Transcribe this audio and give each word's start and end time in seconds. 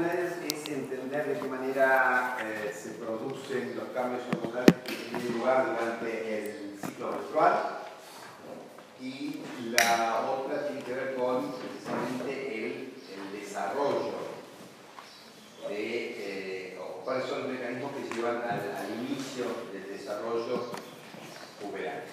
una 0.00 0.14
de 0.14 0.20
ellas 0.22 0.34
es 0.48 0.68
entender 0.72 1.26
de 1.26 1.38
qué 1.40 1.46
manera 1.46 2.38
eh, 2.40 2.74
se 2.74 2.90
producen 2.92 3.76
los 3.76 3.88
cambios 3.90 4.22
hormonales 4.32 4.74
que 4.86 4.94
tienen 4.94 5.38
lugar 5.38 5.66
durante 5.66 6.38
el 6.38 6.78
ciclo 6.80 7.12
menstrual. 7.12 7.80
Y 9.00 9.40
la 9.72 10.26
otra 10.30 10.68
tiene 10.68 10.82
que 10.82 10.92
ver 10.94 11.14
con 11.16 11.52
precisamente 11.52 12.66
el, 12.66 12.90
desarrollo 13.32 14.12
de, 15.68 16.74
eh, 16.74 16.78
cuáles 17.04 17.26
son 17.26 17.42
los 17.42 17.52
mecanismos 17.52 17.92
que 17.92 18.14
llevan 18.14 18.42
al, 18.42 18.60
inicio 19.06 19.44
del 19.72 19.98
desarrollo 19.98 20.72
puberal. 21.60 22.04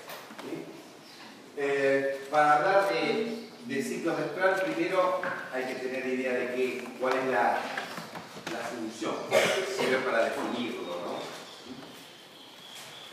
Eh, 1.58 2.28
para 2.30 2.58
hablar 2.58 2.90
de 2.90 3.48
del 3.68 3.84
ciclo 3.84 4.16
menstrual, 4.16 4.62
primero 4.64 5.22
hay 5.54 5.66
que 5.66 5.76
tener 5.76 6.08
idea 6.08 6.34
de 6.34 6.56
que, 6.56 6.88
cuál 7.00 7.14
es 7.18 7.26
la, 7.32 7.60
la 8.52 8.60
función. 8.60 9.16
Sirve 9.78 9.98
para 10.00 10.26
definirlo, 10.26 10.82
¿no? 10.82 11.20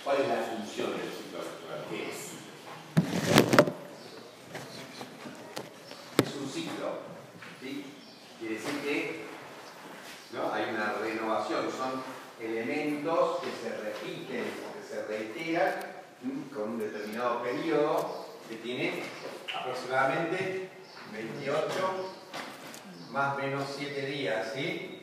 ¿Cuál 0.05 0.21
es 0.21 0.29
la 0.29 0.37
función 0.37 0.91
del 0.93 1.11
ciclo 1.11 1.39
menstrual? 1.39 1.85
¿Qué 1.91 2.11
es? 2.11 2.35
Es 6.29 6.35
un 6.37 6.49
ciclo. 6.49 6.99
¿sí? 7.61 7.85
Quiere 8.39 8.55
decir 8.55 8.81
que 8.81 9.25
¿no? 10.33 10.53
hay 10.53 10.75
una 10.75 10.93
renovación, 10.95 11.71
son 11.71 12.03
elementos 12.41 13.41
que 13.41 13.51
se 13.63 13.77
repiten, 13.77 14.45
que 14.45 14.83
se 14.89 15.05
reiteran 15.07 15.95
con 16.55 16.71
un 16.71 16.79
determinado 16.79 17.43
periodo 17.43 18.27
que 18.49 18.57
tiene 18.57 19.03
aproximadamente 19.59 20.71
28 21.13 22.15
más 23.11 23.37
menos 23.37 23.65
7 23.79 24.07
días, 24.07 24.53
¿sí? 24.55 24.94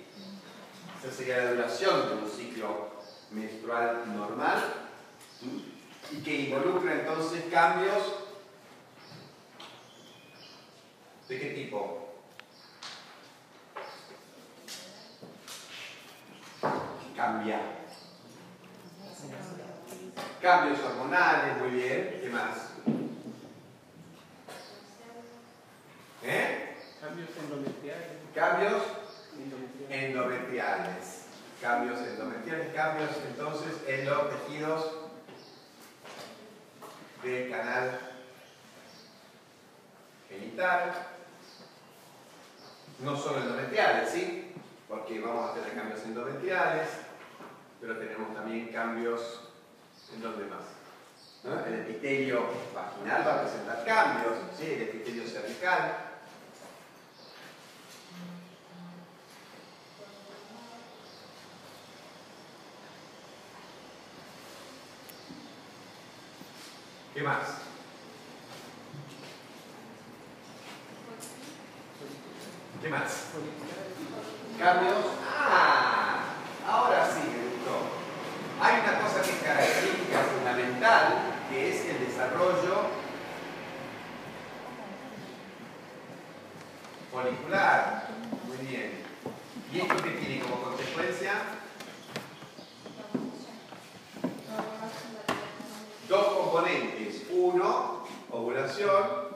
Esa 1.04 1.12
sería 1.12 1.38
la 1.38 1.52
duración 1.54 2.10
de 2.10 2.14
un 2.24 2.30
ciclo 2.30 2.92
menstrual 3.32 4.04
normal 4.16 4.62
y 6.12 6.22
que 6.22 6.42
involucra 6.42 6.94
entonces 6.94 7.46
cambios 7.50 8.22
¿de 11.32 11.40
qué 11.40 11.50
tipo? 11.52 12.10
Cambia. 17.16 17.62
Cambios 20.42 20.80
hormonales, 20.82 21.58
muy 21.62 21.70
bien. 21.70 22.20
¿Qué 22.22 22.30
más? 22.30 22.58
¿Eh? 26.24 26.76
Cambios 27.00 27.30
endometriales. 27.38 28.08
Cambios 28.36 28.84
endometriales. 29.90 31.26
Cambios 31.62 32.00
endometriales, 32.00 32.74
cambios 32.74 33.12
entonces 33.28 33.74
en 33.88 34.06
los 34.06 34.30
tejidos 34.32 34.92
del 37.24 37.52
canal 37.52 38.00
genital. 40.28 40.94
No 43.00 43.16
solo 43.16 43.42
endometriales, 43.42 44.10
¿sí? 44.10 44.54
Porque 44.88 45.20
vamos 45.20 45.52
a 45.52 45.54
tener 45.54 45.74
cambios 45.74 46.04
endometriales, 46.04 46.88
pero 47.80 47.98
tenemos 47.98 48.34
también 48.34 48.68
cambios 48.68 49.50
en 50.14 50.24
los 50.24 50.38
demás. 50.38 50.62
El 51.44 51.74
epitelio 51.74 52.46
vaginal 52.76 53.28
va 53.28 53.34
a 53.34 53.42
presentar 53.42 53.84
cambios, 53.86 54.34
¿sí? 54.58 54.74
el 54.74 54.82
epitelio 54.84 55.28
cervical, 55.28 56.11
¿Qué 67.14 67.22
más? 67.24 67.42
¿Qué 72.82 72.88
más? 72.88 73.26
Cambios. 74.58 75.06
Ah, 75.30 76.24
ahora 76.66 77.06
sí 77.12 77.20
me 77.28 77.50
gustó. 77.50 77.82
Hay 78.62 78.80
una 78.80 79.02
cosa 79.02 79.22
que 79.24 79.32
es 79.32 79.44
característica 79.44 80.20
fundamental, 80.20 81.36
que 81.50 81.70
es 81.70 81.86
el 81.86 82.08
desarrollo 82.08 82.86
folicular. 87.12 88.08
Muy 88.48 88.66
bien. 88.68 89.04
¿Y 89.74 89.80
esto 89.82 89.96
qué 90.02 90.12
tiene 90.12 90.40
como 90.44 90.62
consecuencia? 90.62 91.34
Dos 96.08 96.26
componentes 96.26 97.02
uno, 97.32 98.04
ovulación, 98.30 99.32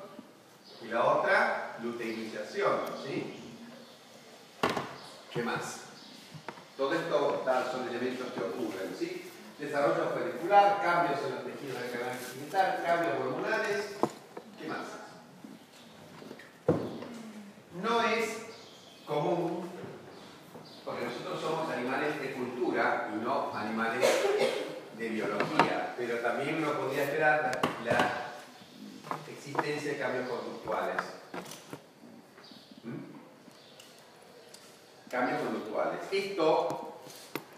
y 0.81 0.87
la 0.87 1.03
otra, 1.03 1.77
luteinización, 1.81 2.79
¿sí? 3.03 3.39
¿Qué 5.33 5.43
más? 5.43 5.81
Todo 6.77 6.93
esto 6.93 7.43
son 7.71 7.87
elementos 7.89 8.27
que 8.33 8.41
ocurren, 8.41 8.95
¿sí? 8.97 9.31
Folicular, 10.55 10.81
cambios 10.81 11.19
los 11.21 11.43
tejidos 11.43 11.81
del 11.81 11.91
canal 11.91 12.17
genital, 12.33 12.83
cambios 12.85 13.13
hormonales, 13.19 13.85
¿qué 14.59 14.67
más? 14.67 14.87
No 17.81 18.01
es 18.01 18.37
común, 19.05 19.69
porque 20.85 21.05
nosotros 21.05 21.41
somos 21.41 21.69
animales 21.71 22.21
de 22.21 22.33
cultura 22.33 23.11
y 23.13 23.23
no 23.23 23.53
animales 23.53 24.05
de 24.97 25.09
biología, 25.09 25.93
pero 25.97 26.19
también 26.19 26.63
uno 26.63 26.71
podría 26.73 27.03
esperar 27.03 27.59
la, 27.83 28.21
existencia 29.29 29.91
de 29.91 29.99
cambios 29.99 30.29
conductuales. 30.29 30.95
¿Mm? 32.83 32.95
Cambios 35.11 35.41
conductuales. 35.41 35.99
Esto 36.11 37.01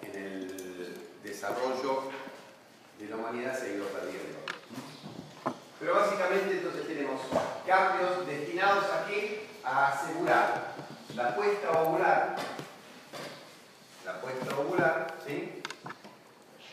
en 0.01 0.15
el 0.15 0.97
desarrollo 1.23 2.11
de 2.99 3.07
la 3.09 3.15
humanidad 3.15 3.57
se 3.57 3.67
ha 3.67 3.75
ido 3.75 3.85
perdiendo. 3.87 4.39
Pero 5.79 5.93
básicamente 5.93 6.57
entonces 6.57 6.87
tenemos 6.87 7.21
cambios 7.65 8.25
destinados 8.25 8.85
a 8.85 9.05
qué? 9.07 9.47
A 9.63 9.89
asegurar 9.89 10.73
la 11.15 11.35
puesta 11.35 11.71
ovular, 11.71 12.35
la 14.05 14.21
puesta 14.21 14.57
ovular, 14.57 15.15
¿sí? 15.25 15.61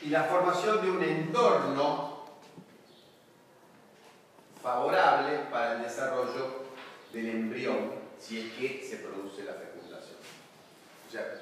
y 0.02 0.08
la 0.08 0.24
formación 0.24 0.82
de 0.82 0.90
un 0.90 1.02
entorno 1.02 2.24
favorable 4.62 5.38
para 5.50 5.74
el 5.74 5.82
desarrollo 5.82 6.64
del 7.12 7.28
embrión 7.28 7.92
si 8.18 8.40
es 8.40 8.52
que 8.54 8.86
se 8.88 8.96
produce 8.98 9.44
la 9.44 9.54
fecundación. 9.54 10.16
O 11.06 11.10
sea, 11.10 11.40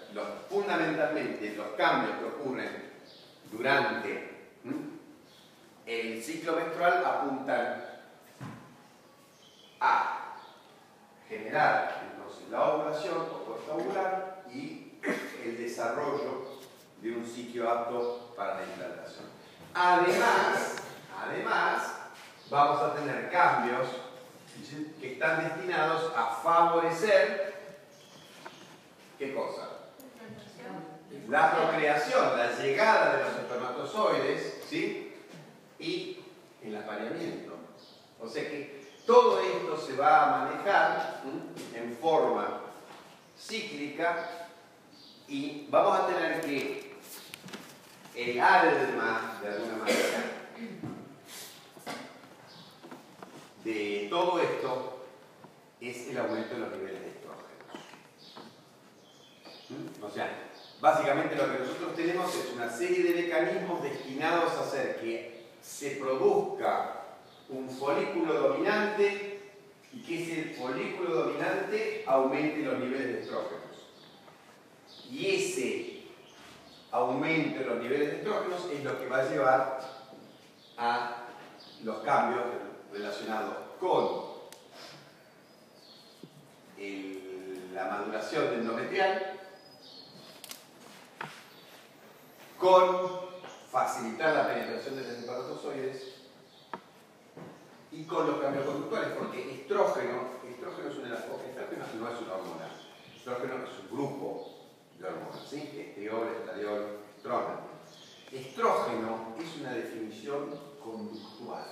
fundamentalmente 0.48 1.54
los 1.56 1.68
cambios 1.76 2.18
que 2.18 2.24
ocurren 2.24 2.92
durante 3.50 4.32
el 5.86 6.22
ciclo 6.22 6.56
menstrual 6.56 7.04
apuntan 7.04 7.84
a 9.80 10.36
generar 11.28 12.10
entonces 12.12 12.48
la 12.50 12.68
ovulación 12.68 13.18
o 13.18 13.44
puesta 13.44 13.72
ovular 13.72 14.44
y 14.52 14.92
el 15.44 15.56
desarrollo 15.72 16.60
de 17.00 17.12
un 17.12 17.26
sitio 17.26 17.68
apto 17.68 18.34
para 18.36 18.56
la 18.56 18.62
implantación. 18.64 19.24
Además, 19.74 20.76
además, 21.18 21.94
vamos 22.50 22.82
a 22.82 22.94
tener 22.94 23.30
cambios 23.30 23.88
que 25.00 25.14
están 25.14 25.44
destinados 25.44 26.12
a 26.14 26.26
favorecer, 26.42 27.54
¿qué 29.18 29.34
cosa? 29.34 29.68
La 31.28 31.52
procreación, 31.52 32.36
la 32.36 32.52
llegada 32.52 33.16
de 33.16 33.24
los 33.24 33.32
espermatozoides, 33.38 34.64
¿sí? 34.68 35.16
Y 35.78 36.20
el 36.62 36.76
apareamiento. 36.76 37.54
O 38.20 38.28
sea 38.28 38.44
que 38.44 38.92
todo 39.06 39.40
esto 39.40 39.76
se 39.76 39.96
va 39.96 40.22
a 40.22 40.44
manejar 40.44 41.22
en 41.74 41.96
forma 41.96 42.60
cíclica 43.36 44.41
y 45.28 45.66
vamos 45.70 45.98
a 45.98 46.06
tener 46.06 46.40
que 46.40 46.92
el 48.14 48.40
alma, 48.40 49.40
de 49.42 49.48
alguna 49.48 49.76
manera, 49.78 50.32
de 53.64 54.06
todo 54.10 54.40
esto 54.40 55.06
es 55.80 56.08
el 56.08 56.18
aumento 56.18 56.54
de 56.54 56.60
los 56.60 56.72
niveles 56.72 57.00
de 57.00 57.08
estrógenos. 57.08 57.46
¿Mm? 59.70 60.04
O 60.04 60.10
sea, 60.10 60.50
básicamente 60.80 61.36
lo 61.36 61.52
que 61.52 61.58
nosotros 61.60 61.96
tenemos 61.96 62.34
es 62.34 62.52
una 62.54 62.68
serie 62.70 63.02
de 63.02 63.22
mecanismos 63.22 63.82
destinados 63.82 64.52
a 64.52 64.62
hacer 64.62 65.00
que 65.00 65.46
se 65.62 65.92
produzca 65.92 67.02
un 67.48 67.68
folículo 67.68 68.34
dominante 68.34 69.40
y 69.92 70.02
que 70.02 70.22
ese 70.22 70.54
folículo 70.54 71.14
dominante 71.14 72.04
aumente 72.06 72.62
los 72.62 72.78
niveles 72.78 73.06
de 73.08 73.20
estrógenos. 73.20 73.61
Aumenten 76.92 77.66
los 77.66 77.78
niveles 77.78 78.10
de 78.10 78.16
estrógenos 78.18 78.66
es 78.70 78.84
lo 78.84 78.98
que 78.98 79.08
va 79.08 79.18
a 79.18 79.28
llevar 79.28 79.80
a 80.76 81.16
los 81.82 81.98
cambios 81.98 82.42
relacionados 82.92 83.56
con 83.80 84.32
la 87.74 87.84
maduración 87.86 88.50
del 88.50 88.60
endometrial, 88.60 89.40
con 92.58 93.10
facilitar 93.70 94.34
la 94.34 94.48
penetración 94.48 94.96
de 94.96 95.02
los 95.02 95.12
espermatozoides 95.12 96.14
y 97.90 98.04
con 98.04 98.26
los 98.26 98.40
cambios 98.40 98.66
conductuales, 98.66 99.08
porque 99.18 99.62
estrógeno, 99.62 100.28
estrógeno 100.48 100.88
estrógeno 100.90 101.84
no 101.98 102.08
es 102.08 102.20
una 102.20 102.34
hormona, 102.34 102.68
estrógeno 103.16 103.54
es 103.64 103.78
un 103.80 103.96
grupo 103.96 104.51
Estriol, 105.02 106.28
estradiol, 106.28 107.00
estrona. 107.16 107.58
Estrógeno 108.30 109.34
es 109.36 109.60
una 109.60 109.72
definición 109.72 110.56
conductual. 110.80 111.66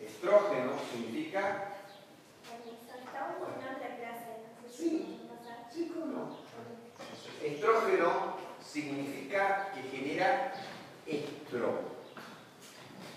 Estrógeno 0.00 0.72
significa... 0.92 1.74
Sí, 4.70 5.18
sí, 5.72 5.92
¿cómo 5.92 6.06
no? 6.06 6.36
Estrógeno 7.42 8.36
significa 8.64 9.72
que 9.74 9.82
genera 9.82 10.54
estro. 11.06 11.80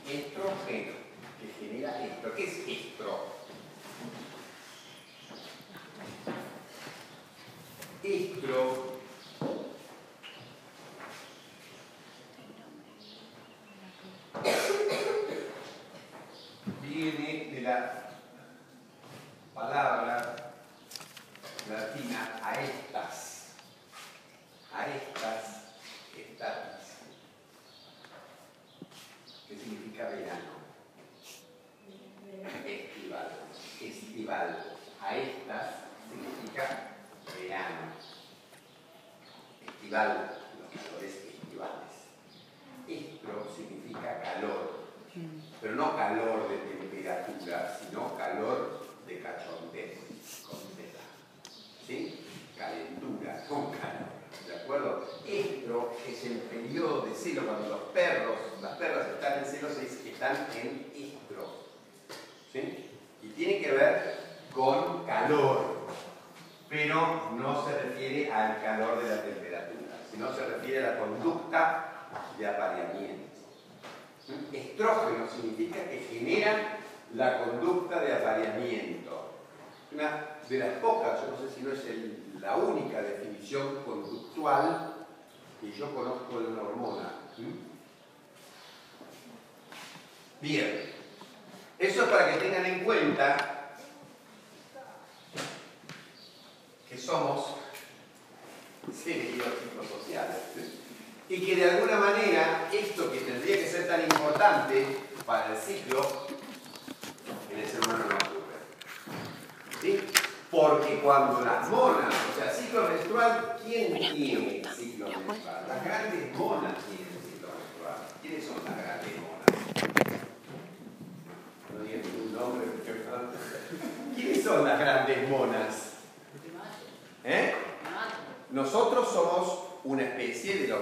Estrogeno, 0.10 0.94
que 1.40 1.48
genera 1.60 2.04
estro. 2.04 2.34
¿Qué 2.34 2.44
es 2.44 2.68
estro? 2.68 3.38
Estro 8.08 8.97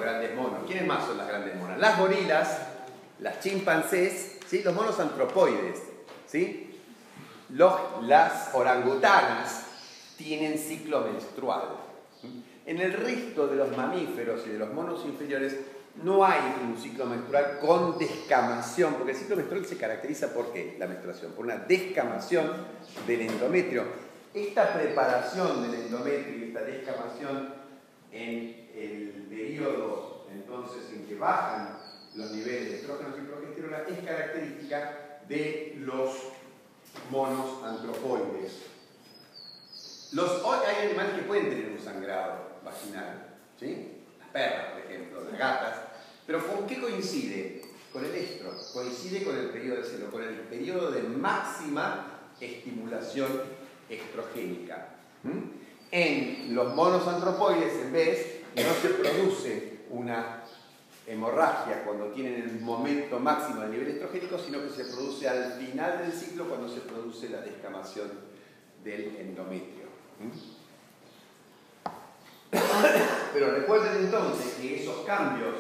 grandes 0.05 0.35
monos. 0.35 0.59
¿Quiénes 0.67 0.85
más 0.85 1.05
son 1.05 1.17
las 1.17 1.27
grandes 1.27 1.55
monas? 1.55 1.79
Las 1.79 1.97
gorilas, 1.97 2.59
las 3.19 3.39
chimpancés, 3.39 4.37
¿sí? 4.47 4.61
los 4.63 4.73
monos 4.73 4.99
antropoides, 4.99 5.81
¿sí? 6.27 6.79
las 7.49 8.53
orangutanas 8.53 9.65
tienen 10.17 10.57
ciclo 10.57 11.01
menstrual. 11.01 11.63
En 12.65 12.79
el 12.79 12.93
resto 12.93 13.47
de 13.47 13.55
los 13.55 13.75
mamíferos 13.75 14.45
y 14.47 14.49
de 14.49 14.59
los 14.59 14.73
monos 14.73 15.03
inferiores 15.05 15.55
no 16.03 16.25
hay 16.25 16.39
un 16.63 16.77
ciclo 16.77 17.05
menstrual 17.05 17.59
con 17.59 17.97
descamación, 17.97 18.95
porque 18.95 19.13
el 19.13 19.17
ciclo 19.17 19.37
menstrual 19.37 19.65
se 19.65 19.77
caracteriza 19.77 20.33
por 20.33 20.51
qué? 20.51 20.75
La 20.79 20.87
menstruación, 20.87 21.31
por 21.31 21.45
una 21.45 21.57
descamación 21.57 22.51
del 23.07 23.21
endometrio. 23.21 23.83
Esta 24.33 24.73
preparación 24.73 25.61
del 25.63 25.81
endometrio 25.81 26.37
y 26.37 26.43
esta 26.49 26.61
descamación 26.61 27.64
en 28.15 28.69
el 28.73 29.27
periodo 29.29 30.25
entonces 30.33 30.83
en 30.93 31.05
que 31.05 31.15
bajan 31.15 31.77
los 32.15 32.31
niveles 32.31 32.69
de 32.69 32.75
estrógenos 32.77 33.15
y 33.17 33.27
progesterona 33.27 33.83
es 33.89 34.05
característica 34.05 35.19
de 35.27 35.75
los 35.79 36.11
monos 37.11 37.63
antropoides. 37.63 38.53
Los, 40.13 40.45
hay 40.45 40.87
animales 40.87 41.15
que 41.15 41.23
pueden 41.23 41.49
tener 41.49 41.71
un 41.71 41.83
sangrado 41.83 42.59
vaginal, 42.63 43.35
¿sí? 43.59 43.91
las 44.19 44.29
perras, 44.29 44.65
por 44.71 44.79
ejemplo, 44.81 45.23
las 45.29 45.37
gatas, 45.37 45.79
pero 46.25 46.45
¿con 46.47 46.65
qué 46.65 46.79
coincide? 46.79 47.63
Con 47.91 48.05
el 48.05 48.15
estro, 48.15 48.53
coincide 48.73 49.23
con 49.23 49.37
el 49.37 49.49
periodo 49.49 49.77
de 49.77 49.83
celo, 49.83 50.11
con 50.11 50.21
el 50.21 50.35
periodo 50.35 50.91
de 50.91 51.01
máxima 51.03 52.29
estimulación 52.39 53.41
estrogénica. 53.89 54.89
En 55.91 56.53
los 56.55 56.73
monos 56.75 57.07
antropoides, 57.07 57.73
en 57.81 57.93
vez, 57.93 58.41
no 58.55 58.73
se 58.81 58.89
produce 58.89 59.79
una 59.89 60.43
hemorragia 61.07 61.83
cuando 61.83 62.07
tienen 62.07 62.41
el 62.41 62.59
momento 62.61 63.19
máximo 63.19 63.61
del 63.61 63.71
nivel 63.71 63.87
estrogénico, 63.89 64.39
sino 64.39 64.61
que 64.61 64.69
se 64.69 64.85
produce 64.85 65.29
al 65.29 65.53
final 65.53 65.99
del 65.99 66.11
ciclo 66.11 66.45
cuando 66.45 66.67
se 66.67 66.81
produce 66.81 67.29
la 67.29 67.41
descamación 67.41 68.11
del 68.83 69.15
endometrio. 69.17 69.85
¿Mm? 70.19 70.55
Pero 73.33 73.51
recuerden 73.51 74.05
entonces 74.05 74.53
que 74.53 74.81
esos 74.81 75.05
cambios 75.05 75.55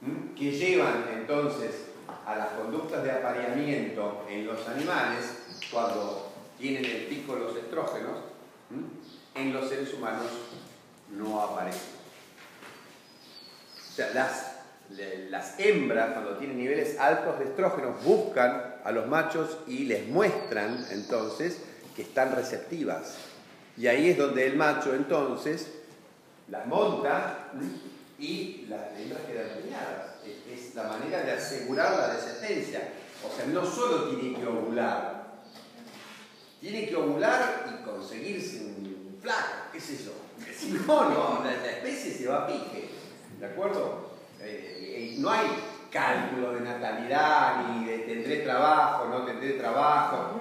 ¿Mm? 0.00 0.34
que 0.34 0.52
llevan 0.52 1.04
entonces 1.14 1.86
a 2.26 2.36
las 2.36 2.48
conductas 2.50 3.02
de 3.04 3.12
apareamiento 3.12 4.24
en 4.28 4.46
los 4.46 4.66
animales, 4.68 5.38
cuando 5.70 6.32
tienen 6.58 6.84
el 6.84 7.06
pico 7.06 7.36
los 7.36 7.56
estrógenos, 7.56 8.18
¿Mm? 8.70 9.09
En 9.34 9.52
los 9.52 9.68
seres 9.68 9.92
humanos 9.94 10.26
no 11.16 11.40
aparecen. 11.40 12.00
O 13.90 13.92
sea, 13.92 14.10
las, 14.14 14.56
las 15.30 15.58
hembras 15.58 16.12
cuando 16.12 16.36
tienen 16.36 16.58
niveles 16.58 16.98
altos 16.98 17.38
de 17.38 17.46
estrógenos 17.46 18.02
buscan 18.04 18.76
a 18.84 18.92
los 18.92 19.06
machos 19.06 19.58
y 19.66 19.84
les 19.84 20.08
muestran 20.08 20.86
entonces 20.90 21.62
que 21.94 22.02
están 22.02 22.34
receptivas. 22.34 23.16
Y 23.76 23.86
ahí 23.86 24.10
es 24.10 24.18
donde 24.18 24.46
el 24.46 24.56
macho 24.56 24.94
entonces 24.94 25.72
las 26.48 26.66
monta 26.66 27.50
y 28.18 28.66
las 28.68 28.98
hembras 28.98 29.22
quedan 29.22 29.48
preñadas. 29.60 30.06
Es 30.50 30.74
la 30.74 30.84
manera 30.84 31.22
de 31.22 31.32
asegurar 31.32 31.96
la 31.96 32.14
descendencia. 32.14 32.80
O 33.26 33.34
sea, 33.34 33.46
no 33.46 33.64
solo 33.64 34.08
tiene 34.08 34.38
que 34.38 34.46
ovular, 34.46 35.20
tiene 36.60 36.88
que 36.88 36.96
ovular 36.96 37.66
y 37.70 37.84
conseguirse 37.84 38.64
un 38.64 38.79
flaco, 39.20 39.70
qué 39.72 39.80
sé 39.80 40.04
yo. 40.04 40.12
Si 40.56 40.72
no, 40.72 41.10
no, 41.10 41.44
la, 41.44 41.52
especie 41.52 42.12
se 42.12 42.28
va 42.28 42.44
a 42.44 42.46
pique. 42.46 42.90
¿De 43.38 43.46
acuerdo? 43.46 44.10
Eh, 44.40 45.16
no 45.18 45.30
hay 45.30 45.46
cálculo 45.90 46.52
de 46.52 46.60
natalidad, 46.60 47.68
ni 47.68 47.86
de 47.86 47.98
tendré 47.98 48.38
trabajo, 48.38 49.06
no 49.06 49.24
tendré 49.24 49.52
trabajo. 49.52 50.40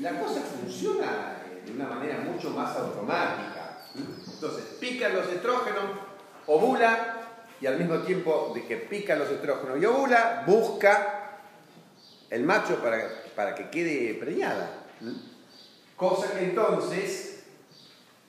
La 0.00 0.18
cosa 0.18 0.40
funciona 0.40 1.38
de 1.64 1.72
una 1.72 1.86
manera 1.86 2.18
mucho 2.18 2.50
más 2.50 2.76
automática. 2.76 3.78
Entonces, 3.94 4.64
pican 4.80 5.14
los 5.14 5.28
estrógenos, 5.28 5.84
ovula, 6.46 7.14
y 7.60 7.66
al 7.66 7.78
mismo 7.78 7.98
tiempo 8.00 8.52
de 8.54 8.66
que 8.66 8.76
pican 8.76 9.18
los 9.18 9.30
estrógenos 9.30 9.80
y 9.80 9.86
ovula, 9.86 10.44
busca 10.46 11.38
el 12.30 12.42
macho 12.42 12.76
para, 12.82 12.98
para 13.34 13.54
que 13.54 13.70
quede 13.70 14.14
preñada. 14.14 14.84
Cosa 15.96 16.32
que 16.32 16.44
entonces, 16.44 17.33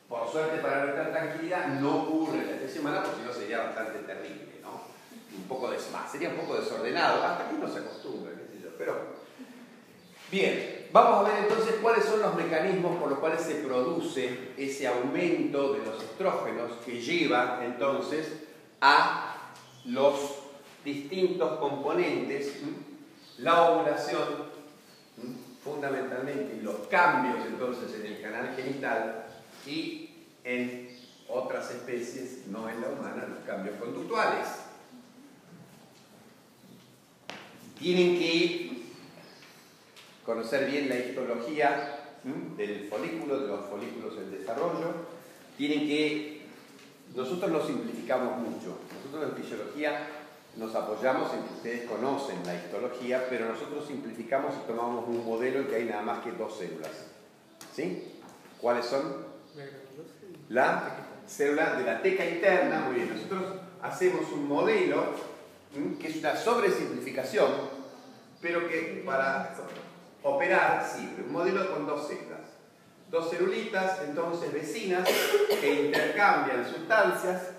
por 0.08 0.32
suerte 0.32 0.60
para 0.60 0.86
nuestra 0.86 1.12
tranquilidad, 1.12 1.68
no 1.80 2.04
ocurre 2.04 2.42
esta 2.42 2.68
semana 2.68 3.04
porque 3.04 3.22
si 3.22 3.28
no 3.28 3.34
sería 3.34 3.64
bastante 3.64 4.00
terrible, 4.00 4.60
¿no? 4.62 4.82
Un 5.36 5.48
poco 5.48 5.72
de, 5.72 5.78
sería 6.12 6.30
un 6.30 6.36
poco 6.36 6.56
desordenado, 6.56 7.24
hasta 7.24 7.50
que 7.50 7.56
uno 7.56 7.68
se 7.68 7.80
acostumbra, 7.80 8.32
qué. 8.34 8.46
Pero, 8.78 8.96
bien, 10.32 10.88
vamos 10.92 11.20
a 11.26 11.32
ver 11.32 11.44
entonces 11.44 11.76
cuáles 11.82 12.06
son 12.06 12.22
los 12.22 12.36
mecanismos 12.36 12.98
por 12.98 13.10
los 13.10 13.20
cuales 13.20 13.42
se 13.42 13.56
produce 13.56 14.52
ese 14.58 14.88
aumento 14.88 15.74
de 15.74 15.86
los 15.86 16.04
estrógenos 16.04 16.72
que 16.86 17.02
lleva 17.02 17.62
entonces 17.64 18.44
a 18.82 19.54
los 19.86 20.16
distintos 20.84 21.58
componentes, 21.60 22.62
la 23.40 23.70
ovulación, 23.72 24.56
fundamentalmente, 25.64 26.58
y 26.58 26.62
los 26.62 26.76
cambios 26.90 27.38
entonces 27.48 27.94
en 28.00 28.06
el 28.06 28.22
canal 28.22 28.54
genital 28.56 29.25
y 29.66 30.10
en 30.44 30.90
otras 31.28 31.72
especies, 31.72 32.48
no 32.48 32.70
en 32.70 32.82
la 32.82 32.90
humana, 32.90 33.28
los 33.28 33.40
cambios 33.46 33.78
conductuales. 33.78 34.48
Tienen 37.80 38.18
que 38.18 38.84
conocer 40.26 40.70
bien 40.70 40.90
la 40.90 40.98
histología 40.98 42.00
del 42.58 42.88
folículo, 42.90 43.40
de 43.40 43.48
los 43.48 43.66
folículos 43.66 44.18
en 44.18 44.32
desarrollo. 44.32 44.88
Tienen 45.58 45.88
que, 45.88 46.42
nosotros 47.16 47.52
lo 47.52 47.66
simplificamos 47.66 48.38
mucho. 48.38 48.78
Nosotros 48.96 49.30
en 49.30 49.44
fisiología 49.44 50.08
nos 50.58 50.74
apoyamos 50.74 51.34
en 51.34 51.44
que 51.44 51.54
ustedes 51.54 51.90
conocen 51.90 52.38
la 52.46 52.56
histología, 52.56 53.28
pero 53.30 53.50
nosotros 53.50 53.86
simplificamos 53.88 54.54
y 54.56 54.68
tomamos 54.68 55.06
un 55.08 55.26
modelo 55.26 55.60
en 55.60 55.68
que 55.68 55.76
hay 55.76 55.86
nada 55.86 56.02
más 56.02 56.24
que 56.24 56.32
dos 56.32 56.58
células. 56.58 57.08
¿Sí? 57.74 58.14
¿Cuáles 58.62 58.86
son? 58.86 59.35
La 60.50 60.84
célula 61.28 61.76
de 61.76 61.84
la 61.84 62.02
teca 62.02 62.26
interna. 62.26 62.82
Muy 62.82 62.96
bien, 62.96 63.14
nosotros 63.14 63.56
hacemos 63.82 64.32
un 64.32 64.48
modelo 64.48 65.04
que 66.00 66.08
es 66.08 66.16
una 66.18 66.36
sobresimplificación, 66.36 67.52
pero 68.42 68.68
que 68.68 69.04
para 69.06 69.56
operar 70.24 70.86
sirve. 70.86 71.24
Un 71.24 71.34
modelo 71.34 71.74
con 71.74 71.86
dos 71.86 72.08
células. 72.08 72.42
Dos 73.12 73.30
celulitas, 73.30 74.00
entonces 74.08 74.52
vecinas, 74.52 75.08
que 75.62 75.86
intercambian 75.86 76.66
sustancias 76.66 77.56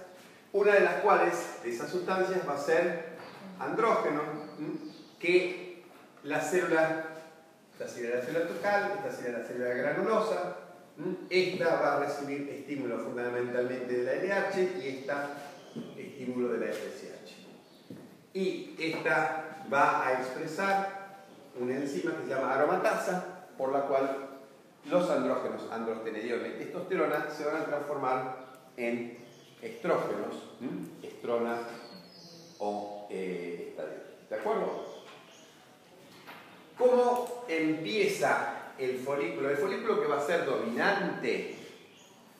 una 0.56 0.72
de 0.72 0.80
las 0.80 0.94
cuales 0.96 1.34
de 1.62 1.70
esas 1.70 1.90
sustancias 1.90 2.40
va 2.48 2.54
a 2.54 2.58
ser 2.58 3.16
andrógeno, 3.58 4.22
que 5.18 5.84
la 6.24 6.40
célula, 6.40 7.04
esta 7.72 7.86
célula 7.86 8.16
la 8.16 8.22
célula 8.22 8.48
total, 8.48 8.92
esta 8.96 9.10
célula 9.10 9.38
la 9.38 9.44
célula 9.44 9.68
granulosa, 9.74 10.56
esta 11.28 11.80
va 11.80 11.96
a 11.96 12.00
recibir 12.00 12.48
estímulo 12.48 12.98
fundamentalmente 12.98 13.92
de 13.92 14.04
la 14.04 14.48
LH 14.50 14.80
y 14.82 14.88
esta 14.88 15.36
estímulo 15.96 16.48
de 16.48 16.66
la 16.66 16.72
FSH. 16.72 17.34
Y 18.32 18.74
esta 18.78 19.66
va 19.72 20.06
a 20.06 20.12
expresar 20.14 21.24
una 21.58 21.74
enzima 21.74 22.16
que 22.16 22.24
se 22.24 22.34
llama 22.34 22.54
aromatasa, 22.54 23.46
por 23.58 23.72
la 23.72 23.82
cual 23.82 24.28
los 24.90 25.10
andrógenos, 25.10 25.62
androstenediol 25.70 26.46
y 26.46 26.64
testosterona, 26.64 27.30
se 27.30 27.44
van 27.44 27.56
a 27.56 27.64
transformar 27.64 28.36
en 28.76 29.18
estrógenos, 29.60 30.36
estrona 31.02 31.58
o 32.58 33.08
eh, 33.10 33.74
¿De 34.28 34.36
acuerdo? 34.36 34.84
¿Cómo 36.76 37.44
empieza 37.48 38.55
el 38.78 38.98
folículo? 38.98 39.50
El 39.50 39.56
folículo 39.56 40.00
que 40.00 40.06
va 40.06 40.18
a 40.18 40.26
ser 40.26 40.44
dominante 40.44 41.56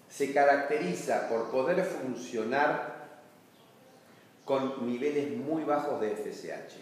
se 0.09 0.33
caracteriza 0.33 1.29
por 1.29 1.51
poder 1.51 1.85
funcionar 1.85 2.97
con 4.45 4.87
niveles 4.87 5.37
muy 5.37 5.65
bajos 5.65 6.01
de 6.01 6.11
FSH. 6.11 6.77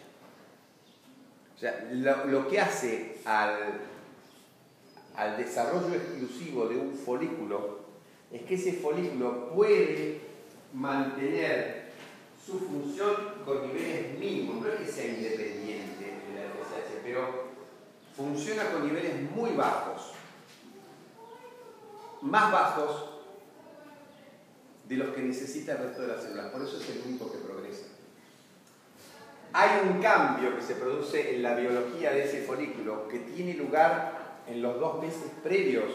O 1.56 1.58
sea, 1.58 1.88
lo, 1.92 2.49
que 2.49 2.61
hace 2.61 3.16
al, 3.25 3.80
al 5.16 5.37
desarrollo 5.37 5.94
exclusivo 5.94 6.66
de 6.66 6.76
un 6.76 6.92
folículo 6.92 7.80
es 8.30 8.42
que 8.42 8.54
ese 8.54 8.75
folículo 8.75 9.50
puede 9.54 10.20
mantener 10.75 11.84
su 12.44 12.58
función 12.58 13.14
con 13.44 13.66
niveles 13.66 14.18
mínimos, 14.18 14.62
no 14.62 14.68
es 14.68 14.80
que 14.80 14.87
sea 14.92 15.06
independiente 15.06 16.04
de 16.04 16.34
la 16.34 16.50
FSH, 16.50 17.00
pero 17.02 17.44
funciona 18.16 18.71
con 18.71 18.87
niveles 18.87 19.30
muy 19.30 19.50
bajos, 19.50 20.12
más 22.23 22.52
bajos 22.52 23.11
de 24.88 24.97
los 24.97 25.14
que 25.14 25.23
necesita 25.23 25.73
el 25.73 25.78
resto 25.78 26.02
de 26.02 26.09
las 26.09 26.23
células, 26.23 26.50
por 26.50 26.62
eso 26.62 26.76
es 26.78 26.88
el 26.90 27.02
único 27.06 27.30
que 27.30 27.38
progresa. 27.38 27.87
Hay 29.52 29.88
un 29.88 30.02
cambio 30.02 30.56
que 30.56 30.62
se 30.62 30.75
produce 30.75 31.37
en 31.37 31.42
la 31.42 31.54
biología 31.54 32.11
de 32.11 32.25
ese 32.25 32.42
folículo 32.42 33.09
que 33.09 33.21
tiene 33.21 33.54
lugar 33.54 34.42
en 34.47 34.61
los 34.61 34.78
dos 34.80 35.00
meses 35.00 35.30
previos 35.42 35.90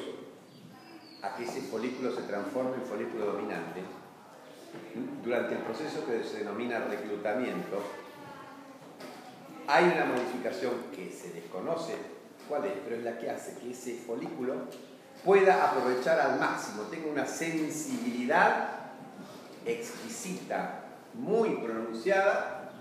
a 1.21 1.35
que 1.35 1.43
ese 1.43 1.61
folículo 1.61 2.15
se 2.15 2.21
transforme 2.23 2.75
en 2.75 2.83
folículo 2.83 3.25
dominante 3.25 3.81
durante 5.23 5.55
el 5.55 5.61
proceso 5.61 6.05
que 6.05 6.23
se 6.23 6.39
denomina 6.39 6.79
reclutamiento, 6.79 7.81
hay 9.69 9.85
una 9.85 10.05
modificación 10.05 10.71
que 10.95 11.11
se 11.11 11.29
desconoce 11.29 11.93
cuál 12.47 12.65
es, 12.65 12.73
pero 12.83 12.95
es 12.95 13.03
la 13.03 13.19
que 13.19 13.29
hace 13.29 13.55
que 13.59 13.69
ese 13.69 13.93
folículo 13.97 14.55
pueda 15.23 15.69
aprovechar 15.69 16.19
al 16.19 16.39
máximo, 16.39 16.83
tenga 16.83 17.07
una 17.07 17.27
sensibilidad 17.27 18.69
exquisita, 19.67 20.85
muy 21.13 21.49
pronunciada 21.57 22.71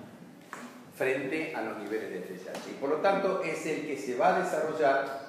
frente 0.97 1.55
a 1.55 1.61
los 1.61 1.77
niveles 1.77 2.11
de 2.11 2.37
FSH. 2.37 2.71
Y 2.71 2.81
por 2.81 2.89
lo 2.89 2.97
tanto 2.97 3.43
es 3.43 3.67
el 3.67 3.87
que 3.87 3.99
se 3.99 4.17
va 4.17 4.37
a 4.37 4.41
desarrollar 4.41 5.29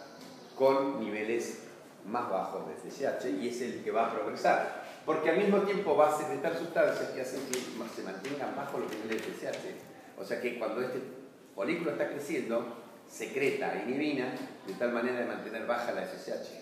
con 0.55 1.01
niveles 1.01 1.63
más 2.05 2.29
bajos 2.29 2.63
de 2.67 2.89
FSH 2.89 3.29
y 3.41 3.49
es 3.49 3.61
el 3.61 3.83
que 3.83 3.91
va 3.91 4.07
a 4.07 4.11
progresar 4.13 4.83
porque 5.05 5.29
al 5.29 5.37
mismo 5.37 5.57
tiempo 5.59 5.97
va 5.97 6.09
a 6.09 6.17
secretar 6.17 6.57
sustancias 6.57 7.09
que 7.09 7.21
hacen 7.21 7.41
que 7.51 7.59
se 7.59 8.03
mantengan 8.03 8.55
bajo 8.55 8.77
los 8.77 8.89
niveles 8.91 9.25
de 9.25 9.33
FSH. 9.33 10.19
O 10.19 10.23
sea 10.23 10.39
que 10.39 10.57
cuando 10.57 10.81
este 10.81 11.18
folículo 11.59 11.91
está 11.91 12.07
creciendo, 12.07 12.63
secreta, 13.05 13.83
inhibina, 13.85 14.31
de 14.65 14.73
tal 14.75 14.93
manera 14.93 15.19
de 15.19 15.25
mantener 15.25 15.67
baja 15.67 15.91
la 15.91 16.03
FSH 16.03 16.53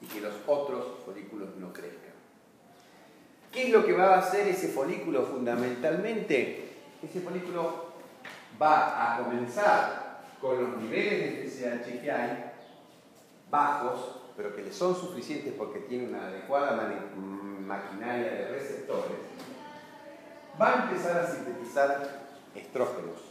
y 0.00 0.06
que 0.06 0.20
los 0.20 0.34
otros 0.44 1.04
folículos 1.06 1.50
no 1.54 1.72
crezcan. 1.72 2.10
¿Qué 3.52 3.68
es 3.68 3.70
lo 3.70 3.86
que 3.86 3.92
va 3.92 4.16
a 4.16 4.18
hacer 4.18 4.48
ese 4.48 4.66
folículo 4.66 5.22
fundamentalmente? 5.22 6.68
Ese 7.00 7.20
folículo 7.20 7.92
va 8.60 9.14
a 9.14 9.22
comenzar 9.22 10.24
con 10.40 10.60
los 10.60 10.82
niveles 10.82 11.20
de 11.20 11.48
FSH 11.48 12.02
que 12.02 12.10
hay, 12.10 12.50
bajos, 13.48 14.32
pero 14.36 14.56
que 14.56 14.62
le 14.62 14.72
son 14.72 14.96
suficientes 14.96 15.54
porque 15.56 15.78
tiene 15.78 16.08
una 16.08 16.26
adecuada 16.26 16.92
maquinaria 17.14 18.32
de 18.32 18.48
receptores, 18.48 19.18
va 20.60 20.72
a 20.72 20.90
empezar 20.90 21.18
a 21.18 21.30
sintetizar 21.30 22.26
estrógenos 22.52 23.29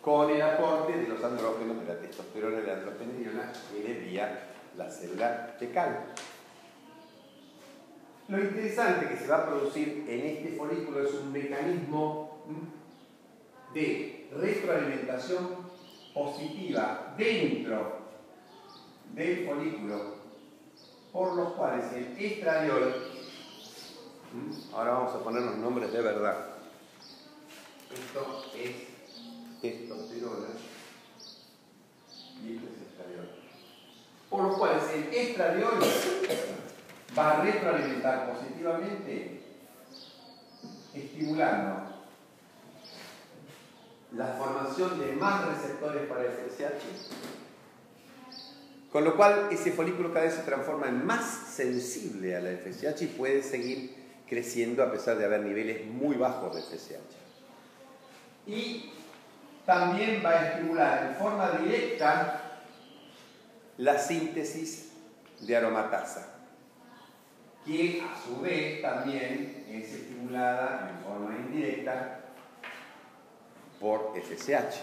con 0.00 0.30
el 0.30 0.40
aporte 0.40 0.96
de 0.96 1.08
los 1.08 1.22
andrógenos 1.22 1.80
de 1.80 1.94
la 1.94 2.00
testosterona 2.00 2.60
y 2.60 2.66
la 2.66 2.72
androstenediona 2.74 3.52
que 3.70 3.82
le 3.82 3.98
envía 3.98 4.50
la 4.76 4.90
célula 4.90 5.54
fecal. 5.58 6.06
Lo 8.28 8.38
interesante 8.38 9.08
que 9.08 9.16
se 9.16 9.26
va 9.26 9.38
a 9.38 9.46
producir 9.46 10.06
en 10.08 10.20
este 10.26 10.56
folículo 10.56 11.04
es 11.04 11.12
un 11.14 11.32
mecanismo 11.32 12.44
de 13.74 14.28
retroalimentación 14.32 15.48
positiva 16.14 17.14
dentro 17.18 17.98
del 19.12 19.46
folículo, 19.46 20.14
por 21.12 21.34
los 21.34 21.52
cuales 21.54 21.92
el 21.92 22.16
estradiol. 22.16 22.94
Ahora 24.72 24.92
vamos 24.92 25.14
a 25.14 25.24
poner 25.24 25.42
los 25.42 25.56
nombres 25.56 25.92
de 25.92 26.00
verdad. 26.00 26.46
Esto 27.92 28.44
es 28.56 28.89
testosterona 29.60 30.48
y 32.44 32.56
esto 32.56 32.66
es 32.68 32.88
estradiol. 32.88 33.28
Por 34.28 34.42
lo 34.44 34.56
cual, 34.56 34.80
el 34.94 35.14
estradiol 35.14 35.74
va 37.16 37.30
a 37.30 37.42
retroalimentar 37.42 38.32
positivamente 38.32 39.40
estimulando 40.94 41.90
la 44.16 44.26
formación 44.26 44.98
de 44.98 45.12
más 45.12 45.46
receptores 45.46 46.08
para 46.08 46.24
FSH, 46.24 47.10
con 48.90 49.04
lo 49.04 49.16
cual 49.16 49.48
ese 49.52 49.70
folículo 49.72 50.12
cada 50.12 50.26
vez 50.26 50.34
se 50.34 50.42
transforma 50.42 50.88
en 50.88 51.06
más 51.06 51.24
sensible 51.54 52.34
a 52.34 52.40
la 52.40 52.50
FSH 52.50 53.02
y 53.02 53.06
puede 53.06 53.42
seguir 53.42 53.94
creciendo 54.28 54.82
a 54.82 54.90
pesar 54.90 55.16
de 55.16 55.24
haber 55.24 55.42
niveles 55.42 55.86
muy 55.86 56.16
bajos 56.16 56.56
de 56.56 56.62
FSH. 56.62 57.20
Y 58.46 58.90
también 59.66 60.22
va 60.24 60.30
a 60.30 60.48
estimular 60.48 61.06
en 61.06 61.14
forma 61.16 61.50
directa 61.52 62.40
la 63.76 63.98
síntesis 63.98 64.92
de 65.40 65.56
aromatasa, 65.56 66.28
que 67.64 68.02
a 68.02 68.20
su 68.22 68.40
vez 68.40 68.82
también 68.82 69.64
es 69.68 69.92
estimulada 69.92 70.90
en 70.90 71.04
forma 71.04 71.34
indirecta 71.36 72.20
por 73.80 74.12
FSH. 74.14 74.80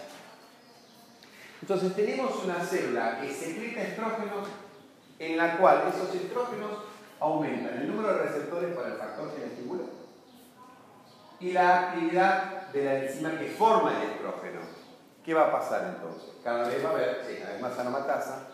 Entonces 1.62 1.94
tenemos 1.94 2.44
una 2.44 2.60
célula 2.60 3.20
que 3.20 3.32
secreta 3.32 3.82
estrógenos 3.82 4.48
en 5.18 5.36
la 5.36 5.56
cual 5.56 5.92
esos 5.92 6.14
estrógenos 6.14 6.70
aumentan 7.20 7.78
el 7.78 7.88
número 7.88 8.14
de 8.14 8.22
receptores 8.24 8.74
para 8.74 8.88
el 8.88 8.94
factor 8.94 9.34
que 9.34 9.40
la 9.40 9.46
y 11.40 11.52
la 11.52 11.80
actividad 11.80 12.68
de 12.72 12.84
la 12.84 12.98
enzima 12.98 13.38
que 13.38 13.48
forma 13.48 13.92
el 13.96 14.10
estrógeno. 14.10 14.60
¿Qué 15.24 15.34
va 15.34 15.48
a 15.48 15.52
pasar 15.52 15.94
entonces? 15.96 16.30
Cada 16.42 16.68
vez 16.68 16.84
va 16.84 16.90
a 16.90 16.92
haber, 16.92 17.38
cada 17.38 17.52
vez 17.52 17.60
más 17.60 17.78
aromatasa, 17.78 18.48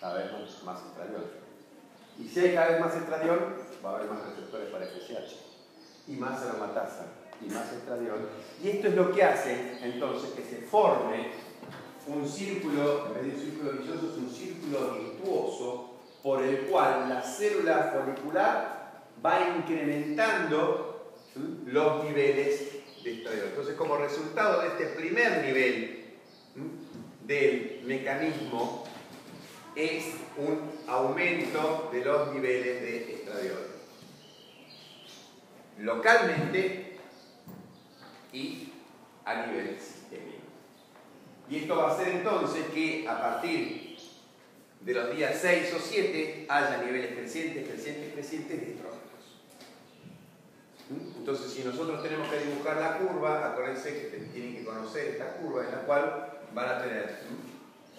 cada 0.00 0.14
vez 0.14 0.32
más 0.64 0.82
estradiol. 0.82 1.30
Y 2.18 2.28
si 2.28 2.40
hay 2.40 2.54
cada 2.54 2.68
vez 2.68 2.80
más 2.80 2.94
estradiol, 2.94 3.56
va 3.84 3.90
a 3.90 3.94
haber 3.96 4.10
más 4.10 4.26
receptores 4.26 4.70
para 4.70 4.86
FSH. 4.86 5.48
Y 6.08 6.16
más 6.16 6.42
aromatasa, 6.42 7.06
y 7.40 7.50
más 7.50 7.72
estradiol. 7.72 8.28
Y 8.62 8.70
esto 8.70 8.88
es 8.88 8.94
lo 8.94 9.12
que 9.12 9.22
hace 9.22 9.78
entonces 9.82 10.30
que 10.30 10.42
se 10.42 10.62
forme 10.62 11.30
un 12.08 12.26
círculo, 12.26 13.06
en 13.06 13.14
vez 13.14 13.22
de 13.22 13.30
un 13.30 13.40
círculo 13.40 13.72
vicioso, 13.72 14.06
es 14.12 14.16
un 14.16 14.30
círculo 14.30 14.94
virtuoso 14.94 15.90
por 16.22 16.42
el 16.42 16.66
cual 16.66 17.08
la 17.08 17.22
célula 17.22 17.92
folicular 17.92 19.02
va 19.24 19.56
incrementando 19.56 20.87
los 21.66 22.04
niveles 22.04 22.72
de 23.04 23.12
estradiol. 23.12 23.48
Entonces, 23.48 23.74
como 23.76 23.96
resultado 23.96 24.62
de 24.62 24.68
este 24.68 24.86
primer 24.86 25.44
nivel 25.44 26.04
del 27.26 27.82
mecanismo, 27.84 28.84
es 29.74 30.14
un 30.36 30.72
aumento 30.88 31.90
de 31.92 32.04
los 32.04 32.34
niveles 32.34 32.80
de 32.80 33.14
estradiol. 33.14 33.66
Localmente 35.78 36.96
y 38.32 38.72
a 39.24 39.46
nivel 39.46 39.78
sistémico. 39.78 40.38
Y 41.48 41.56
esto 41.58 41.76
va 41.76 41.90
a 41.90 41.94
hacer 41.94 42.08
entonces 42.08 42.66
que 42.74 43.06
a 43.08 43.20
partir 43.20 43.96
de 44.80 44.94
los 44.94 45.14
días 45.16 45.38
6 45.40 45.74
o 45.74 45.78
7 45.80 46.46
haya 46.48 46.82
niveles 46.84 47.14
crecientes, 47.14 47.68
crecientes, 47.68 48.12
crecientes 48.12 48.60
de. 48.60 48.87
Entonces, 50.90 51.52
si 51.52 51.64
nosotros 51.64 52.02
tenemos 52.02 52.28
que 52.28 52.38
dibujar 52.38 52.78
la 52.78 52.98
curva, 52.98 53.46
acuérdense 53.46 54.10
que 54.10 54.16
tienen 54.32 54.56
que 54.56 54.64
conocer 54.64 55.08
esta 55.08 55.36
curva 55.36 55.64
en 55.64 55.72
la 55.72 55.82
cual 55.82 56.30
van 56.54 56.68
a 56.68 56.82
tener 56.82 57.18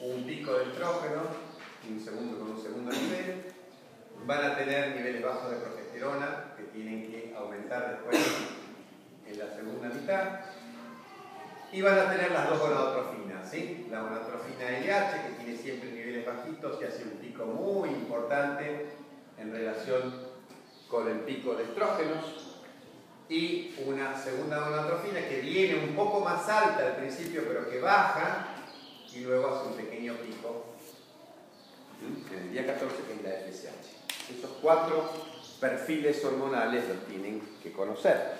un 0.02 0.24
pico 0.24 0.54
de 0.54 0.64
estrógeno, 0.64 1.22
un 1.88 2.00
segundo 2.00 2.40
con 2.40 2.52
un 2.52 2.62
segundo 2.62 2.92
nivel, 2.92 3.44
van 4.26 4.52
a 4.52 4.56
tener 4.58 4.96
niveles 4.96 5.24
bajos 5.24 5.52
de 5.52 5.58
progesterona 5.58 6.56
que 6.58 6.64
tienen 6.64 7.12
que 7.12 7.36
aumentar 7.38 7.92
después 7.92 8.20
en 9.28 9.40
la 9.40 9.56
segunda 9.56 9.90
mitad, 9.90 10.40
y 11.72 11.82
van 11.82 12.00
a 12.00 12.12
tener 12.12 12.32
las 12.32 12.50
dos 12.50 12.60
gonadotrofinas, 12.60 13.50
¿sí? 13.50 13.88
La 13.92 14.02
gonadotrofina 14.02 14.80
LH, 14.80 15.28
que 15.28 15.44
tiene 15.44 15.58
siempre 15.58 15.92
niveles 15.92 16.26
bajitos 16.26 16.82
y 16.82 16.86
hace 16.86 17.04
un 17.04 17.12
pico 17.20 17.46
muy 17.46 17.90
importante 17.90 18.88
en 19.38 19.52
relación 19.52 20.14
con 20.90 21.08
el 21.08 21.20
pico 21.20 21.56
de 21.56 21.64
estrógenos, 21.66 22.49
y 23.30 23.76
una 23.86 24.18
segunda 24.18 24.60
gonadotrofina 24.60 25.28
que 25.28 25.42
viene 25.42 25.84
un 25.84 25.96
poco 25.96 26.20
más 26.22 26.50
alta 26.50 26.88
al 26.88 26.96
principio, 26.96 27.44
pero 27.48 27.70
que 27.70 27.80
baja 27.80 28.48
y 29.14 29.20
luego 29.20 29.56
hace 29.56 29.68
un 29.68 29.74
pequeño 29.76 30.16
pico 30.16 30.66
en 32.32 32.40
el 32.40 32.52
día 32.52 32.66
14, 32.66 32.96
que 33.04 33.14
es 33.14 33.24
la 33.24 33.52
FSH. 33.52 34.38
Esos 34.38 34.52
cuatro 34.62 35.12
perfiles 35.60 36.24
hormonales 36.26 36.88
los 36.88 37.06
tienen 37.06 37.42
que 37.62 37.72
conocer. 37.72 38.34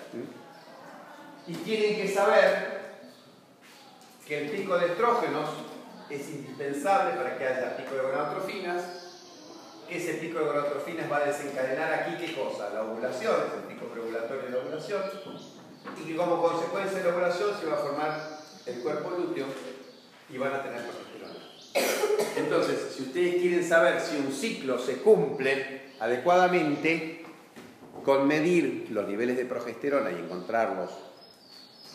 Y 1.46 1.54
tienen 1.54 1.96
que 1.96 2.12
saber 2.12 2.80
que 4.26 4.38
el 4.38 4.50
pico 4.50 4.78
de 4.78 4.86
estrógenos 4.86 5.50
es 6.08 6.28
indispensable 6.30 7.14
para 7.16 7.38
que 7.38 7.46
haya 7.46 7.76
pico 7.76 7.94
de 7.94 8.02
gonadotrofinas. 8.02 8.84
Ese 9.88 10.14
pico 10.14 10.38
de 10.38 10.46
gonadotrofinas 10.46 11.10
va 11.10 11.18
a 11.18 11.26
desencadenar 11.26 11.92
aquí 11.92 12.16
qué 12.24 12.34
cosa? 12.34 12.70
La 12.70 12.82
ovulación, 12.82 13.36
preovulatorio 13.90 14.42
de 14.44 14.50
la 14.50 14.58
ovulación. 14.58 15.02
Y 16.00 16.08
que 16.08 16.16
como 16.16 16.42
consecuencia 16.42 16.98
de 16.98 17.04
la 17.04 17.14
ovulación 17.14 17.50
se 17.58 17.66
va 17.66 17.74
a 17.74 17.78
formar 17.78 18.40
el 18.66 18.80
cuerpo 18.80 19.10
lúteo 19.10 19.46
y 20.28 20.38
van 20.38 20.52
a 20.54 20.62
tener 20.62 20.82
progesterona. 20.82 21.40
Entonces, 22.36 22.94
si 22.94 23.02
ustedes 23.02 23.40
quieren 23.40 23.66
saber 23.66 24.00
si 24.00 24.16
un 24.16 24.32
ciclo 24.32 24.78
se 24.78 24.98
cumple 24.98 25.92
adecuadamente, 25.98 27.20
con 28.04 28.26
medir 28.26 28.88
los 28.90 29.06
niveles 29.06 29.36
de 29.36 29.44
progesterona 29.44 30.10
y 30.10 30.16
encontrarlos 30.16 30.90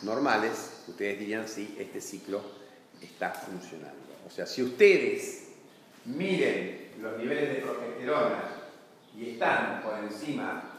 normales, 0.04 0.84
ustedes 0.88 1.20
dirían 1.20 1.48
si 1.48 1.76
este 1.80 2.00
ciclo 2.00 2.42
está 3.02 3.32
funcionando. 3.32 3.96
O 4.26 4.30
sea, 4.30 4.46
si 4.46 4.62
ustedes 4.62 5.50
miren 6.06 6.92
los 7.02 7.18
niveles 7.18 7.56
de 7.56 7.62
progesterona 7.62 8.44
y 9.18 9.32
están 9.32 9.82
por 9.82 9.98
encima 10.04 10.75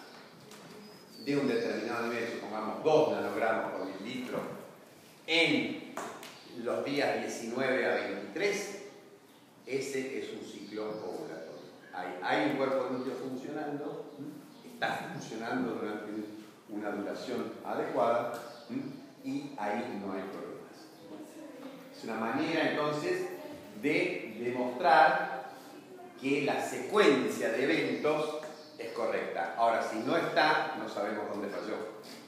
de 1.25 1.37
un 1.37 1.49
determinado 1.49 2.07
nivel, 2.07 2.29
supongamos 2.33 2.85
2 2.85 3.13
nanogramos 3.13 3.73
por 3.73 3.87
mililitro, 3.87 4.39
en 5.27 5.93
los 6.63 6.85
días 6.85 7.21
19 7.21 7.87
a 7.87 7.95
23, 7.95 8.83
ese 9.67 10.19
es 10.19 10.33
un 10.33 10.47
ciclo 10.47 10.91
ovulatorio. 10.91 11.47
Hay, 12.23 12.51
un 12.51 12.57
cuerpo 12.57 12.89
lúteo 12.93 13.15
funcionando, 13.15 14.13
está 14.65 15.11
funcionando 15.13 15.75
durante 15.75 16.13
una 16.69 16.91
duración 16.91 17.53
adecuada 17.65 18.35
y 19.25 19.53
ahí 19.57 20.01
no 20.01 20.13
hay 20.13 20.23
problemas. 20.23 20.57
Es 21.97 22.05
una 22.05 22.17
manera 22.17 22.71
entonces 22.71 23.27
de 23.83 24.37
demostrar 24.39 25.51
que 26.21 26.43
la 26.43 26.61
secuencia 26.65 27.51
de 27.51 27.65
eventos 27.65 28.46
correcta. 28.93 29.55
Ahora, 29.57 29.83
si 29.83 29.99
no 30.01 30.17
está, 30.17 30.77
no 30.79 30.89
sabemos 30.89 31.29
dónde 31.31 31.49
falló. 31.49 31.77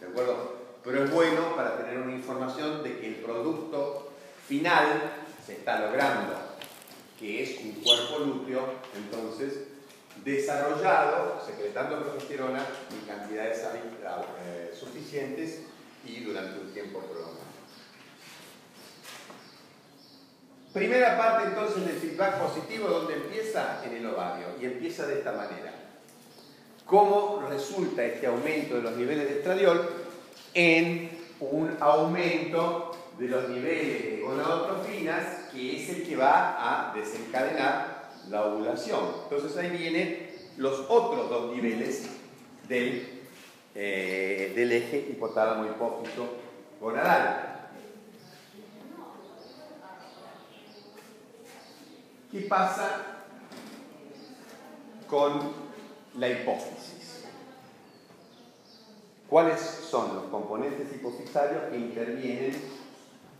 ¿De 0.00 0.06
acuerdo? 0.06 0.58
Pero 0.84 1.04
es 1.04 1.10
bueno 1.10 1.56
para 1.56 1.76
tener 1.76 1.98
una 1.98 2.12
información 2.12 2.82
de 2.82 2.98
que 2.98 3.08
el 3.08 3.14
producto 3.16 4.10
final 4.46 5.12
se 5.44 5.54
está 5.54 5.80
logrando, 5.80 6.34
que 7.18 7.42
es 7.42 7.58
un 7.60 7.72
cuerpo 7.82 8.20
lúteo, 8.20 8.74
entonces, 8.94 9.64
desarrollado, 10.24 11.42
secretando 11.44 12.02
progesterona 12.02 12.64
en 12.90 13.06
cantidades 13.06 13.62
eh, 14.44 14.74
suficientes 14.78 15.62
y 16.04 16.20
durante 16.20 16.60
un 16.60 16.72
tiempo 16.72 17.00
prolongado. 17.00 17.48
Primera 20.72 21.16
parte 21.16 21.48
entonces 21.48 21.86
del 21.86 21.96
feedback 21.96 22.38
positivo, 22.38 22.88
donde 22.88 23.14
empieza 23.14 23.82
en 23.84 23.96
el 23.96 24.06
ovario 24.06 24.48
y 24.60 24.66
empieza 24.66 25.06
de 25.06 25.18
esta 25.18 25.32
manera. 25.32 25.72
¿Cómo 26.88 27.44
resulta 27.50 28.02
este 28.02 28.26
aumento 28.26 28.76
de 28.76 28.80
los 28.80 28.96
niveles 28.96 29.28
de 29.28 29.38
estradiol 29.40 29.90
en 30.54 31.10
un 31.38 31.76
aumento 31.80 32.96
de 33.18 33.28
los 33.28 33.46
niveles 33.50 34.02
de 34.02 34.22
gonadotrofinas, 34.22 35.50
que 35.52 35.82
es 35.82 35.90
el 35.90 36.08
que 36.08 36.16
va 36.16 36.56
a 36.90 36.94
desencadenar 36.94 38.08
la 38.30 38.46
ovulación? 38.46 39.00
Entonces 39.24 39.54
ahí 39.58 39.68
vienen 39.76 40.30
los 40.56 40.86
otros 40.88 41.28
dos 41.28 41.54
niveles 41.54 42.08
del 42.66 43.18
eh, 43.74 44.54
del 44.56 44.72
eje 44.72 45.08
hipotálamo 45.10 45.66
hipófito 45.66 46.26
gonadal. 46.80 47.68
¿Qué 52.32 52.40
pasa 52.40 53.26
con 55.06 55.67
la 56.18 56.28
hipófisis? 56.28 57.24
¿Cuáles 59.28 59.60
son 59.60 60.14
los 60.14 60.24
componentes 60.24 60.92
hipofisarios 60.94 61.64
que 61.70 61.76
intervienen 61.76 62.54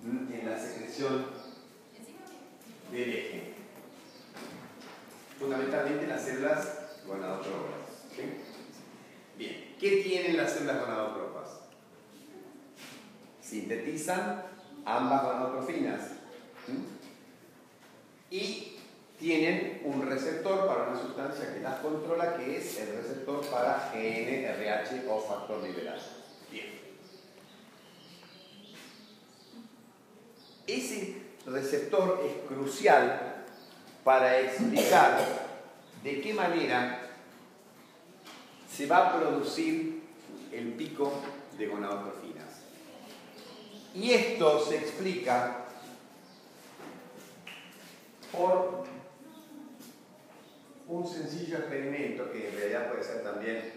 en 0.04 0.50
la 0.50 0.58
secreción 0.58 1.26
del 2.92 3.08
eje? 3.08 3.54
Fundamentalmente 5.38 6.06
las 6.06 6.22
células 6.24 6.78
gonadotróficas. 7.06 7.88
¿sí? 8.14 8.22
Bien, 9.36 9.74
¿qué 9.80 10.02
tienen 10.02 10.36
las 10.36 10.52
células 10.52 10.80
gonadotrópas? 10.80 11.28
sintetizan 13.48 14.42
ambas 14.84 15.24
gonadotrofinas 15.24 16.00
y 18.30 18.67
tienen 19.18 19.82
un 19.84 20.06
receptor 20.06 20.66
para 20.66 20.90
una 20.90 21.00
sustancia 21.00 21.52
que 21.52 21.60
las 21.60 21.80
controla, 21.80 22.36
que 22.36 22.56
es 22.56 22.78
el 22.78 22.96
receptor 22.96 23.44
para 23.46 23.90
GNRH 23.92 25.10
o 25.10 25.20
factor 25.20 25.62
liberado. 25.62 26.00
Bien. 26.50 26.66
Ese 30.66 31.22
receptor 31.46 32.24
es 32.24 32.46
crucial 32.48 33.44
para 34.04 34.38
explicar 34.40 35.18
de 36.04 36.20
qué 36.20 36.32
manera 36.32 37.00
se 38.70 38.86
va 38.86 39.08
a 39.08 39.18
producir 39.18 40.02
el 40.52 40.74
pico 40.74 41.12
de 41.58 41.66
gonadotrofinas. 41.66 42.46
Y 43.94 44.12
esto 44.12 44.64
se 44.64 44.76
explica 44.76 45.64
por 48.30 48.87
un 50.88 51.06
sencillo 51.06 51.58
experimento 51.58 52.32
que 52.32 52.48
en 52.48 52.56
realidad 52.56 52.90
puede 52.90 53.04
ser 53.04 53.22
también 53.22 53.72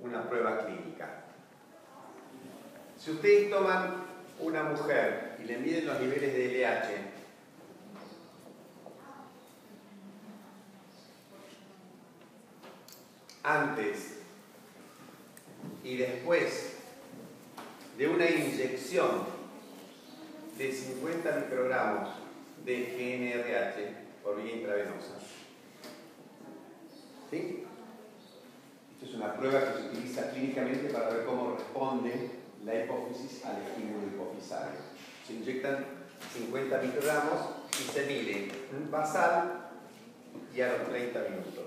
una 0.00 0.28
prueba 0.28 0.64
clínica. 0.64 1.24
Si 2.98 3.10
ustedes 3.10 3.50
toman 3.50 4.04
una 4.40 4.62
mujer 4.64 5.36
y 5.38 5.44
le 5.44 5.58
miden 5.58 5.86
los 5.86 6.00
niveles 6.00 6.32
de 6.32 6.48
LH, 6.48 7.18
antes 13.42 14.18
y 15.82 15.96
después 15.96 16.76
de 17.96 18.08
una 18.08 18.28
inyección 18.28 19.26
de 20.56 20.72
50 20.72 21.36
microgramos 21.36 22.08
de 22.64 22.76
GNRH 22.96 24.22
por 24.22 24.42
vía 24.42 24.56
intravenosa, 24.56 25.18
¿Sí? 27.30 27.64
Esto 28.94 29.06
es 29.06 29.14
una 29.14 29.34
prueba 29.34 29.60
que 29.60 29.80
se 29.80 29.88
utiliza 29.88 30.30
clínicamente 30.30 30.92
para 30.92 31.10
ver 31.10 31.26
cómo 31.26 31.56
responde 31.56 32.30
la 32.64 32.74
hipófisis 32.74 33.44
al 33.44 33.62
estímulo 33.62 34.06
hipofisario. 34.06 34.80
Se 35.26 35.34
inyectan 35.34 35.84
50 36.32 36.78
microgramos 36.78 37.40
y 37.72 37.92
se 37.92 38.06
mide 38.06 38.48
basal 38.90 39.70
y 40.54 40.60
a 40.60 40.78
los 40.78 40.88
30 40.88 41.20
minutos. 41.20 41.64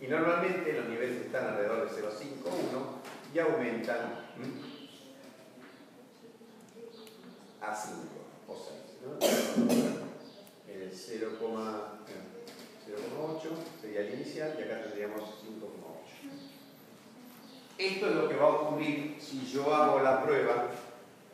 Y 0.00 0.06
normalmente 0.06 0.72
los 0.72 0.88
niveles 0.88 1.26
están 1.26 1.46
alrededor 1.46 1.88
de 1.88 2.02
0,5, 2.02 2.10
1 2.70 2.86
y 3.34 3.38
aumentan 3.38 4.24
a 7.60 7.74
5 7.74 7.96
o 8.48 8.56
6. 8.56 9.28
El 10.68 10.90
0, 10.92 11.28
0,8 12.94 13.40
sería 13.80 14.00
el 14.00 14.14
inicial 14.14 14.56
y 14.58 14.62
acá 14.62 14.82
tendríamos 14.82 15.20
5,8. 15.20 15.94
Esto 17.76 18.08
es 18.08 18.14
lo 18.14 18.28
que 18.28 18.36
va 18.36 18.44
a 18.44 18.48
ocurrir 18.50 19.16
si 19.20 19.44
yo 19.46 19.74
hago 19.74 20.00
la 20.00 20.22
prueba 20.22 20.68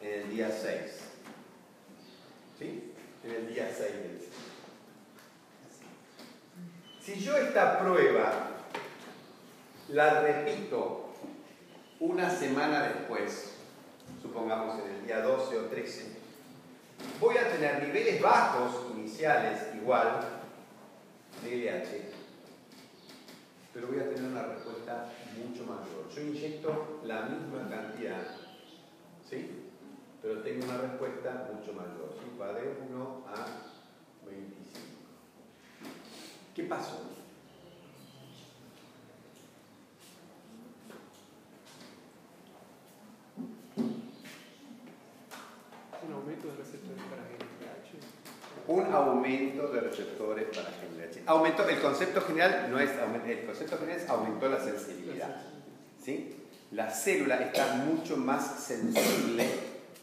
en 0.00 0.22
el 0.22 0.30
día 0.30 0.50
6. 0.50 0.80
¿Sí? 2.58 2.92
En 3.24 3.30
el 3.30 3.54
día 3.54 3.70
6 3.76 3.92
del 3.92 4.20
Si 7.00 7.20
yo 7.20 7.36
esta 7.36 7.78
prueba 7.80 8.32
la 9.88 10.20
repito 10.20 11.10
una 11.98 12.30
semana 12.30 12.84
después, 12.84 13.54
supongamos 14.22 14.82
en 14.82 14.94
el 14.94 15.06
día 15.06 15.20
12 15.20 15.58
o 15.58 15.64
13, 15.66 16.16
voy 17.20 17.36
a 17.36 17.50
tener 17.50 17.82
niveles 17.82 18.22
bajos 18.22 18.86
iniciales 18.94 19.74
igual 19.74 20.39
Pero 23.72 23.86
voy 23.86 23.98
a 24.00 24.10
tener 24.10 24.30
una 24.30 24.42
respuesta 24.42 25.10
mucho 25.36 25.64
mayor. 25.64 26.08
Yo 26.14 26.20
inyecto 26.22 27.00
la 27.04 27.22
misma 27.22 27.68
cantidad, 27.70 28.26
¿sí? 29.28 29.50
Pero 30.20 30.42
tengo 30.42 30.64
una 30.64 30.78
respuesta 30.78 31.48
mucho 31.54 31.72
mayor. 31.72 32.14
¿sí? 32.18 32.38
Va 32.38 32.52
de 32.52 32.76
1 32.90 33.24
a 33.28 34.26
25. 34.26 34.80
¿Qué 36.54 36.64
pasó? 36.64 37.06
Un 46.02 46.12
aumento 46.12 46.48
de 46.48 46.56
receptores 46.56 47.02
para 47.04 47.30
un 48.70 48.84
aumento 48.92 49.68
de 49.72 49.80
receptores 49.80 50.44
para 50.54 50.70
GNRH. 50.70 50.99
Aumento, 51.26 51.68
el 51.68 51.80
concepto 51.80 52.20
general 52.22 52.68
no 52.70 52.78
es 52.78 52.90
el 52.90 53.44
concepto 53.44 53.78
general 53.78 54.00
aumentó 54.08 54.48
la 54.48 54.60
sensibilidad. 54.60 55.42
¿sí? 56.02 56.36
La 56.72 56.90
célula 56.90 57.36
está 57.36 57.74
mucho 57.74 58.16
más 58.16 58.62
sensible 58.62 59.46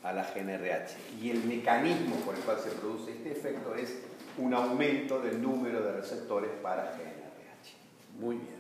a 0.04 0.14
la 0.14 0.24
GNRH 0.24 1.22
y 1.22 1.32
el 1.32 1.44
mecanismo 1.44 2.16
por 2.18 2.36
el 2.36 2.42
cual 2.42 2.58
se 2.60 2.70
produce 2.72 3.12
este 3.12 3.32
efecto 3.32 3.76
es 3.76 3.96
un 4.38 4.54
aumento 4.54 5.20
del 5.20 5.42
número 5.42 5.82
de 5.82 5.94
receptores 5.94 6.52
para 6.62 6.92
GNRH. 6.92 8.20
Muy 8.20 8.36
bien. 8.36 8.58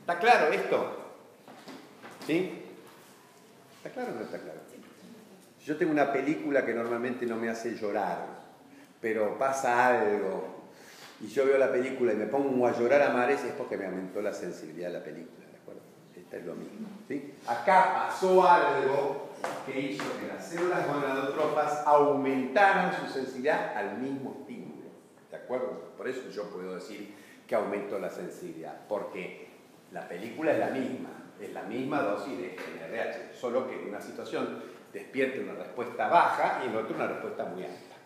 ¿Está 0.00 0.18
claro 0.18 0.52
esto? 0.52 0.96
¿Sí? 2.26 2.62
¿Está 3.78 3.90
claro 3.90 4.12
o 4.12 4.14
no 4.16 4.22
está 4.22 4.38
claro? 4.38 4.60
Yo 5.64 5.76
tengo 5.76 5.92
una 5.92 6.12
película 6.12 6.66
que 6.66 6.74
normalmente 6.74 7.24
no 7.24 7.36
me 7.36 7.48
hace 7.48 7.76
llorar, 7.76 8.26
pero 9.00 9.38
pasa 9.38 9.86
algo 9.86 10.51
y 11.22 11.28
yo 11.28 11.46
veo 11.46 11.56
la 11.56 11.70
película 11.70 12.12
y 12.12 12.16
me 12.16 12.26
pongo 12.26 12.66
a 12.66 12.76
llorar 12.76 13.02
a 13.02 13.10
mares, 13.10 13.44
es 13.44 13.52
porque 13.52 13.76
me 13.76 13.86
aumentó 13.86 14.20
la 14.20 14.32
sensibilidad 14.32 14.88
de 14.88 14.94
la 14.94 15.04
película, 15.04 15.46
¿de 15.46 15.56
acuerdo? 15.56 15.80
Esta 16.16 16.36
es 16.36 16.44
lo 16.44 16.54
mismo. 16.54 16.88
Acá 17.46 18.08
pasó 18.08 18.48
algo 18.48 19.30
que 19.64 19.80
hizo 19.80 20.04
que 20.18 20.26
las 20.26 20.44
células 20.44 20.86
gonadotropas 20.86 21.86
aumentaran 21.86 22.92
su 22.98 23.12
sensibilidad 23.12 23.76
al 23.76 23.98
mismo 23.98 24.36
estímulo, 24.40 24.90
¿de 25.30 25.36
acuerdo? 25.36 25.92
Por 25.96 26.08
eso 26.08 26.28
yo 26.30 26.50
puedo 26.50 26.74
decir 26.74 27.14
que 27.46 27.54
aumentó 27.54 28.00
la 28.00 28.10
sensibilidad, 28.10 28.80
porque 28.88 29.48
la 29.92 30.08
película 30.08 30.52
es 30.52 30.58
la 30.58 30.70
misma, 30.70 31.10
es 31.40 31.52
la 31.52 31.62
misma 31.62 32.02
dosis 32.02 32.36
de 32.36 32.56
NRH, 32.56 33.38
solo 33.38 33.68
que 33.68 33.80
en 33.80 33.88
una 33.88 34.00
situación 34.00 34.60
despierte 34.92 35.40
una 35.40 35.54
respuesta 35.54 36.08
baja 36.08 36.62
y 36.64 36.68
en 36.68 36.76
otra 36.76 36.96
una 36.96 37.06
respuesta 37.06 37.44
muy 37.44 37.62
alta. 37.62 37.96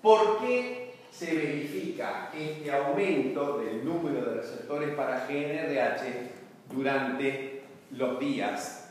¿Por 0.00 0.38
qué 0.38 0.89
se 1.10 1.34
verifica 1.34 2.30
este 2.34 2.72
aumento 2.72 3.58
del 3.58 3.84
número 3.84 4.24
de 4.24 4.40
receptores 4.40 4.94
para 4.94 5.26
GNRH 5.26 6.30
durante 6.72 7.62
los 7.90 8.20
días, 8.20 8.88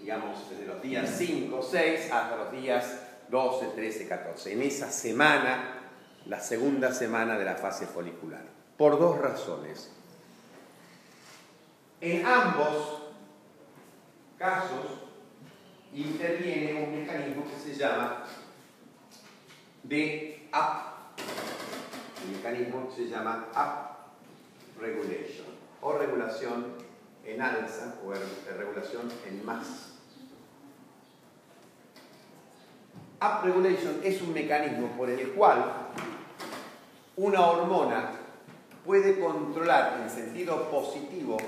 digamos, 0.00 0.48
desde 0.50 0.66
los 0.66 0.82
días 0.82 1.14
5, 1.18 1.62
6 1.62 2.10
hasta 2.12 2.36
los 2.36 2.52
días 2.52 3.00
12, 3.28 3.66
13, 3.74 4.08
14, 4.08 4.52
en 4.52 4.62
esa 4.62 4.90
semana, 4.90 5.80
la 6.26 6.40
segunda 6.40 6.92
semana 6.92 7.38
de 7.38 7.44
la 7.44 7.56
fase 7.56 7.86
folicular? 7.86 8.44
Por 8.76 8.98
dos 8.98 9.18
razones. 9.18 9.92
En 12.00 12.24
ambos 12.26 13.02
casos 14.38 15.04
interviene 15.94 16.82
un 16.82 17.00
mecanismo 17.00 17.44
que 17.44 17.58
se 17.60 17.78
llama 17.78 18.24
de 19.84 20.48
up. 20.52 20.93
El 22.24 22.36
mecanismo 22.36 22.90
se 22.94 23.08
llama 23.08 23.48
up 23.52 24.80
regulation 24.80 25.46
o 25.80 25.92
regulación 25.92 26.66
en 27.24 27.40
alza 27.40 27.94
o 28.04 28.12
regulación 28.56 29.10
en 29.26 29.44
más. 29.44 29.92
Up 33.20 33.44
regulation 33.44 34.00
es 34.02 34.20
un 34.22 34.34
mecanismo 34.34 34.88
por 34.96 35.08
el 35.08 35.30
cual 35.32 35.64
una 37.16 37.46
hormona 37.46 38.10
puede 38.84 39.18
controlar 39.18 40.00
en 40.02 40.10
sentido 40.10 40.70
positivo 40.70 41.38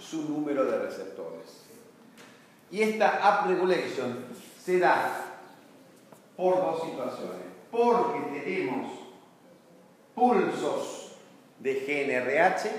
su 0.00 0.28
número 0.28 0.64
de 0.64 0.78
receptores. 0.78 1.64
Y 2.70 2.82
esta 2.82 3.42
up 3.42 3.48
regulation 3.48 4.24
se 4.62 4.78
da 4.78 5.24
por 6.36 6.56
dos 6.56 6.82
situaciones. 6.82 7.47
Porque 7.70 8.40
tenemos 8.40 8.92
pulsos 10.14 11.12
de 11.60 11.74
GNRH 11.74 12.70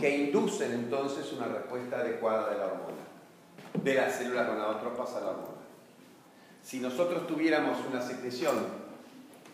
que 0.00 0.16
inducen 0.16 0.72
entonces 0.72 1.32
una 1.32 1.46
respuesta 1.46 1.98
adecuada 1.98 2.50
de 2.50 2.58
la 2.58 2.66
hormona, 2.66 3.04
de 3.82 3.94
las 3.94 4.14
células 4.14 4.48
gonadotropas 4.48 5.14
a 5.14 5.20
la 5.20 5.30
hormona. 5.30 5.54
Si 6.62 6.80
nosotros 6.80 7.26
tuviéramos 7.26 7.78
una 7.90 8.00
secreción 8.00 8.54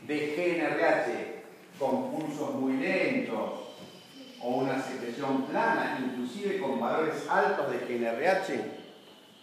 de 0.06 0.34
GNRH 0.36 1.78
con 1.78 2.10
pulsos 2.12 2.54
muy 2.54 2.74
lentos 2.74 3.60
o 4.42 4.48
una 4.48 4.80
secreción 4.82 5.42
plana, 5.46 6.00
inclusive 6.02 6.58
con 6.58 6.80
valores 6.80 7.26
altos 7.28 7.66
de 7.70 7.78
GNRH, 7.78 8.80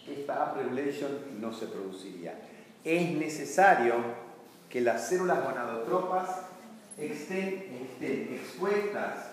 esta 0.08 0.50
upregulation 0.50 1.40
no 1.40 1.52
se 1.52 1.66
produciría. 1.66 2.40
Es 2.82 3.10
necesario 3.10 3.94
que 4.68 4.80
las 4.80 5.08
células 5.08 5.42
gonadotropas 5.44 6.28
estén, 6.98 7.86
estén 7.90 8.34
expuestas 8.34 9.30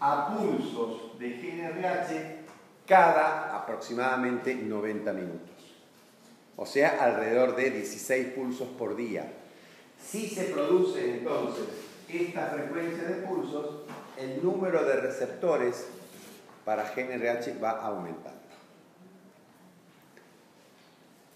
a 0.00 0.34
pulsos 0.36 1.18
de 1.18 1.30
GNRH 1.30 2.38
cada 2.86 3.56
aproximadamente 3.56 4.54
90 4.54 5.12
minutos. 5.12 5.50
O 6.56 6.64
sea, 6.64 7.02
alrededor 7.04 7.54
de 7.54 7.70
16 7.70 8.28
pulsos 8.28 8.68
por 8.68 8.96
día. 8.96 9.30
Si 10.02 10.28
se 10.28 10.44
produce 10.44 11.18
entonces 11.18 11.64
esta 12.08 12.46
frecuencia 12.46 13.04
de 13.04 13.26
pulsos, 13.26 13.82
el 14.16 14.42
número 14.42 14.84
de 14.84 14.96
receptores 14.96 15.86
para 16.64 16.90
GNRH 16.94 17.60
va 17.62 17.82
aumentando. 17.82 18.47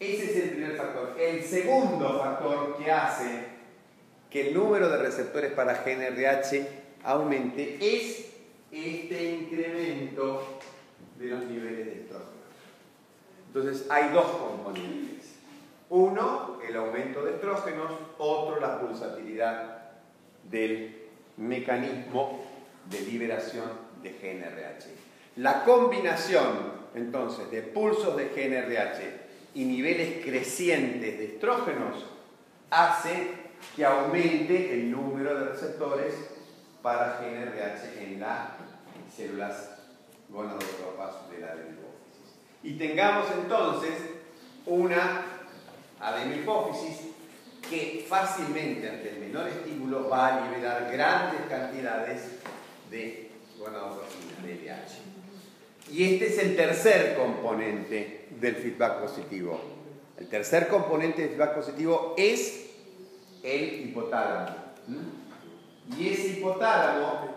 Ese 0.03 0.25
es 0.25 0.37
el 0.45 0.51
primer 0.51 0.77
factor. 0.77 1.15
El 1.17 1.45
segundo 1.45 2.19
factor 2.19 2.77
que 2.77 2.91
hace 2.91 3.45
que 4.29 4.49
el 4.49 4.55
número 4.55 4.89
de 4.89 4.97
receptores 4.97 5.53
para 5.53 5.85
GNRH 5.85 6.67
aumente 7.05 7.79
es 7.81 8.33
este 8.73 9.31
incremento 9.31 10.59
de 11.21 11.27
los 11.27 11.45
niveles 11.45 11.87
de 11.87 11.93
estrógenos. 12.01 12.33
Entonces 13.47 13.87
hay 13.89 14.13
dos 14.13 14.27
componentes. 14.27 15.37
Uno, 15.89 16.59
el 16.67 16.77
aumento 16.77 17.25
de 17.25 17.35
estrógenos, 17.35 17.93
otro, 18.19 18.59
la 18.59 18.81
pulsatilidad 18.81 19.93
del 20.51 20.97
mecanismo 21.37 22.45
de 22.91 23.03
liberación 23.03 23.71
de 24.03 24.11
GNRH. 24.11 24.87
La 25.37 25.63
combinación, 25.63 26.73
entonces, 26.93 27.51
de 27.53 27.63
pulsos 27.63 28.17
de 28.17 28.25
GNRH 28.31 29.22
y 29.55 29.65
niveles 29.65 30.25
crecientes 30.25 31.19
de 31.19 31.25
estrógenos 31.25 32.07
hace 32.71 33.43
que 33.77 33.85
aumente 33.85 34.73
el 34.75 34.91
número 34.91 35.39
de 35.39 35.45
receptores 35.51 36.15
para 36.83 37.21
GNRH 37.21 38.03
en 38.03 38.21
las 38.21 38.49
células 39.15 39.71
gonadotropas 40.29 41.31
de 41.31 41.39
la 41.39 41.49
adenopófisis. 41.49 42.35
Y 42.63 42.73
tengamos 42.75 43.27
entonces 43.41 43.93
una 44.67 45.23
adenopófisis 46.01 47.13
que 47.69 48.05
fácilmente 48.09 48.89
ante 48.89 49.11
el 49.11 49.19
menor 49.21 49.49
estímulo 49.49 50.09
va 50.09 50.27
a 50.27 50.49
liberar 50.49 50.91
grandes 50.91 51.41
cantidades 51.49 52.23
de 52.91 53.31
gonadotrofinas 53.59 54.43
de 54.43 54.55
LH. 54.55 55.93
Y 55.93 56.15
este 56.15 56.27
es 56.27 56.39
el 56.39 56.57
tercer 56.57 57.17
componente 57.17 58.22
del 58.43 58.57
feedback 58.57 59.01
positivo. 59.01 59.59
El 60.19 60.29
tercer 60.29 60.69
componente 60.69 61.23
del 61.23 61.31
feedback 61.31 61.55
positivo 61.55 62.15
es 62.19 62.71
el 63.43 63.89
hipotálamo. 63.89 64.57
Y 65.97 66.09
ese 66.09 66.29
hipotálamo 66.39 67.29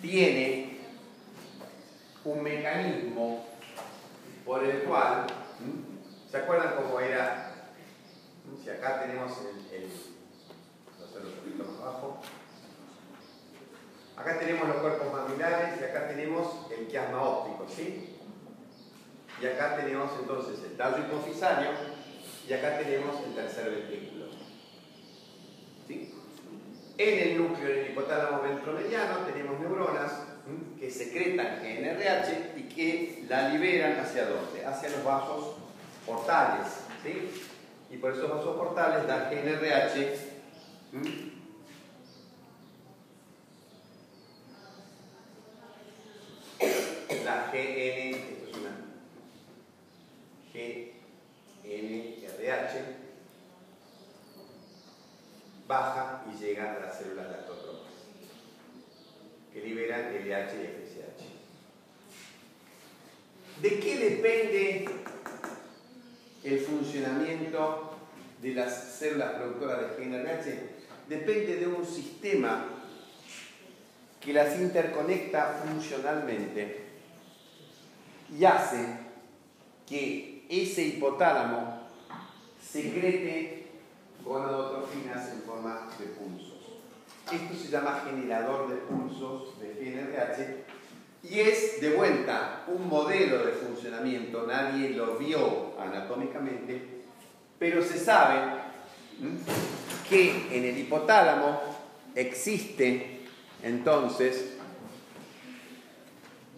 tiene 0.00 0.78
un 2.24 2.42
mecanismo 2.42 3.46
por 4.44 4.64
el 4.64 4.82
cual, 4.82 5.26
¿se 6.30 6.36
acuerdan 6.36 6.74
cómo 6.82 7.00
era? 7.00 7.52
Si 8.62 8.70
acá 8.70 9.02
tenemos 9.02 9.32
el, 9.72 10.15
abajo. 11.80 12.20
Acá 14.16 14.38
tenemos 14.38 14.68
los 14.68 14.76
cuerpos 14.78 15.12
mamilares 15.12 15.80
y 15.80 15.84
acá 15.84 16.08
tenemos 16.08 16.70
el 16.76 16.86
quiasma 16.86 17.22
óptico, 17.22 17.66
¿sí? 17.68 18.16
Y 19.40 19.46
acá 19.46 19.76
tenemos 19.76 20.10
entonces 20.18 20.64
el 20.64 20.76
tallo 20.76 20.98
hipofisario 20.98 21.68
y 22.48 22.52
acá 22.52 22.78
tenemos 22.78 23.16
el 23.26 23.34
tercer 23.34 23.70
ventrículo. 23.70 24.26
¿Sí? 25.86 26.14
En 26.96 27.28
el 27.28 27.38
núcleo 27.38 27.68
del 27.68 27.90
hipotálamo 27.90 28.42
ventromediano 28.42 29.18
tenemos 29.26 29.60
neuronas 29.60 30.12
que 30.80 30.90
secretan 30.90 31.60
GNRH 31.60 32.56
y 32.56 32.62
que 32.62 33.24
la 33.28 33.50
liberan 33.50 34.00
hacia 34.00 34.26
dónde? 34.26 34.64
Hacia 34.64 34.88
los 34.90 35.04
vasos 35.04 35.56
portales. 36.06 36.66
¿sí? 37.02 37.42
Y 37.90 37.98
por 37.98 38.12
esos 38.12 38.30
vasos 38.30 38.56
portales 38.56 39.06
da 39.06 39.30
GNRH 39.30 40.35
la 47.24 47.50
GN, 47.52 48.14
esto 48.14 48.44
es 48.46 48.56
una 48.56 48.74
GNRH 51.64 52.74
baja 55.66 56.24
y 56.32 56.38
llega 56.38 56.76
a 56.76 56.78
las 56.78 56.98
células 56.98 57.28
lactotropas, 57.28 57.92
que 59.52 59.60
liberan 59.60 60.14
LH 60.14 60.54
y 60.54 60.66
FSH. 60.66 61.22
¿De 63.60 63.80
qué 63.80 63.98
depende 63.98 64.88
el 66.44 66.60
funcionamiento 66.60 67.96
de 68.40 68.54
las 68.54 68.92
células 68.98 69.32
productoras 69.32 69.80
de 69.80 70.04
GNRH? 70.04 70.75
Depende 71.08 71.56
de 71.56 71.66
un 71.68 71.86
sistema 71.86 72.64
que 74.20 74.32
las 74.32 74.58
interconecta 74.58 75.62
funcionalmente 75.64 76.84
y 78.36 78.44
hace 78.44 78.84
que 79.88 80.44
ese 80.48 80.82
hipotálamo 80.82 81.86
secrete 82.60 83.66
gonadotrofinas 84.24 85.30
en 85.30 85.42
forma 85.42 85.88
de 85.98 86.06
pulsos. 86.06 86.80
Esto 87.32 87.54
se 87.54 87.68
llama 87.68 88.02
generador 88.04 88.68
de 88.68 88.76
pulsos 88.76 89.60
de 89.60 89.74
GNRH 89.74 90.64
y 91.22 91.40
es 91.40 91.80
de 91.80 91.94
vuelta 91.94 92.64
un 92.66 92.88
modelo 92.88 93.44
de 93.44 93.52
funcionamiento, 93.52 94.46
nadie 94.46 94.90
lo 94.90 95.16
vio 95.16 95.78
anatómicamente, 95.80 97.04
pero 97.58 97.82
se 97.82 97.98
sabe 97.98 98.38
que 100.08 100.48
en 100.52 100.64
el 100.64 100.78
hipotálamo 100.78 101.60
existe 102.14 103.20
entonces 103.62 104.52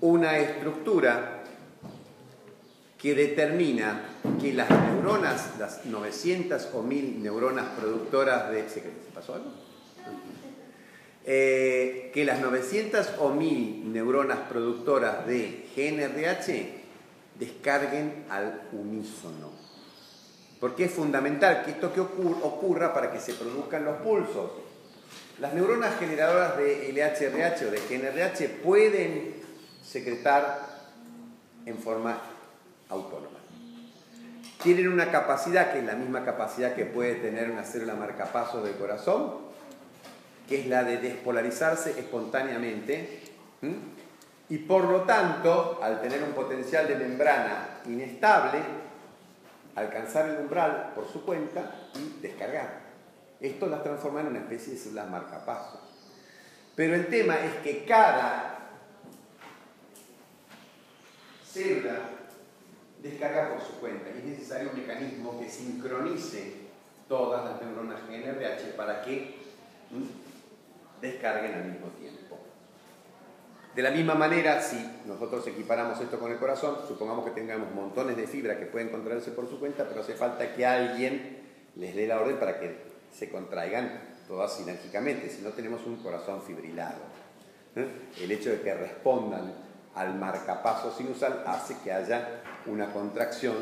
una 0.01 0.39
estructura 0.39 1.43
que 2.99 3.15
determina 3.15 4.03
que 4.41 4.53
las 4.53 4.69
neuronas, 4.71 5.59
las 5.59 5.87
900 5.87 6.71
o 6.75 6.83
1000 6.83 7.23
neuronas 7.23 7.67
productoras 7.79 8.51
de... 8.51 8.69
¿Se 8.69 8.83
pasó 9.15 9.35
algo? 9.35 9.53
Eh, 11.25 12.11
que 12.15 12.25
las 12.25 12.41
900 12.41 13.15
o 13.19 13.31
1000 13.31 13.93
neuronas 13.93 14.39
productoras 14.49 15.27
de 15.27 15.69
GNRH 15.77 16.79
descarguen 17.39 18.25
al 18.31 18.63
unísono. 18.73 19.58
Porque 20.61 20.85
es 20.85 20.93
fundamental 20.93 21.65
que 21.65 21.73
esto 21.73 21.93
que 21.93 22.01
ocurra 22.01 22.93
para 22.93 23.13
que 23.13 23.21
se 23.21 23.35
produzcan 23.35 23.85
los 23.85 23.99
pulsos. 23.99 24.51
Las 25.39 25.55
neuronas 25.55 25.97
generadoras 25.99 26.57
de 26.57 26.93
LHRH 26.93 27.67
o 27.67 27.71
de 27.71 27.79
GNRH 27.79 28.49
pueden 28.63 29.37
secretar 29.85 30.67
en 31.65 31.79
forma 31.79 32.19
autónoma. 32.89 33.39
Tienen 34.63 34.89
una 34.89 35.13
capacidad 35.13 35.73
que 35.73 35.79
es 35.79 35.85
la 35.85 35.95
misma 35.95 36.25
capacidad 36.25 36.75
que 36.75 36.85
puede 36.85 37.15
tener 37.17 37.51
una 37.51 37.63
célula 37.63 37.95
marcapaso 37.95 38.61
del 38.61 38.75
corazón, 38.75 39.35
que 40.49 40.63
es 40.63 40.67
la 40.67 40.83
de 40.83 40.97
despolarizarse 40.97 41.91
espontáneamente. 41.91 43.21
Y 44.49 44.59
por 44.59 44.85
lo 44.85 45.03
tanto, 45.03 45.79
al 45.81 46.01
tener 46.01 46.23
un 46.25 46.33
potencial 46.33 46.89
de 46.89 46.97
membrana 46.97 47.81
inestable, 47.87 48.59
alcanzar 49.79 50.29
el 50.29 50.39
umbral 50.39 50.93
por 50.95 51.09
su 51.09 51.25
cuenta 51.25 51.89
y 51.95 52.21
descargar. 52.21 52.89
Esto 53.41 53.67
las 53.67 53.83
transforma 53.83 54.21
en 54.21 54.29
una 54.29 54.41
especie 54.41 54.75
de 54.75 54.79
células 54.79 55.11
marcapasos. 55.11 55.81
Pero 56.75 56.95
el 56.95 57.07
tema 57.07 57.37
es 57.37 57.55
que 57.63 57.85
cada 57.85 58.59
célula 61.45 61.99
descarga 63.03 63.51
por 63.51 63.61
su 63.61 63.81
cuenta 63.81 64.11
y 64.11 64.19
es 64.19 64.25
necesario 64.25 64.71
un 64.71 64.81
mecanismo 64.81 65.39
que 65.41 65.49
sincronice 65.49 66.69
todas 67.09 67.45
las 67.45 67.63
neuronas 67.63 68.01
GNRH 68.09 68.77
para 68.77 69.03
que 69.03 69.39
descarguen 71.01 71.55
al 71.55 71.65
mismo 71.65 71.89
tiempo. 71.99 72.18
De 73.79 73.85
la 73.85 73.93
misma 73.93 74.17
manera, 74.17 74.61
si 74.61 74.77
nosotros 75.07 75.47
equiparamos 75.47 76.01
esto 76.01 76.19
con 76.19 76.33
el 76.33 76.39
corazón, 76.39 76.79
supongamos 76.89 77.25
que 77.25 77.31
tengamos 77.31 77.73
montones 77.73 78.17
de 78.17 78.27
fibra 78.27 78.59
que 78.59 78.67
pueden 78.67 78.89
controlarse 78.89 79.31
por 79.31 79.49
su 79.49 79.61
cuenta, 79.61 79.87
pero 79.89 80.01
hace 80.01 80.15
falta 80.15 80.53
que 80.53 80.67
alguien 80.67 81.39
les 81.77 81.95
dé 81.95 82.09
la 82.09 82.21
orden 82.21 82.41
para 82.41 82.59
que 82.59 82.77
se 83.13 83.31
contraigan 83.31 84.17
todas 84.27 84.57
sinérgicamente, 84.57 85.31
si 85.31 85.43
no 85.43 85.51
tenemos 85.51 85.87
un 85.87 86.03
corazón 86.03 86.43
fibrilado. 86.43 86.99
¿eh? 87.77 87.87
El 88.21 88.33
hecho 88.33 88.51
de 88.51 88.63
que 88.63 88.75
respondan 88.75 89.55
al 89.95 90.17
marcapaso 90.17 90.93
sinusal 90.93 91.45
hace 91.47 91.77
que 91.85 91.93
haya 91.93 92.43
una 92.67 92.93
contracción 92.93 93.59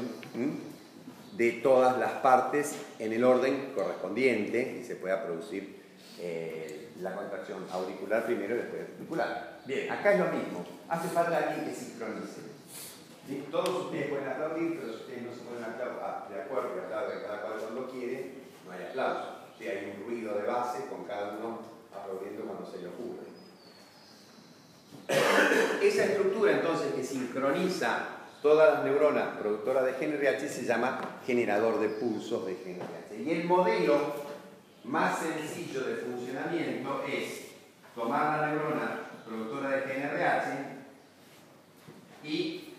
de 1.36 1.52
todas 1.62 1.98
las 1.98 2.12
partes 2.22 2.74
en 2.98 3.12
el 3.12 3.22
orden 3.22 3.72
correspondiente 3.74 4.78
y 4.80 4.82
se 4.82 4.96
pueda 4.96 5.22
producir 5.22 5.76
eh, 6.20 6.85
la 7.00 7.14
contracción 7.14 7.66
auricular 7.70 8.24
primero 8.24 8.54
y 8.54 8.58
después 8.58 8.82
articular. 8.82 9.60
Bien, 9.66 9.90
acá 9.90 10.12
es 10.12 10.20
lo 10.20 10.26
mismo. 10.26 10.64
Hace 10.88 11.08
falta 11.08 11.36
alguien 11.36 11.66
que 11.66 11.74
sincronice. 11.74 12.46
Todos 13.50 13.86
ustedes 13.86 14.08
pueden 14.08 14.28
aplaudir, 14.28 14.78
pero 14.78 14.92
si 14.92 15.00
ustedes 15.00 15.22
no 15.22 15.32
se 15.32 15.40
ponen 15.40 15.64
ah, 15.64 16.26
de 16.30 16.42
acuerdo 16.42 16.76
y 16.76 16.78
aplauden 16.78 17.22
cada 17.22 17.42
cual 17.42 17.54
cuando 17.58 17.90
quiere, 17.90 18.34
no 18.64 18.72
hay 18.72 18.84
aplauso. 18.84 19.36
Si 19.58 19.66
hay 19.66 19.96
un 19.96 20.06
ruido 20.06 20.34
de 20.34 20.46
base 20.46 20.86
con 20.86 21.04
cada 21.04 21.32
uno 21.32 21.58
aplaudiendo 21.92 22.44
cuando 22.44 22.70
se 22.70 22.78
le 22.78 22.88
ocurre. 22.88 23.26
Esa 25.82 26.04
estructura 26.04 26.52
entonces 26.52 26.92
que 26.94 27.02
sincroniza 27.02 28.16
todas 28.42 28.74
las 28.74 28.84
neuronas 28.84 29.36
productoras 29.38 29.84
de 29.84 29.92
GNRH 29.92 30.48
se 30.48 30.64
llama 30.64 31.18
generador 31.26 31.80
de 31.80 31.88
pulsos 31.88 32.46
de 32.46 32.54
GNRH. 32.54 33.22
Y 33.24 33.30
el 33.32 33.44
modelo 33.44 34.25
más 34.86 35.18
sencillo 35.18 35.82
de 35.84 35.96
funcionamiento 35.96 37.04
es 37.04 37.46
tomar 37.94 38.40
la 38.40 38.46
neurona 38.48 39.00
productora 39.26 39.70
de 39.70 39.82
GNRH 39.82 40.46
y 42.24 42.74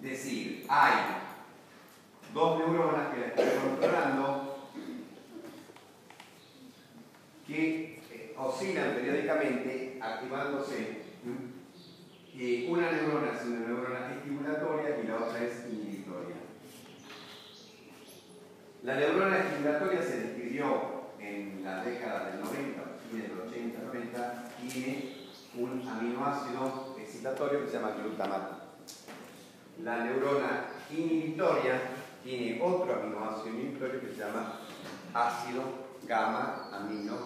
decir, 0.00 0.66
hay 0.68 0.92
dos 2.32 2.58
neuronas 2.58 3.14
que 3.14 3.20
la 3.20 3.26
estoy 3.26 3.46
controlando 3.62 4.58
que 7.46 8.02
eh, 8.10 8.34
oscilan 8.36 8.94
periódicamente 8.94 9.98
activándose 10.00 11.06
una 12.68 12.92
neurona 12.92 13.32
es 13.32 13.46
una 13.46 13.60
neurona 13.60 14.12
estimulatoria 14.12 14.98
y 15.02 15.06
la 15.06 15.16
otra 15.16 15.42
es 15.42 15.64
inhibitoria. 15.70 16.36
La 18.82 18.96
neurona 18.96 19.38
estimulatoria 19.38 20.02
se 20.02 20.20
en 21.18 21.62
la 21.62 21.84
década 21.84 22.30
del 22.30 22.40
90, 22.40 22.82
fines 23.10 23.28
del 23.28 23.40
80, 23.40 23.78
90, 23.92 24.44
tiene 24.62 25.16
un 25.56 25.86
aminoácido 25.86 26.96
excitatorio 26.98 27.60
que 27.60 27.66
se 27.70 27.76
llama 27.76 27.94
glutamato. 28.02 28.56
La 29.82 30.04
neurona 30.04 30.68
inhibitoria 30.90 31.80
tiene 32.24 32.60
otro 32.62 32.94
aminoácido 32.94 33.48
inhibitorio 33.48 34.00
que 34.00 34.08
se 34.08 34.16
llama 34.16 34.60
ácido 35.12 35.62
gamma 36.06 36.70
amino 36.72 37.16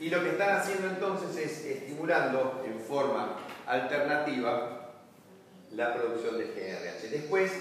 y 0.00 0.10
lo 0.10 0.22
que 0.22 0.30
están 0.30 0.58
haciendo 0.58 0.88
entonces 0.88 1.36
es 1.36 1.64
estimulando 1.64 2.62
en 2.66 2.78
forma 2.80 3.36
alternativa 3.66 4.90
la 5.72 5.94
producción 5.94 6.36
de 6.36 6.46
GNRH. 6.46 7.10
Después 7.10 7.52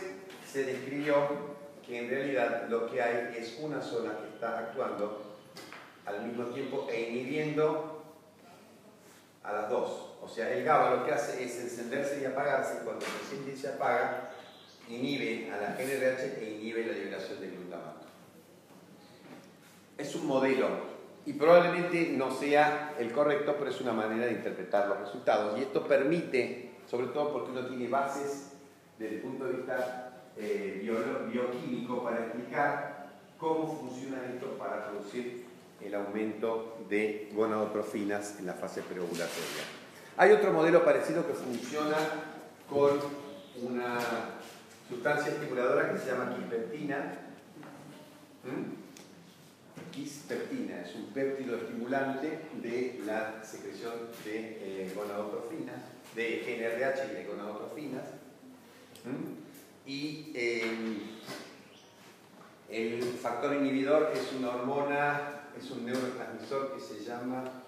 se 0.51 0.65
describió 0.65 1.52
que 1.85 1.99
en 1.99 2.09
realidad 2.09 2.67
lo 2.69 2.89
que 2.89 3.01
hay 3.01 3.35
es 3.37 3.57
una 3.61 3.81
zona 3.81 4.17
que 4.17 4.27
está 4.33 4.59
actuando 4.59 5.21
al 6.05 6.25
mismo 6.25 6.45
tiempo 6.45 6.87
e 6.91 7.09
inhibiendo 7.09 8.03
a 9.43 9.53
las 9.53 9.69
dos. 9.69 10.15
O 10.21 10.27
sea, 10.27 10.51
el 10.53 10.63
GABA 10.63 10.95
lo 10.95 11.05
que 11.05 11.11
hace 11.11 11.43
es 11.43 11.59
encenderse 11.59 12.21
y 12.21 12.25
apagarse 12.25 12.79
y 12.81 12.85
cuando 12.85 13.05
se 13.05 13.11
enciende 13.23 13.51
y 13.53 13.57
se 13.57 13.69
apaga, 13.69 14.31
inhibe 14.89 15.51
a 15.51 15.57
la 15.57 15.75
GNRH 15.75 16.39
e 16.39 16.57
inhibe 16.57 16.85
la 16.85 16.93
liberación 16.93 17.39
del 17.41 17.51
glutamato. 17.51 18.07
Es 19.97 20.15
un 20.15 20.27
modelo 20.27 20.93
y 21.25 21.33
probablemente 21.33 22.09
no 22.13 22.31
sea 22.31 22.95
el 22.99 23.11
correcto, 23.11 23.55
pero 23.57 23.69
es 23.69 23.79
una 23.81 23.93
manera 23.93 24.25
de 24.25 24.33
interpretar 24.33 24.87
los 24.87 24.99
resultados. 24.99 25.57
Y 25.57 25.63
esto 25.63 25.85
permite, 25.87 26.71
sobre 26.89 27.07
todo 27.07 27.31
porque 27.31 27.51
uno 27.51 27.65
tiene 27.67 27.87
bases 27.87 28.53
desde 28.97 29.15
el 29.15 29.21
punto 29.21 29.45
de 29.45 29.53
vista 29.53 30.12
eh, 30.37 30.79
bioquímico 31.31 32.03
para 32.03 32.25
explicar 32.25 33.07
cómo 33.37 33.79
funciona 33.79 34.17
esto 34.33 34.57
para 34.57 34.89
producir 34.89 35.45
el 35.81 35.95
aumento 35.95 36.77
de 36.89 37.29
gonadotrofinas 37.33 38.39
en 38.39 38.45
la 38.45 38.53
fase 38.53 38.81
preovulatoria. 38.81 39.63
Hay 40.17 40.31
otro 40.31 40.53
modelo 40.53 40.83
parecido 40.85 41.25
que 41.27 41.33
funciona 41.33 41.97
con 42.69 42.99
una 43.61 43.99
sustancia 44.89 45.33
estimuladora 45.33 45.91
que 45.91 45.99
se 45.99 46.07
llama 46.07 46.35
quispeptina, 49.91 50.81
es 50.81 50.95
un 50.95 51.05
péptido 51.13 51.55
estimulante 51.55 52.39
de 52.61 53.01
la 53.05 53.43
secreción 53.43 53.93
de 54.25 54.83
eh, 54.85 54.93
gonadotrofinas, 54.95 55.81
de 56.15 56.39
GNRH 56.45 57.11
y 57.11 57.15
de 57.15 57.25
gonadotrofinas. 57.25 58.03
Y 59.85 60.31
em, 60.33 60.99
el 62.69 63.03
factor 63.03 63.55
inhibidor 63.55 64.11
es 64.13 64.31
una 64.37 64.49
hormona, 64.49 65.49
es 65.57 65.69
un 65.71 65.85
neurotransmisor 65.85 66.73
que 66.73 66.79
se 66.79 67.03
llama 67.03 67.63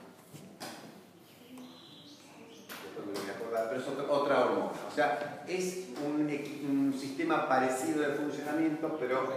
me 3.06 3.12
voy 3.12 3.22
pero 3.70 3.82
es 3.82 3.88
otra, 4.10 4.46
hormona. 4.46 4.72
O 4.92 4.94
sea, 4.94 5.44
es 5.48 5.90
un, 6.04 6.30
un 6.70 6.94
sistema 6.98 7.48
parecido 7.48 8.02
de 8.02 8.16
funcionamiento, 8.16 8.98
pero 9.00 9.34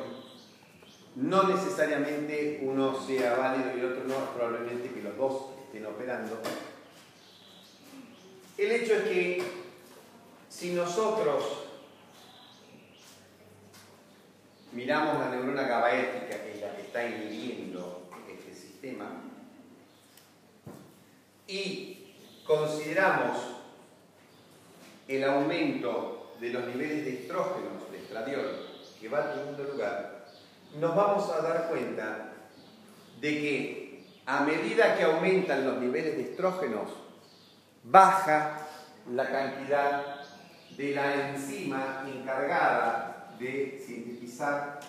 no 1.17 1.43
necesariamente 1.45 2.61
uno 2.63 2.99
sea 3.07 3.37
válido 3.37 3.77
y 3.77 3.81
el 3.81 3.87
otro 3.87 4.05
no, 4.05 4.31
probablemente 4.35 4.91
que 4.91 5.03
los 5.03 5.17
dos 5.17 5.51
estén 5.67 5.87
operando. 5.87 6.39
El 8.57 8.73
hecho 8.73 8.95
es 8.95 9.03
que 9.03 9.43
si 10.49 10.73
nosotros 10.73 11.68
miramos 14.79 15.19
la 15.19 15.31
neurona 15.31 15.63
GABAérgica, 15.63 16.41
que 16.41 16.55
es 16.55 16.61
la 16.61 16.77
que 16.77 16.83
está 16.83 17.05
inhibiendo 17.05 18.09
este 18.31 18.55
sistema, 18.55 19.07
y 21.49 22.15
consideramos 22.47 23.39
el 25.09 25.25
aumento 25.25 26.37
de 26.41 26.51
los 26.51 26.65
niveles 26.69 27.05
de 27.05 27.23
estrógenos, 27.23 27.91
de 27.91 27.99
estradiol, 27.99 28.69
que 29.01 29.09
va 29.09 29.33
teniendo 29.33 29.65
lugar, 29.65 30.27
nos 30.79 30.95
vamos 30.95 31.29
a 31.29 31.43
dar 31.43 31.69
cuenta 31.69 32.35
de 33.21 33.31
que 33.31 34.05
a 34.27 34.45
medida 34.45 34.97
que 34.97 35.03
aumentan 35.03 35.67
los 35.67 35.79
niveles 35.79 36.17
de 36.17 36.23
estrógenos, 36.23 36.89
baja 37.83 38.69
la 39.13 39.29
cantidad 39.29 40.21
de 40.77 40.95
la 40.95 41.31
enzima 41.31 42.05
encargada 42.07 43.18
de 43.39 43.83
sintetizar 43.85 44.81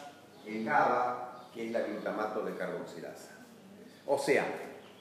el 0.45 0.65
GABA, 0.65 1.47
que 1.53 1.67
es 1.67 1.71
la 1.71 1.81
glutamato 1.81 2.43
de 2.43 2.55
carboxilasa. 2.55 3.31
O 4.05 4.17
sea, 4.17 4.45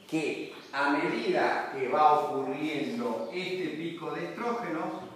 que 0.08 0.54
a 0.72 0.90
medida 0.90 1.72
que 1.72 1.88
va 1.88 2.20
ocurriendo 2.20 3.30
este 3.32 3.68
pico 3.76 4.10
de 4.12 4.24
estrógenos, 4.26 5.08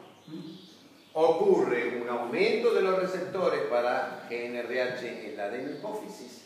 ocurre 1.14 2.00
un 2.00 2.08
aumento 2.08 2.72
de 2.74 2.82
los 2.82 2.98
receptores 2.98 3.62
para 3.62 4.26
GNRH 4.30 5.30
en 5.30 5.36
la 5.36 5.48
hipófisis 5.56 6.42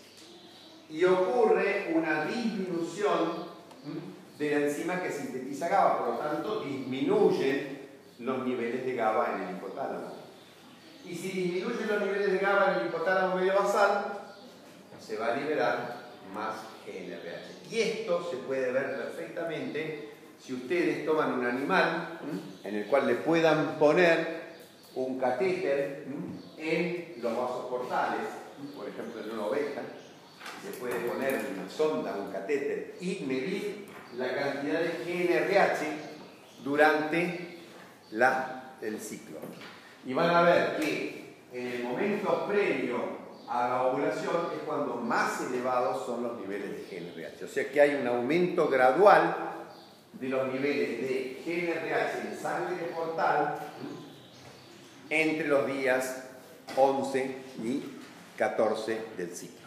y 0.88 1.05
ocurre 1.05 1.92
una 1.94 2.25
disminución 2.25 3.46
de 4.38 4.51
la 4.51 4.66
enzima 4.66 5.03
que 5.03 5.11
sintetiza 5.11 5.69
GABA, 5.69 5.98
por 5.98 6.08
lo 6.08 6.19
tanto 6.19 6.61
disminuyen 6.61 7.79
los 8.19 8.46
niveles 8.46 8.85
de 8.85 8.94
GABA 8.94 9.35
en 9.35 9.42
el 9.42 9.56
hipotálamo. 9.56 10.25
Y 11.07 11.15
si 11.15 11.29
disminuyen 11.29 11.88
los 11.88 12.00
niveles 12.00 12.33
de 12.33 12.38
GABA 12.38 12.73
en 12.73 12.81
el 12.81 12.87
hipotálamo 12.87 13.37
medio 13.37 13.54
basal, 13.54 14.23
se 15.00 15.17
va 15.17 15.29
a 15.29 15.37
liberar 15.37 15.96
más 16.35 16.57
GNRH. 16.85 17.73
Y 17.73 17.81
esto 17.81 18.29
se 18.29 18.38
puede 18.38 18.73
ver 18.73 18.96
perfectamente 18.96 20.11
si 20.44 20.54
ustedes 20.54 21.07
toman 21.07 21.38
un 21.38 21.46
animal 21.46 22.19
en 22.65 22.75
el 22.75 22.87
cual 22.87 23.07
le 23.07 23.15
puedan 23.15 23.79
poner 23.79 24.46
un 24.94 25.19
catéter 25.19 26.07
en 26.59 27.15
los 27.23 27.37
vasos 27.37 27.67
portales, 27.67 28.27
por 28.77 28.88
ejemplo 28.88 29.23
en 29.23 29.31
una 29.31 29.46
oveja, 29.46 29.83
se 30.65 30.79
puede 30.79 30.94
poner 31.00 31.40
una 31.54 31.69
sonda, 31.69 32.17
un 32.17 32.33
catéter 32.33 32.96
y 33.00 33.25
medir 33.27 33.87
la 34.17 34.35
cantidad 34.35 34.81
de 34.81 35.04
GNRH 35.04 36.65
durante 36.65 37.59
la, 38.11 38.77
el 38.81 39.00
ciclo. 39.00 39.38
Y 40.07 40.15
van 40.15 40.31
a 40.31 40.42
ver 40.42 40.77
que 40.77 41.35
en 41.52 41.67
el 41.67 41.83
momento 41.83 42.46
previo 42.46 43.17
a 43.48 43.69
la 43.69 43.83
ovulación 43.83 44.52
es 44.57 44.63
cuando 44.65 44.94
más 44.96 45.40
elevados 45.40 46.07
son 46.07 46.23
los 46.23 46.38
niveles 46.40 46.71
de 46.71 47.00
GNRH. 47.00 47.44
O 47.44 47.48
sea 47.48 47.71
que 47.71 47.81
hay 47.81 47.94
un 47.96 48.07
aumento 48.07 48.69
gradual 48.69 49.37
de 50.13 50.29
los 50.29 50.46
niveles 50.52 51.00
de 51.02 51.42
GNRH 51.44 52.29
en 52.29 52.38
sangre 52.38 52.77
portal 52.94 53.59
entre 55.11 55.48
los 55.48 55.67
días 55.67 56.25
11 56.77 57.37
y 57.63 57.83
14 58.37 59.00
del 59.17 59.35
ciclo. 59.35 59.67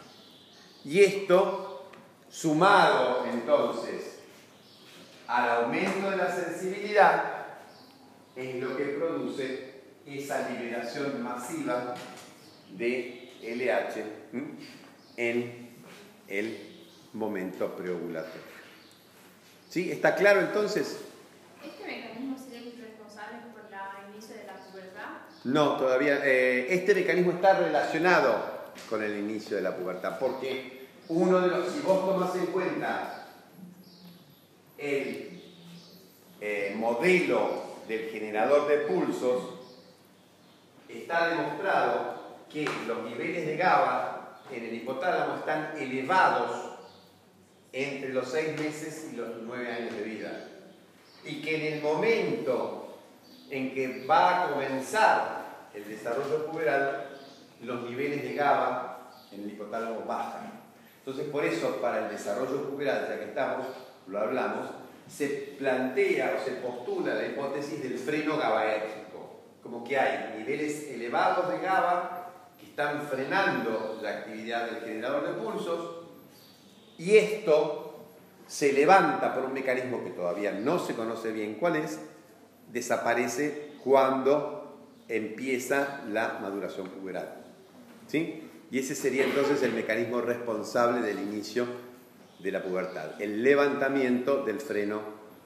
Y 0.84 1.00
esto, 1.00 1.90
sumado 2.30 3.26
entonces 3.30 4.20
al 5.26 5.64
aumento 5.64 6.10
de 6.10 6.16
la 6.16 6.34
sensibilidad, 6.34 7.40
es 8.34 8.56
lo 8.56 8.76
que 8.76 8.84
produce 8.84 9.69
esa 10.10 10.48
liberación 10.48 11.22
masiva 11.22 11.94
de 12.76 13.32
LH 13.42 14.04
en 15.16 15.70
el 16.28 16.58
momento 17.12 17.74
preovulatorio. 17.76 18.50
¿Sí? 19.68 19.90
¿Está 19.90 20.14
claro 20.14 20.40
entonces? 20.40 20.98
¿Este 21.64 21.86
mecanismo 21.86 22.36
sería 22.38 22.72
responsable 22.80 23.38
por 23.52 23.62
el 23.70 24.12
inicio 24.12 24.36
de 24.36 24.44
la 24.44 24.54
pubertad? 24.54 25.10
No, 25.44 25.76
todavía. 25.76 26.20
Eh, 26.24 26.74
este 26.74 26.94
mecanismo 26.94 27.32
está 27.32 27.58
relacionado 27.58 28.60
con 28.88 29.02
el 29.02 29.16
inicio 29.18 29.56
de 29.56 29.62
la 29.62 29.76
pubertad, 29.76 30.18
porque 30.18 30.88
uno 31.08 31.40
de 31.40 31.48
los, 31.48 31.72
si 31.72 31.80
vos 31.80 32.06
tomas 32.06 32.34
en 32.34 32.46
cuenta 32.46 33.26
el 34.78 35.42
eh, 36.40 36.74
modelo 36.76 37.70
del 37.86 38.08
generador 38.10 38.68
de 38.68 38.78
pulsos, 38.78 39.59
está 40.98 41.28
demostrado 41.28 42.20
que 42.50 42.68
los 42.86 43.02
niveles 43.04 43.46
de 43.46 43.56
GABA 43.56 44.38
en 44.50 44.64
el 44.64 44.74
hipotálamo 44.74 45.36
están 45.36 45.72
elevados 45.78 46.70
entre 47.72 48.12
los 48.12 48.28
6 48.30 48.58
meses 48.58 49.10
y 49.12 49.16
los 49.16 49.28
9 49.42 49.72
años 49.72 49.94
de 49.94 50.02
vida. 50.02 50.48
Y 51.24 51.40
que 51.42 51.68
en 51.68 51.74
el 51.74 51.82
momento 51.82 52.98
en 53.50 53.74
que 53.74 54.06
va 54.06 54.44
a 54.44 54.50
comenzar 54.52 55.40
el 55.74 55.88
desarrollo 55.88 56.46
puberal, 56.46 57.08
los 57.62 57.82
niveles 57.82 58.22
de 58.22 58.34
GABA 58.34 59.10
en 59.32 59.44
el 59.44 59.50
hipotálamo 59.50 60.04
bajan. 60.06 60.60
Entonces, 60.98 61.28
por 61.30 61.44
eso, 61.44 61.80
para 61.80 62.06
el 62.06 62.10
desarrollo 62.10 62.68
puberal, 62.68 63.06
ya 63.08 63.18
que 63.18 63.24
estamos, 63.26 63.66
lo 64.06 64.18
hablamos, 64.18 64.66
se 65.08 65.54
plantea 65.58 66.36
o 66.38 66.44
se 66.44 66.52
postula 66.52 67.14
la 67.14 67.26
hipótesis 67.26 67.82
del 67.82 67.98
freno 67.98 68.36
GABAérgico, 68.36 68.99
como 69.62 69.84
que 69.84 69.98
hay 69.98 70.38
niveles 70.38 70.88
elevados 70.90 71.50
de 71.50 71.58
GABA 71.58 72.32
que 72.58 72.66
están 72.66 73.02
frenando 73.02 73.98
la 74.02 74.10
actividad 74.10 74.70
del 74.70 74.82
generador 74.82 75.26
de 75.26 75.42
pulsos 75.42 76.00
y 76.98 77.16
esto 77.16 77.90
se 78.46 78.72
levanta 78.72 79.34
por 79.34 79.44
un 79.44 79.54
mecanismo 79.54 80.02
que 80.04 80.10
todavía 80.10 80.52
no 80.52 80.78
se 80.78 80.94
conoce 80.94 81.32
bien 81.32 81.54
cuál 81.54 81.76
es, 81.76 82.00
desaparece 82.72 83.72
cuando 83.82 84.76
empieza 85.08 86.02
la 86.08 86.38
maduración 86.40 86.88
puberal. 86.88 87.36
¿Sí? 88.06 88.50
Y 88.70 88.78
ese 88.78 88.94
sería 88.94 89.24
entonces 89.24 89.62
el 89.62 89.72
mecanismo 89.72 90.20
responsable 90.20 91.00
del 91.00 91.20
inicio 91.20 91.66
de 92.38 92.52
la 92.52 92.62
pubertad, 92.62 93.20
el 93.20 93.42
levantamiento 93.42 94.44
del 94.44 94.60
freno 94.60 95.00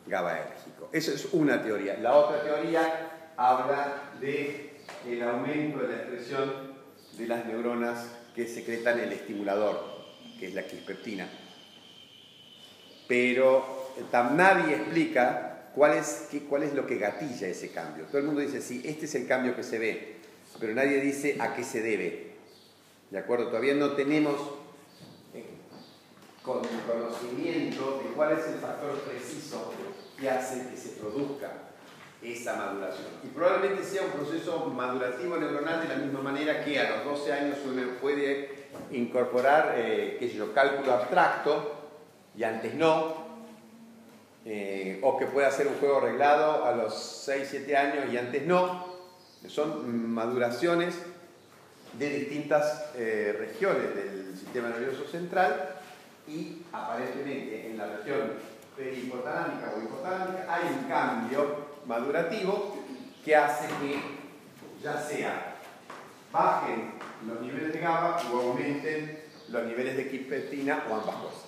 GABAérgico. 0.06 0.88
Eso 0.92 1.12
es 1.12 1.28
una 1.32 1.62
teoría. 1.62 1.96
La 1.98 2.14
otra 2.14 2.42
teoría 2.42 3.13
habla 3.36 4.12
de 4.20 4.74
aumento 5.22 5.78
de 5.78 5.88
la 5.88 5.96
expresión 5.96 6.74
de 7.16 7.26
las 7.26 7.46
neuronas 7.46 8.06
que 8.34 8.46
secretan 8.46 8.98
el 9.00 9.12
estimulador, 9.12 9.80
que 10.38 10.48
es 10.48 10.54
la 10.54 10.66
quispeptina. 10.66 11.28
Pero 13.06 13.92
nadie 14.32 14.76
explica 14.76 15.70
cuál 15.74 15.98
es, 15.98 16.28
cuál 16.48 16.64
es 16.64 16.74
lo 16.74 16.86
que 16.86 16.98
gatilla 16.98 17.48
ese 17.48 17.70
cambio. 17.70 18.06
Todo 18.06 18.18
el 18.18 18.24
mundo 18.24 18.40
dice, 18.40 18.60
sí, 18.60 18.82
este 18.84 19.06
es 19.06 19.14
el 19.14 19.26
cambio 19.26 19.54
que 19.54 19.62
se 19.62 19.78
ve, 19.78 20.16
pero 20.58 20.74
nadie 20.74 21.00
dice 21.00 21.36
a 21.40 21.54
qué 21.54 21.64
se 21.64 21.82
debe. 21.82 22.34
¿De 23.10 23.18
acuerdo? 23.18 23.48
Todavía 23.48 23.74
no 23.74 23.92
tenemos 23.92 24.34
con 26.42 26.60
conocimiento 26.60 28.02
de 28.04 28.10
cuál 28.14 28.38
es 28.38 28.46
el 28.46 28.54
factor 28.56 28.98
preciso 29.00 29.72
que 30.20 30.28
hace 30.28 30.68
que 30.68 30.76
se 30.76 30.90
produzca 31.00 31.63
esa 32.24 32.56
maduración. 32.56 33.08
Y 33.22 33.28
probablemente 33.28 33.84
sea 33.84 34.02
un 34.02 34.12
proceso 34.12 34.66
madurativo 34.66 35.36
neuronal 35.36 35.82
de 35.82 35.88
la 35.88 35.96
misma 35.96 36.20
manera 36.20 36.64
que 36.64 36.78
a 36.80 36.96
los 36.96 37.04
12 37.18 37.32
años 37.32 37.58
uno 37.66 37.82
puede 38.00 38.64
incorporar, 38.90 39.74
eh, 39.76 40.16
qué 40.18 40.28
sé 40.28 40.36
yo, 40.36 40.52
cálculo 40.52 40.92
abstracto 40.92 41.74
y 42.36 42.42
antes 42.44 42.74
no, 42.74 43.24
eh, 44.44 45.00
o 45.02 45.16
que 45.16 45.26
puede 45.26 45.46
hacer 45.46 45.66
un 45.66 45.74
juego 45.74 45.98
arreglado 45.98 46.64
a 46.64 46.72
los 46.72 46.94
6, 46.94 47.48
7 47.50 47.76
años 47.76 48.12
y 48.12 48.16
antes 48.16 48.46
no. 48.46 48.94
Son 49.46 50.10
maduraciones 50.10 50.94
de 51.98 52.10
distintas 52.10 52.90
eh, 52.96 53.36
regiones 53.38 53.94
del 53.94 54.36
sistema 54.36 54.68
nervioso 54.70 55.04
central 55.06 55.76
y 56.26 56.62
aparentemente 56.72 57.70
en 57.70 57.76
la 57.76 57.86
región 57.86 58.32
perihipotalámica 58.76 59.74
o 59.76 59.82
hipotalámica 59.82 60.46
hay 60.48 60.62
un 60.68 60.88
cambio 60.88 61.73
madurativo 61.86 62.76
que 63.24 63.36
hace 63.36 63.66
que 63.80 64.00
ya 64.82 65.00
sea 65.00 65.56
bajen 66.32 66.94
los 67.26 67.40
niveles 67.40 67.72
de 67.72 67.80
GABA 67.80 68.22
o 68.32 68.40
aumenten 68.40 69.24
los 69.48 69.64
niveles 69.64 69.96
de 69.96 70.10
quipeptina 70.10 70.84
o 70.90 70.94
ambas 70.94 71.16
cosas. 71.16 71.44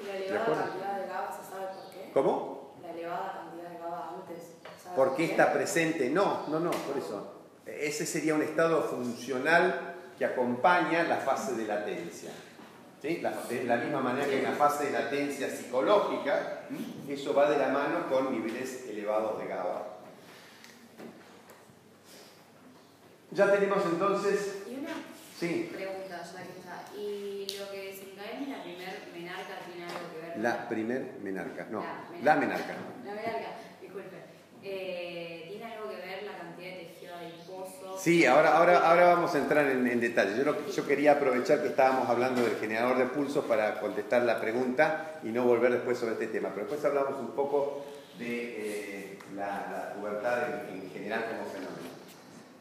¿Y 0.00 0.06
la 0.06 0.16
elevada 0.16 0.64
cantidad 0.64 0.98
de 1.00 1.06
GABA 1.06 1.32
se 1.32 1.50
sabe 1.50 1.66
por 1.66 1.92
qué? 1.92 2.10
¿Cómo? 2.12 2.74
La 2.82 2.90
elevada 2.90 3.32
cantidad 3.32 3.70
de 3.70 3.78
GABA 3.78 4.08
antes. 4.20 4.52
¿Por 4.94 5.16
qué 5.16 5.24
está 5.24 5.52
presente? 5.52 6.10
No, 6.10 6.46
no, 6.48 6.60
no, 6.60 6.70
por 6.70 6.96
eso. 6.96 7.32
Ese 7.66 8.06
sería 8.06 8.34
un 8.34 8.42
estado 8.42 8.82
funcional 8.82 9.94
que 10.18 10.24
acompaña 10.24 11.02
la 11.04 11.16
fase 11.16 11.54
de 11.54 11.66
latencia 11.66 12.30
de 13.04 13.64
la 13.66 13.76
misma 13.76 14.00
manera 14.00 14.26
que 14.26 14.36
hay 14.36 14.40
una 14.40 14.54
fase 14.54 14.86
de 14.86 14.92
latencia 14.92 15.50
psicológica, 15.50 16.62
eso 17.06 17.34
va 17.34 17.50
de 17.50 17.58
la 17.58 17.68
mano 17.68 18.08
con 18.08 18.32
niveles 18.32 18.86
elevados 18.88 19.38
de 19.38 19.46
GABA. 19.46 19.88
Ya 23.32 23.52
tenemos 23.52 23.84
entonces... 23.84 24.62
Y 24.70 24.76
una 24.76 24.94
pregunta, 25.42 26.22
ya 26.22 26.42
que 26.44 26.58
está. 26.58 26.96
¿Y 26.96 27.46
lo 27.58 27.70
que 27.70 27.92
desencadena 27.92 28.56
la 28.56 28.62
primer 28.62 29.08
menarca 29.12 29.58
tiene 29.66 29.84
algo 29.84 30.10
que 30.10 30.26
ver? 30.26 30.38
La 30.38 30.68
primer 30.70 31.18
menarca, 31.22 31.66
no, 31.70 31.84
la 32.22 32.36
menarca. 32.36 32.74
La 33.04 33.12
menarca, 33.12 33.48
disculpe. 33.82 34.16
Eh, 34.62 35.44
¿Tiene 35.50 35.74
algo 35.74 35.90
que 35.90 35.96
ver 35.96 36.22
la 36.22 36.38
cantidad 36.38 36.70
de 36.70 36.84
tejido 36.84 37.16
adiposo? 37.16 37.93
Sí, 38.04 38.26
ahora, 38.26 38.58
ahora, 38.58 38.86
ahora 38.86 39.14
vamos 39.14 39.34
a 39.34 39.38
entrar 39.38 39.66
en, 39.66 39.86
en 39.86 39.98
detalle. 39.98 40.36
Yo, 40.36 40.54
yo, 40.70 40.86
quería 40.86 41.12
aprovechar 41.12 41.62
que 41.62 41.68
estábamos 41.68 42.06
hablando 42.06 42.42
del 42.42 42.56
generador 42.56 42.98
de 42.98 43.06
pulsos 43.06 43.46
para 43.46 43.80
contestar 43.80 44.24
la 44.24 44.42
pregunta 44.42 45.20
y 45.22 45.28
no 45.28 45.44
volver 45.44 45.72
después 45.72 45.96
sobre 45.96 46.12
este 46.12 46.26
tema. 46.26 46.50
Pero 46.50 46.66
después 46.66 46.84
hablamos 46.84 47.18
un 47.18 47.30
poco 47.30 47.82
de 48.18 48.26
eh, 48.26 49.18
la, 49.34 49.94
pubertad 49.98 50.68
en, 50.70 50.90
general 50.90 51.24
como 51.30 51.50
fenómeno. 51.50 51.88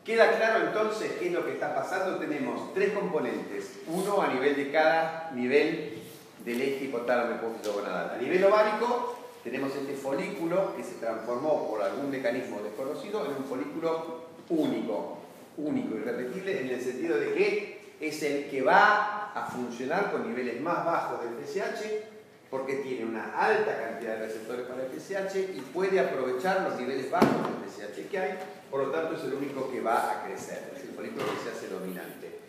Queda 0.05 0.31
claro 0.37 0.67
entonces 0.67 1.11
qué 1.19 1.27
es 1.27 1.33
lo 1.33 1.45
que 1.45 1.51
está 1.51 1.75
pasando. 1.75 2.19
Tenemos 2.19 2.73
tres 2.73 2.93
componentes, 2.93 3.81
uno 3.87 4.21
a 4.21 4.27
nivel 4.29 4.55
de 4.55 4.71
cada 4.71 5.29
nivel 5.35 6.03
del 6.45 6.61
eje 6.61 6.85
hipotálamo 6.85 7.35
gonadal. 7.75 8.11
A 8.11 8.17
nivel 8.17 8.41
ovárico 8.45 9.19
tenemos 9.43 9.75
este 9.75 9.93
folículo 9.93 10.73
que 10.77 10.85
se 10.85 10.93
transformó 11.01 11.67
por 11.69 11.81
algún 11.81 12.09
mecanismo 12.09 12.61
desconocido 12.61 13.25
en 13.25 13.33
un 13.33 13.43
folículo 13.43 14.31
único, 14.49 15.22
único, 15.57 15.95
irrepetible, 15.95 16.61
en 16.61 16.69
el 16.69 16.81
sentido 16.81 17.17
de 17.17 17.33
que 17.33 17.83
es 17.99 18.23
el 18.23 18.49
que 18.49 18.61
va 18.61 19.31
a 19.33 19.45
funcionar 19.45 20.11
con 20.11 20.27
niveles 20.27 20.61
más 20.61 20.85
bajos 20.85 21.21
del 21.23 21.45
FSH 21.45 22.13
porque 22.49 22.75
tiene 22.75 23.05
una 23.05 23.33
alta 23.35 23.75
cantidad 23.77 24.17
de 24.17 24.27
receptores 24.27 24.67
para 24.67 24.83
el 24.83 24.89
FSH 24.91 25.57
y 25.57 25.61
puede 25.73 25.99
aprovechar 25.99 26.61
los 26.61 26.79
niveles 26.79 27.09
bajos 27.09 27.29
del 27.29 27.67
FSH 27.67 28.09
que 28.09 28.19
hay, 28.19 28.37
por 28.69 28.85
lo 28.85 28.91
tanto 28.91 29.15
es 29.15 29.23
el 29.23 29.33
único 29.33 29.71
que 29.71 29.81
va 29.81 30.11
a 30.11 30.23
crecer, 30.23 30.71
es 30.75 30.83
el 30.83 30.89
folículo 30.89 31.23
que 31.25 31.49
se 31.49 31.57
hace 31.57 31.73
dominante. 31.73 32.39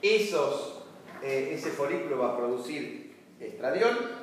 Esos, 0.00 0.84
eh, 1.22 1.50
ese 1.52 1.70
folículo 1.70 2.18
va 2.20 2.32
a 2.32 2.36
producir 2.38 3.14
estradiol, 3.38 4.18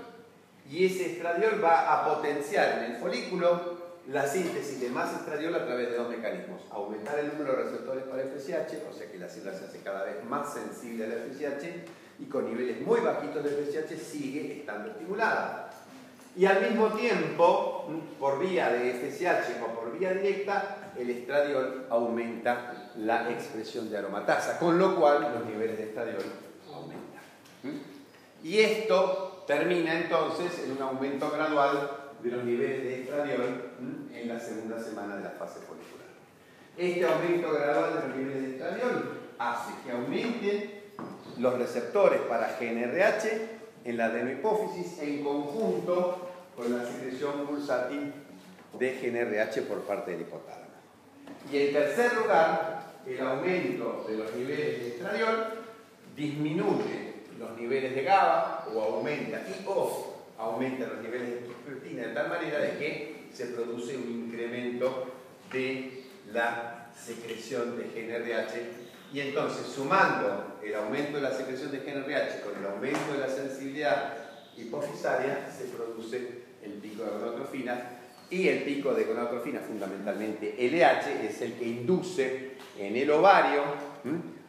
y 0.72 0.86
ese 0.86 1.12
estradiol 1.12 1.64
va 1.64 1.94
a 1.94 2.16
potenciar 2.16 2.80
en 2.80 2.94
el 2.94 2.98
folículo 2.98 3.75
la 4.08 4.28
síntesis 4.28 4.80
de 4.80 4.90
más 4.90 5.14
estradiol 5.14 5.56
a 5.56 5.66
través 5.66 5.90
de 5.90 5.98
dos 5.98 6.10
mecanismos. 6.10 6.62
Aumentar 6.72 7.20
el 7.20 7.30
número 7.30 7.56
de 7.56 7.64
receptores 7.64 8.04
para 8.04 8.24
FSH, 8.24 8.88
o 8.90 8.94
sea 8.94 9.12
que 9.12 9.18
la 9.18 9.28
célula 9.28 9.58
se 9.58 9.66
hace 9.66 9.80
cada 9.80 10.04
vez 10.04 10.24
más 10.26 10.54
sensible 10.54 11.06
al 11.06 11.32
FSH 11.32 11.66
y 12.20 12.26
con 12.26 12.46
niveles 12.46 12.82
muy 12.82 13.00
bajitos 13.02 13.44
de 13.44 13.50
FSH 13.50 13.98
sigue 13.98 14.60
estando 14.60 14.92
estimulada. 14.92 15.72
Y 16.38 16.46
al 16.46 16.62
mismo 16.62 16.90
tiempo, 16.90 17.90
por 18.20 18.40
vía 18.40 18.70
de 18.70 18.94
FSH 18.94 19.64
o 19.64 19.80
por 19.80 19.98
vía 19.98 20.14
directa, 20.14 20.92
el 20.98 21.10
estradiol 21.10 21.88
aumenta 21.90 22.92
la 22.98 23.32
expresión 23.32 23.90
de 23.90 23.98
aromatasa, 23.98 24.60
con 24.60 24.78
lo 24.78 24.96
cual 24.96 25.34
los 25.34 25.46
niveles 25.46 25.78
de 25.78 25.84
estradiol 25.86 26.24
aumentan. 26.74 27.22
¿Mm? 27.64 28.46
Y 28.46 28.60
esto 28.60 29.44
termina 29.48 29.94
entonces 29.94 30.60
en 30.64 30.74
un 30.74 30.82
aumento 30.82 31.32
gradual 31.32 32.05
de 32.26 32.32
los 32.32 32.44
niveles 32.44 32.84
de 32.84 33.02
estradiol 33.02 33.72
en 34.12 34.28
la 34.28 34.40
segunda 34.40 34.80
semana 34.80 35.18
de 35.18 35.24
la 35.26 35.30
fase 35.30 35.60
folicular. 35.60 36.08
Este 36.76 37.06
aumento 37.06 37.54
gradual 37.54 37.94
de 37.94 38.08
los 38.08 38.18
niveles 38.18 38.42
de 38.42 38.52
estradiol 38.54 39.20
hace 39.38 39.74
que 39.86 39.92
aumenten 39.92 40.72
los 41.38 41.60
receptores 41.60 42.22
para 42.22 42.58
GNRH 42.60 43.28
en 43.84 43.98
la 43.98 44.06
adenohipófisis 44.06 45.00
en 45.04 45.24
conjunto 45.24 46.30
con 46.56 46.76
la 46.76 46.84
secreción 46.84 47.46
pulsátil 47.46 48.12
de 48.80 48.92
GNRH 48.94 49.62
por 49.68 49.82
parte 49.82 50.12
del 50.12 50.22
hipotálamo. 50.22 50.66
Y 51.52 51.58
en 51.58 51.74
tercer 51.74 52.16
lugar, 52.16 52.86
el 53.06 53.22
aumento 53.22 54.04
de 54.10 54.18
los 54.18 54.34
niveles 54.34 54.80
de 54.80 54.88
estradiol 54.88 55.46
disminuye 56.16 57.14
los 57.38 57.56
niveles 57.56 57.94
de 57.94 58.02
GABA 58.02 58.66
o 58.74 58.82
aumenta 58.82 59.42
y 59.48 59.64
o 59.68 60.16
aumenta 60.46 60.88
los 60.88 61.02
niveles 61.02 61.30
de 61.30 61.50
proteína 61.66 62.08
de 62.08 62.14
tal 62.14 62.30
manera 62.30 62.60
de 62.60 62.78
que 62.78 63.28
se 63.34 63.48
produce 63.48 63.98
un 63.98 64.10
incremento 64.10 65.08
de 65.52 66.04
la 66.32 66.92
secreción 66.96 67.78
de 67.78 67.84
GNRH 67.86 69.14
y 69.14 69.20
entonces 69.20 69.68
sumando 69.68 70.60
el 70.64 70.76
aumento 70.76 71.18
de 71.18 71.24
la 71.24 71.32
secreción 71.32 71.72
de 71.72 71.80
GNRH 71.80 72.42
con 72.42 72.58
el 72.58 72.66
aumento 72.72 73.14
de 73.14 73.20
la 73.20 73.30
sensibilidad 73.30 74.14
hipofisaria 74.58 75.50
se 75.52 75.66
produce 75.66 76.46
el 76.64 76.74
pico 76.74 77.04
de 77.04 77.12
gonadotrofina 77.12 77.92
y 78.30 78.48
el 78.48 78.64
pico 78.64 78.94
de 78.94 79.04
gonadotrofina, 79.04 79.60
fundamentalmente 79.60 80.56
LH, 80.58 81.28
es 81.28 81.42
el 81.42 81.54
que 81.54 81.66
induce 81.66 82.52
en 82.78 82.96
el 82.96 83.12
ovario 83.12 83.64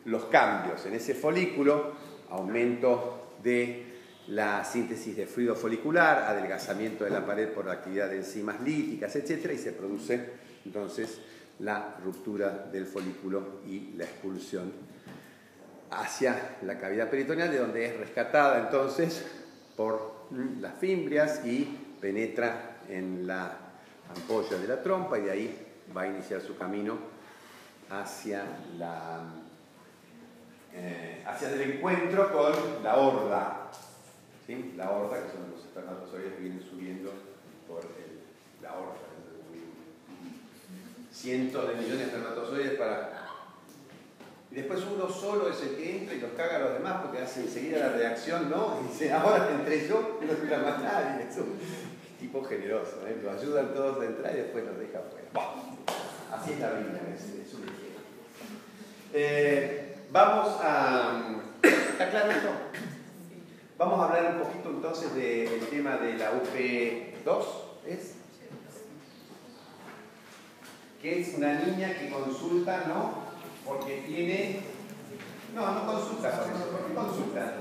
los 0.07 0.25
cambios. 0.27 0.87
En 0.87 0.95
ese 0.95 1.15
folículo, 1.15 1.93
aumento 2.31 3.35
de 3.43 3.96
la 4.29 4.65
síntesis 4.65 5.17
de 5.17 5.27
fluido 5.27 5.55
folicular, 5.55 6.25
adelgazamiento 6.25 7.05
de 7.05 7.11
la 7.11 7.25
pared 7.25 7.49
por 7.49 7.67
la 7.67 7.73
actividad 7.73 8.11
de 8.11 8.19
enzimas 8.19 8.61
líticas, 8.61 9.15
etc. 9.17 9.53
Y 9.53 9.59
se 9.59 9.73
produce 9.73 10.31
entonces 10.65 11.21
la 11.61 11.97
ruptura 12.05 12.69
del 12.71 12.87
folículo 12.87 13.61
y 13.67 13.93
la 13.97 14.05
expulsión 14.05 14.73
hacia 15.91 16.57
la 16.63 16.79
cavidad 16.79 17.09
peritoneal, 17.09 17.51
de 17.51 17.59
donde 17.59 17.87
es 17.87 17.97
rescatada 17.97 18.61
entonces 18.61 19.25
por 19.77 20.27
las 20.61 20.75
fimbrias 20.75 21.45
y 21.45 21.65
penetra 22.01 22.79
en 22.89 23.27
la 23.27 23.57
ampolla 24.15 24.59
de 24.59 24.69
la 24.69 24.83
trompa 24.83 25.19
y 25.19 25.23
de 25.23 25.31
ahí 25.31 25.67
va 25.97 26.03
a 26.03 26.09
iniciar 26.09 26.41
su 26.41 26.57
camino 26.57 26.99
hacia 27.91 28.45
la 28.77 29.21
eh, 30.75 31.25
hacia 31.27 31.51
el 31.51 31.61
encuentro 31.63 32.31
con 32.33 32.83
la 32.83 32.97
horda 32.97 33.71
¿sí? 34.47 34.75
la 34.77 34.91
horda 34.91 35.23
que 35.23 35.33
son 35.33 35.51
los 35.51 35.65
espermatozoides 35.65 36.35
que 36.35 36.41
vienen 36.41 36.63
subiendo 36.63 37.13
por 37.69 37.83
la 38.63 38.75
horda 38.75 39.07
cientos 41.13 41.69
de 41.69 41.75
millones 41.75 41.99
de 41.99 42.05
espermatozoides 42.05 42.79
para 42.79 43.27
y 44.51 44.55
después 44.55 44.81
uno 44.85 45.09
solo 45.09 45.51
es 45.51 45.61
el 45.63 45.77
que 45.77 45.99
entra 45.99 46.15
y 46.15 46.21
los 46.21 46.33
caga 46.33 46.57
a 46.57 46.59
los 46.61 46.73
demás 46.75 47.03
porque 47.03 47.19
hace 47.21 47.41
enseguida 47.41 47.79
la 47.79 47.89
reacción, 47.91 48.49
¿no? 48.49 48.81
Y 48.81 48.89
dice, 48.89 49.13
ahora 49.13 49.51
entré 49.51 49.87
yo, 49.87 50.19
no 50.23 50.33
quiero 50.33 50.65
más 50.65 50.81
nadie. 50.81 51.27
Es 51.29 51.37
un 51.37 51.59
tipo 52.19 52.43
generoso, 52.45 53.07
¿eh? 53.07 53.19
Lo 53.23 53.33
ayudan 53.33 53.75
todos 53.75 54.01
a 54.01 54.07
entrar 54.07 54.35
y 54.35 54.39
después 54.39 54.65
los 54.65 54.79
deja 54.79 55.01
fuera. 55.01 55.51
Así 56.33 56.53
es 56.53 56.61
la 56.61 56.71
vida, 56.71 57.01
es, 57.15 57.53
un 57.55 57.65
eh, 59.13 59.97
Vamos 60.11 60.57
a... 60.63 61.43
¿Está 61.63 62.09
claro 62.09 62.31
esto? 62.31 62.49
Vamos 63.79 64.01
a 64.01 64.05
hablar 64.05 64.37
un 64.37 64.43
poquito 64.43 64.71
entonces 64.71 65.15
del 65.15 65.61
tema 65.69 65.99
de 65.99 66.15
la 66.15 66.33
UP2, 66.33 67.45
¿es? 67.87 68.15
Que 71.03 71.21
es 71.21 71.35
una 71.37 71.61
niña 71.61 71.93
que 71.99 72.09
consulta, 72.09 72.85
¿no? 72.89 73.27
Porque 73.67 74.03
tiene... 74.07 74.61
No, 75.55 75.75
no 75.75 75.87
consulta 75.93 76.31
por 76.31 76.47
eso, 76.55 76.69
porque 76.73 76.95
consulta. 76.95 77.53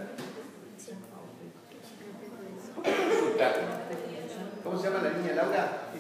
¿Por 2.76 2.84
qué 2.84 2.92
consulta? 2.92 3.54
¿Cómo 4.64 4.80
se 4.80 4.88
llama 4.90 5.04
la 5.04 5.18
niña 5.18 5.34
Laura? 5.34 5.92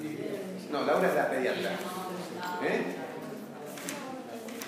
No, 0.72 0.84
Laura 0.86 1.09
es 1.09 1.16
la 1.16 1.30
pediatra. 1.30 1.72
¿Eh? 2.63 2.95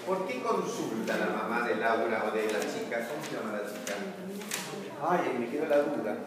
¿Por 0.06 0.28
qué 0.28 0.42
consulta 0.42 1.18
la 1.18 1.28
mamá 1.28 1.66
de 1.66 1.76
Laura 1.76 2.26
o 2.28 2.32
de 2.36 2.52
la 2.52 2.60
chica? 2.60 3.08
¿Cómo 3.08 3.24
se 3.24 3.36
llama 3.36 3.58
la 3.58 3.66
chica? 3.66 3.96
Ay, 5.02 5.38
me 5.40 5.50
quedó 5.50 5.68
la 5.68 5.78
duda. 5.78 6.18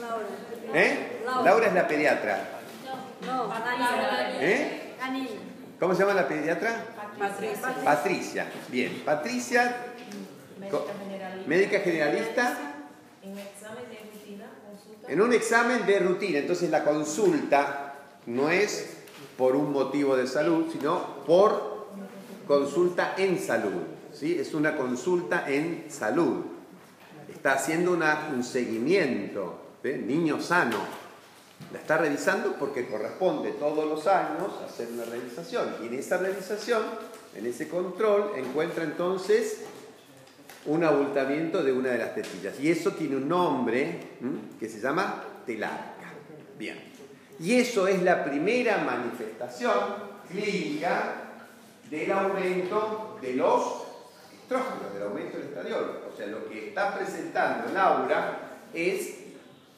Laura. 0.00 0.26
¿Eh? 0.74 1.20
Laura, 1.44 1.66
es 1.66 1.74
la 1.74 1.88
pediatra. 1.88 2.48
No, 3.26 3.50
¿Eh? 4.40 4.94
¿Cómo 5.80 5.94
se 5.94 6.00
llama 6.00 6.14
la 6.14 6.28
pediatra? 6.28 6.84
Patricia. 7.18 7.84
Patricia. 7.84 8.46
Bien, 8.68 9.02
Patricia, 9.04 9.76
médica 11.46 11.80
generalista. 11.80 12.58
En 15.08 15.20
un 15.20 15.32
examen 15.32 15.86
de 15.86 15.98
rutina. 16.00 16.38
Entonces 16.38 16.70
la 16.70 16.84
consulta 16.84 17.94
no 18.26 18.50
es 18.50 18.96
por 19.36 19.56
un 19.56 19.72
motivo 19.72 20.16
de 20.16 20.26
salud, 20.26 20.66
sino 20.72 21.24
por 21.26 21.88
consulta 22.46 23.14
en 23.16 23.38
salud. 23.38 23.82
¿sí? 24.12 24.38
Es 24.38 24.54
una 24.54 24.76
consulta 24.76 25.44
en 25.48 25.86
salud. 25.88 26.53
Está 27.28 27.54
haciendo 27.54 27.92
un 27.92 28.44
seguimiento, 28.44 29.60
de 29.82 29.98
niño 29.98 30.40
sano. 30.40 30.78
La 31.72 31.78
está 31.78 31.98
revisando 31.98 32.56
porque 32.58 32.86
corresponde 32.86 33.52
todos 33.52 33.86
los 33.86 34.06
años 34.06 34.50
hacer 34.66 34.88
una 34.92 35.04
revisación. 35.04 35.74
Y 35.82 35.86
en 35.86 35.94
esa 35.94 36.16
revisación, 36.16 36.82
en 37.34 37.46
ese 37.46 37.68
control, 37.68 38.32
encuentra 38.36 38.84
entonces 38.84 39.60
un 40.66 40.82
abultamiento 40.84 41.62
de 41.62 41.72
una 41.72 41.90
de 41.90 41.98
las 41.98 42.14
tetillas. 42.14 42.58
Y 42.60 42.70
eso 42.70 42.92
tiene 42.92 43.16
un 43.16 43.28
nombre 43.28 44.00
que 44.58 44.68
se 44.68 44.80
llama 44.80 45.22
telarca. 45.46 46.12
Bien. 46.58 46.78
Y 47.38 47.54
eso 47.54 47.86
es 47.86 48.02
la 48.02 48.24
primera 48.24 48.78
manifestación 48.78 49.74
clínica 50.30 51.24
del 51.90 52.10
aumento 52.12 53.18
de 53.20 53.34
los 53.34 53.83
estrógenos, 54.44 54.92
del 54.92 55.02
aumento 55.02 55.38
del 55.38 55.46
estradiol. 55.48 56.00
O 56.12 56.16
sea, 56.16 56.26
lo 56.26 56.48
que 56.48 56.68
está 56.68 56.94
presentando 56.94 57.72
Laura 57.72 58.38
es 58.72 59.14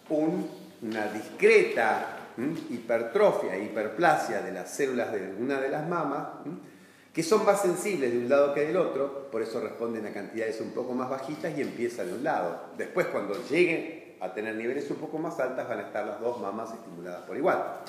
una 0.08 1.06
discreta 1.12 2.16
hipertrofia, 2.70 3.56
hiperplasia 3.56 4.42
de 4.42 4.52
las 4.52 4.70
células 4.70 5.12
de 5.12 5.34
una 5.38 5.60
de 5.60 5.68
las 5.70 5.88
mamas, 5.88 6.28
que 7.12 7.22
son 7.22 7.46
más 7.46 7.62
sensibles 7.62 8.12
de 8.12 8.18
un 8.18 8.28
lado 8.28 8.52
que 8.52 8.66
del 8.66 8.76
otro, 8.76 9.30
por 9.30 9.40
eso 9.40 9.60
responden 9.60 10.04
a 10.06 10.12
cantidades 10.12 10.60
un 10.60 10.72
poco 10.72 10.92
más 10.92 11.08
bajitas 11.08 11.56
y 11.56 11.62
empieza 11.62 12.04
de 12.04 12.12
un 12.12 12.24
lado. 12.24 12.60
Después, 12.76 13.06
cuando 13.06 13.34
lleguen 13.48 14.16
a 14.20 14.34
tener 14.34 14.54
niveles 14.54 14.90
un 14.90 14.96
poco 14.96 15.18
más 15.18 15.38
altas, 15.40 15.66
van 15.68 15.78
a 15.78 15.82
estar 15.82 16.06
las 16.06 16.20
dos 16.20 16.40
mamas 16.40 16.72
estimuladas 16.72 17.22
por 17.22 17.36
igual. 17.36 17.80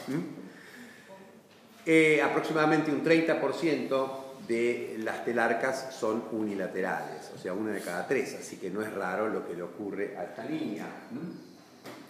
Eh, 1.85 2.21
aproximadamente 2.21 2.91
un 2.91 3.03
30% 3.03 4.26
de 4.47 4.95
las 4.99 5.25
telarcas 5.25 5.93
son 5.93 6.23
unilaterales, 6.31 7.31
o 7.35 7.37
sea, 7.37 7.53
una 7.53 7.71
de 7.71 7.81
cada 7.81 8.07
tres, 8.07 8.37
así 8.39 8.57
que 8.57 8.69
no 8.69 8.81
es 8.81 8.93
raro 8.93 9.27
lo 9.27 9.45
que 9.45 9.55
le 9.55 9.63
ocurre 9.63 10.17
a 10.17 10.23
esta 10.23 10.43
niña. 10.43 10.85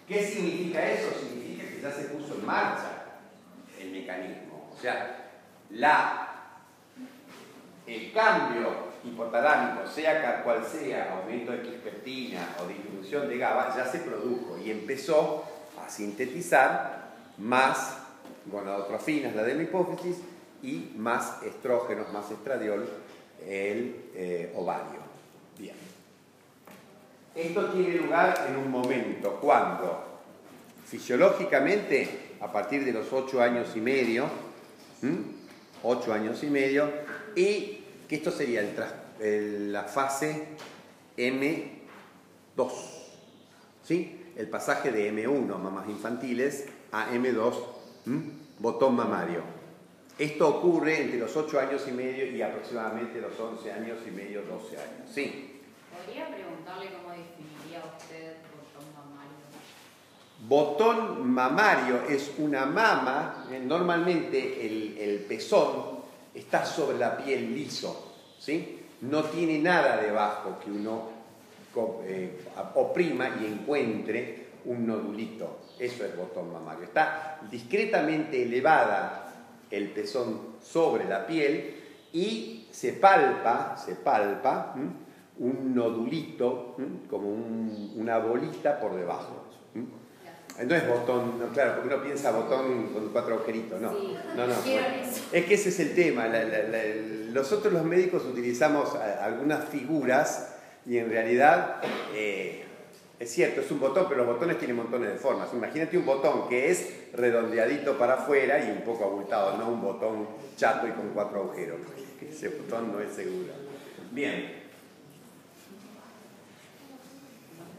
¿Qué 0.08 0.24
significa 0.24 0.88
eso? 0.88 1.10
Significa 1.20 1.68
que 1.68 1.82
ya 1.82 1.92
se 1.92 2.04
puso 2.06 2.36
en 2.36 2.46
marcha 2.46 2.92
el 3.80 3.92
mecanismo, 3.92 4.72
o 4.76 4.82
sea, 4.82 5.30
la, 5.72 6.28
el 7.88 8.14
cambio 8.14 8.88
hipotalámico, 9.04 9.88
sea 9.88 10.44
cual 10.44 10.64
sea, 10.66 11.18
aumento 11.20 11.52
de 11.52 11.62
crispetina 11.62 12.56
o 12.62 12.68
disminución 12.68 13.28
de 13.28 13.38
GABA, 13.38 13.76
ya 13.76 13.86
se 13.86 14.00
produjo 14.00 14.58
y 14.64 14.72
empezó 14.72 15.44
a 15.84 15.90
sintetizar 15.90 17.08
más 17.38 17.98
gonadotrofinas, 18.46 19.36
la 19.36 19.44
de 19.44 19.56
la 19.56 19.64
hipófisis, 19.64 20.18
y 20.64 20.92
más 20.98 21.44
estrógenos, 21.44 22.12
más 22.12 22.30
estradiol, 22.32 22.88
el 23.46 23.96
eh, 24.16 24.54
ovario. 24.56 25.00
Bien. 25.58 25.76
Esto 27.36 27.70
tiene 27.72 27.96
lugar 27.96 28.48
en 28.50 28.58
un 28.58 28.72
momento 28.72 29.40
cuando 29.40 30.04
fisiológicamente, 30.86 32.36
a 32.40 32.52
partir 32.52 32.84
de 32.86 32.94
los 32.94 33.12
8 33.12 33.42
años 33.42 33.76
y 33.76 33.82
medio, 33.82 34.26
8 35.84 36.14
años 36.14 36.44
y 36.44 36.48
medio, 36.48 36.90
y 37.36 37.84
que 38.08 38.16
esto 38.16 38.32
sería 38.32 38.64
la 39.20 39.84
fase 39.84 40.48
M2, 41.18 42.72
¿sí? 43.84 44.26
el 44.38 44.48
pasaje 44.48 44.92
de 44.92 45.12
M1, 45.12 45.58
mamás 45.58 45.90
infantiles, 45.90 46.66
a 46.92 47.12
M2, 47.12 47.54
botón 48.60 48.96
mamario. 48.96 49.57
Esto 50.18 50.48
ocurre 50.50 51.02
entre 51.02 51.20
los 51.20 51.36
8 51.36 51.60
años 51.60 51.84
y 51.88 51.92
medio 51.92 52.26
y 52.26 52.42
aproximadamente 52.42 53.22
los 53.22 53.40
11 53.40 53.72
años 53.72 53.98
y 54.08 54.12
medio, 54.12 54.42
12 54.42 54.78
años. 54.78 55.10
Sí. 55.14 55.62
¿Podría 55.96 56.28
preguntarle 56.28 56.88
cómo 56.94 57.12
definiría 57.12 57.84
usted 57.86 58.38
botón 58.58 58.94
mamario? 58.96 59.38
Botón 60.48 61.32
mamario 61.32 62.02
es 62.10 62.32
una 62.40 62.66
mama, 62.66 63.46
eh, 63.52 63.60
normalmente 63.60 64.66
el, 64.66 65.26
pezón 65.28 66.00
está 66.34 66.66
sobre 66.66 66.98
la 66.98 67.16
piel 67.18 67.54
liso, 67.54 68.16
¿sí? 68.40 68.80
no 69.02 69.24
tiene 69.26 69.60
nada 69.60 69.98
debajo 69.98 70.58
que 70.64 70.72
uno 70.72 71.10
eh, 72.06 72.40
oprima 72.74 73.38
y 73.40 73.46
encuentre 73.46 74.48
un 74.66 74.88
nodulito. 74.88 75.60
Eso 75.78 76.06
es 76.06 76.18
botón 76.18 76.52
mamario. 76.52 76.86
Está 76.86 77.40
discretamente 77.52 78.42
elevada 78.42 79.27
el 79.72 79.90
pezón 79.90 80.40
sobre 80.62 81.06
la 81.06 81.26
piel 81.26 81.76
y 82.14 82.68
se 82.72 82.94
palpa, 82.94 83.76
se 83.78 83.96
palpa 83.96 84.76
un 85.40 85.76
nodulito, 85.76 86.76
como 87.10 87.30
una 87.30 88.18
bolita 88.20 88.80
por 88.80 88.96
debajo. 88.96 89.44
No 90.66 90.74
es 90.74 90.88
botón, 90.88 91.40
no, 91.40 91.50
claro, 91.50 91.76
porque 91.76 91.94
uno 91.94 92.04
piensa 92.04 92.32
botón 92.32 92.88
con 92.92 93.10
cuatro 93.10 93.36
agujeritos, 93.36 93.80
no. 93.80 93.92
no, 93.92 94.48
no. 94.48 94.54
es 95.32 95.46
que 95.46 95.54
ese 95.54 95.70
es 95.70 95.80
el 95.80 95.94
tema. 95.94 96.28
nosotros 97.32 97.72
los 97.72 97.84
médicos 97.84 98.26
utilizamos 98.26 98.96
algunas 98.96 99.66
figuras 99.66 100.56
y 100.88 100.98
en 100.98 101.10
realidad 101.10 101.76
eh, 102.16 102.67
es 103.20 103.32
cierto, 103.32 103.62
es 103.62 103.72
un 103.72 103.80
botón, 103.80 104.06
pero 104.08 104.24
los 104.24 104.36
botones 104.36 104.60
tienen 104.60 104.78
montones 104.78 105.14
de 105.14 105.18
formas. 105.18 105.52
Imagínate 105.52 105.98
un 105.98 106.06
botón 106.06 106.48
que 106.48 106.70
es 106.70 107.12
redondeadito 107.14 107.98
para 107.98 108.14
afuera 108.14 108.64
y 108.64 108.72
un 108.72 108.82
poco 108.82 109.06
abultado, 109.06 109.58
no 109.58 109.70
un 109.70 109.82
botón 109.82 110.28
chato 110.56 110.88
y 110.88 110.92
con 110.92 111.10
cuatro 111.10 111.40
agujeros. 111.40 111.80
Ese 112.22 112.50
botón 112.50 112.92
no 112.92 113.00
es 113.00 113.12
seguro. 113.14 113.54
Bien. 114.12 114.68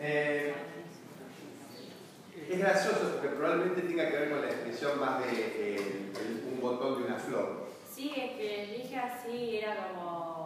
Eh, 0.00 0.52
es 2.50 2.58
gracioso 2.58 3.12
porque 3.12 3.36
probablemente 3.36 3.82
tenga 3.82 4.10
que 4.10 4.16
ver 4.16 4.30
con 4.30 4.40
la 4.40 4.48
expresión 4.48 4.98
más 4.98 5.20
de 5.20 5.26
eh, 5.36 6.12
un 6.52 6.60
botón 6.60 6.98
de 6.98 7.06
una 7.06 7.16
flor. 7.16 7.68
Sí, 7.94 8.12
es 8.16 8.32
que 8.32 8.78
dije 8.82 8.96
así, 8.96 9.58
era 9.58 9.88
como. 9.88 10.37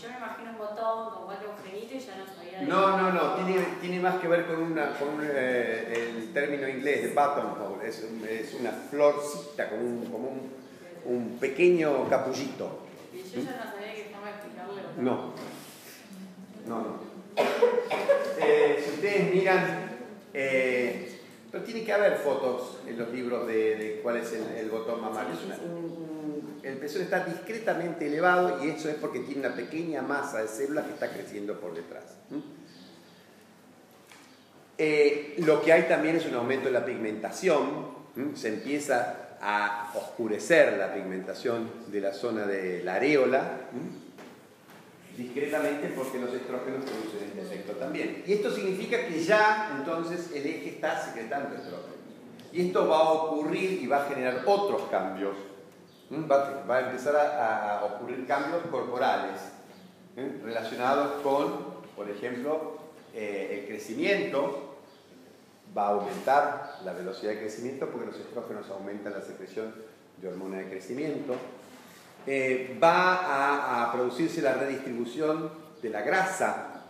Yo 0.00 0.08
me 0.10 0.16
imagino 0.16 0.50
un 0.50 0.58
botón 0.58 1.10
con 1.14 1.24
cuatro 1.26 1.52
agujeritos 1.52 1.92
y 1.92 2.06
ya 2.06 2.16
no 2.16 2.26
sabía. 2.26 2.60
De 2.60 2.66
no, 2.66 2.98
no, 2.98 3.12
no, 3.12 3.34
tiene, 3.34 3.64
tiene, 3.80 4.00
más 4.00 4.20
que 4.20 4.28
ver 4.28 4.46
con, 4.46 4.62
una, 4.62 4.98
con 4.98 5.20
eh, 5.22 6.14
el 6.16 6.32
término 6.32 6.68
inglés 6.68 7.02
de 7.02 7.08
buttonhole. 7.08 7.88
Es, 7.88 8.04
es 8.28 8.54
una 8.54 8.72
florcita, 8.72 9.68
como 9.68 9.82
un, 9.82 10.04
como 10.06 10.28
un, 10.28 10.52
un 11.04 11.38
pequeño 11.38 12.08
capullito. 12.08 12.86
Y 13.12 13.22
yo 13.22 13.42
ya 13.42 13.56
no 13.56 13.72
sabía 13.72 13.94
qué 13.94 14.10
forma 14.12 14.30
explicarle. 14.30 14.82
No, 14.98 15.32
no, 16.66 16.80
no. 16.80 17.08
Eh, 18.40 18.82
si 18.84 18.90
ustedes 18.90 19.34
miran 19.34 19.88
eh, 20.34 21.18
pero 21.50 21.64
tiene 21.64 21.82
que 21.82 21.92
haber 21.92 22.16
fotos 22.16 22.78
en 22.86 22.98
los 22.98 23.10
libros 23.10 23.46
de, 23.46 24.00
cuál 24.02 24.18
es 24.18 24.32
el, 24.32 24.70
botón 24.70 25.00
mamario. 25.00 25.34
El 26.62 26.76
pezón 26.78 27.02
está 27.02 27.24
discretamente 27.24 28.06
elevado 28.06 28.64
y 28.64 28.70
eso 28.70 28.88
es 28.88 28.96
porque 28.96 29.20
tiene 29.20 29.46
una 29.46 29.54
pequeña 29.54 30.02
masa 30.02 30.42
de 30.42 30.48
células 30.48 30.86
que 30.86 30.92
está 30.92 31.10
creciendo 31.10 31.58
por 31.60 31.74
detrás. 31.74 32.04
Eh, 34.76 35.34
lo 35.38 35.60
que 35.62 35.72
hay 35.72 35.82
también 35.84 36.16
es 36.16 36.26
un 36.26 36.34
aumento 36.34 36.66
de 36.66 36.72
la 36.72 36.84
pigmentación. 36.84 37.98
Se 38.34 38.48
empieza 38.48 39.36
a 39.40 39.92
oscurecer 39.94 40.76
la 40.78 40.92
pigmentación 40.92 41.70
de 41.88 42.00
la 42.00 42.12
zona 42.12 42.46
de 42.46 42.82
la 42.82 42.94
areola 42.96 43.60
discretamente 45.18 45.88
porque 45.96 46.18
los 46.18 46.32
estrógenos 46.32 46.84
producen 46.84 47.28
este 47.28 47.42
efecto 47.42 47.72
también. 47.72 48.22
Y 48.24 48.34
esto 48.34 48.52
significa 48.52 49.04
que 49.06 49.22
ya 49.22 49.74
entonces 49.76 50.30
el 50.32 50.46
eje 50.46 50.70
está 50.70 51.04
secretando 51.04 51.56
estrógenos. 51.56 51.98
Y 52.52 52.68
esto 52.68 52.88
va 52.88 52.98
a 52.98 53.12
ocurrir 53.12 53.82
y 53.82 53.86
va 53.88 54.04
a 54.04 54.08
generar 54.08 54.42
otros 54.46 54.82
cambios. 54.90 55.36
Va, 56.10 56.76
a 56.76 56.80
empezar 56.80 57.16
a, 57.16 57.84
ocurrir 57.84 58.26
cambios 58.26 58.62
corporales 58.70 59.40
relacionados 60.42 61.20
con, 61.22 61.82
por 61.94 62.08
ejemplo, 62.10 62.78
eh, 63.14 63.60
el 63.60 63.68
crecimiento. 63.68 64.76
Va 65.76 65.88
a 65.88 65.90
aumentar 65.90 66.78
la 66.84 66.94
velocidad 66.94 67.32
de 67.32 67.40
crecimiento 67.40 67.86
porque 67.90 68.06
los 68.06 68.16
estrógenos 68.16 68.70
aumentan 68.70 69.12
la 69.12 69.20
secreción 69.20 69.74
de 70.16 70.28
hormona 70.28 70.58
de 70.58 70.70
crecimiento 70.70 71.34
eh, 72.30 72.76
va 72.82 73.84
a, 73.84 73.92
producirse 73.92 74.42
la 74.42 74.52
redistribución 74.52 75.50
de 75.80 75.88
la 75.88 76.02
grasa, 76.02 76.84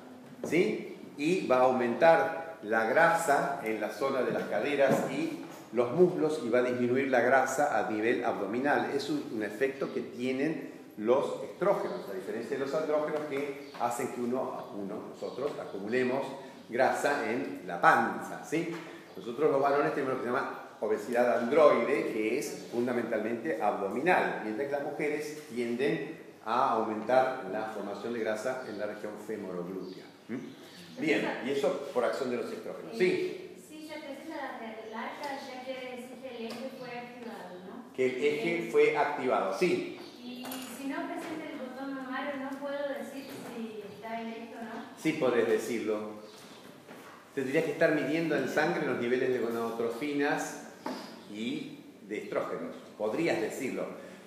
¿sí? 0.44 0.96
Y 1.16 1.46
va 1.46 1.58
a 1.58 1.60
aumentar 1.60 2.56
la 2.64 2.86
grasa 2.86 3.60
en 3.62 3.80
la 3.80 3.90
zona 3.90 4.22
de 4.22 4.32
las 4.32 4.42
caderas 4.44 5.08
y 5.12 5.44
los 5.72 5.92
muslos 5.92 6.40
y 6.44 6.48
va 6.48 6.60
a 6.60 6.62
disminuir 6.62 7.08
la 7.08 7.20
grasa 7.20 7.78
a 7.78 7.90
nivel 7.90 8.24
abdominal. 8.24 8.90
Es 8.94 9.10
un, 9.10 9.42
efecto 9.42 9.92
que 9.92 10.00
tienen 10.00 10.72
los 10.96 11.42
estrógenos, 11.44 12.08
a 12.10 12.14
diferencia 12.14 12.58
de 12.58 12.64
los 12.64 12.74
andrógenos 12.74 13.20
que 13.30 13.70
hacen 13.80 14.08
que 14.08 14.20
uno, 14.20 14.64
uno, 14.76 14.94
nosotros, 15.14 15.52
acumulemos 15.60 16.22
grasa 16.68 17.30
en 17.30 17.62
la 17.66 17.80
panza, 17.80 18.44
¿sí? 18.44 18.74
Nosotros 19.16 19.50
los 19.50 19.60
varones 19.60 19.94
tenemos 19.94 20.14
lo 20.14 20.20
que 20.20 20.26
se 20.26 20.32
llama 20.32 20.68
obesidad 20.80 21.38
androide, 21.38 22.12
que 22.12 22.38
es 22.38 22.68
fundamentalmente 22.70 23.60
abdominal, 23.62 24.42
mientras 24.44 24.68
que 24.68 24.72
las 24.72 24.84
mujeres 24.84 25.42
tienden 25.48 26.18
a 26.44 26.72
aumentar 26.72 27.46
la 27.52 27.64
formación 27.66 28.14
de 28.14 28.20
grasa 28.20 28.64
en 28.68 28.78
la 28.78 28.86
región 28.86 29.12
femoroglútea. 29.26 30.04
Bien, 30.98 31.42
y 31.46 31.50
eso 31.50 31.90
por 31.92 32.04
acción 32.04 32.30
de 32.30 32.38
los 32.38 32.52
estrógenos. 32.52 32.96
Sí. 32.96 33.56
Si 33.68 33.88
se 33.88 33.94
presenta 33.94 34.58
la 34.90 35.02
alta, 35.02 35.38
ya 35.46 35.64
quiere 35.64 35.96
decir 35.96 36.18
que 36.22 36.28
el 36.28 36.46
eje 36.46 36.70
fue 36.78 36.88
activado, 36.88 37.58
¿no? 37.66 37.88
Que 37.99 38.07
el 38.07 38.24
eje 38.24 38.68
fue 38.70 38.96
activado, 38.96 39.53
sí. 39.59 39.99
Y 40.22 40.44
si 40.44 40.86
no 40.86 40.99
presenta 41.09 41.51
el 41.51 41.59
botón 41.59 41.96
mamario, 41.96 42.36
¿no 42.36 42.57
puedo 42.61 42.78
decir 42.96 43.24
si 43.57 43.82
está 43.92 44.20
erecto 44.20 44.59
o 44.61 44.62
no? 44.62 44.84
Sí, 44.96 45.14
podés 45.14 45.49
decirlo. 45.49 46.11
Tendrías 47.34 47.64
que 47.64 47.72
estar 47.72 47.96
midiendo 47.96 48.36
en 48.36 48.49
sangre 48.49 48.86
los 48.86 49.01
niveles 49.01 49.30
de 49.30 49.40
gonadotrofinas 49.40 50.68
y 51.34 51.80
de 52.03 52.18
estrógenos, 52.18 52.76
podrías 52.96 53.40
decirlo. 53.40 53.84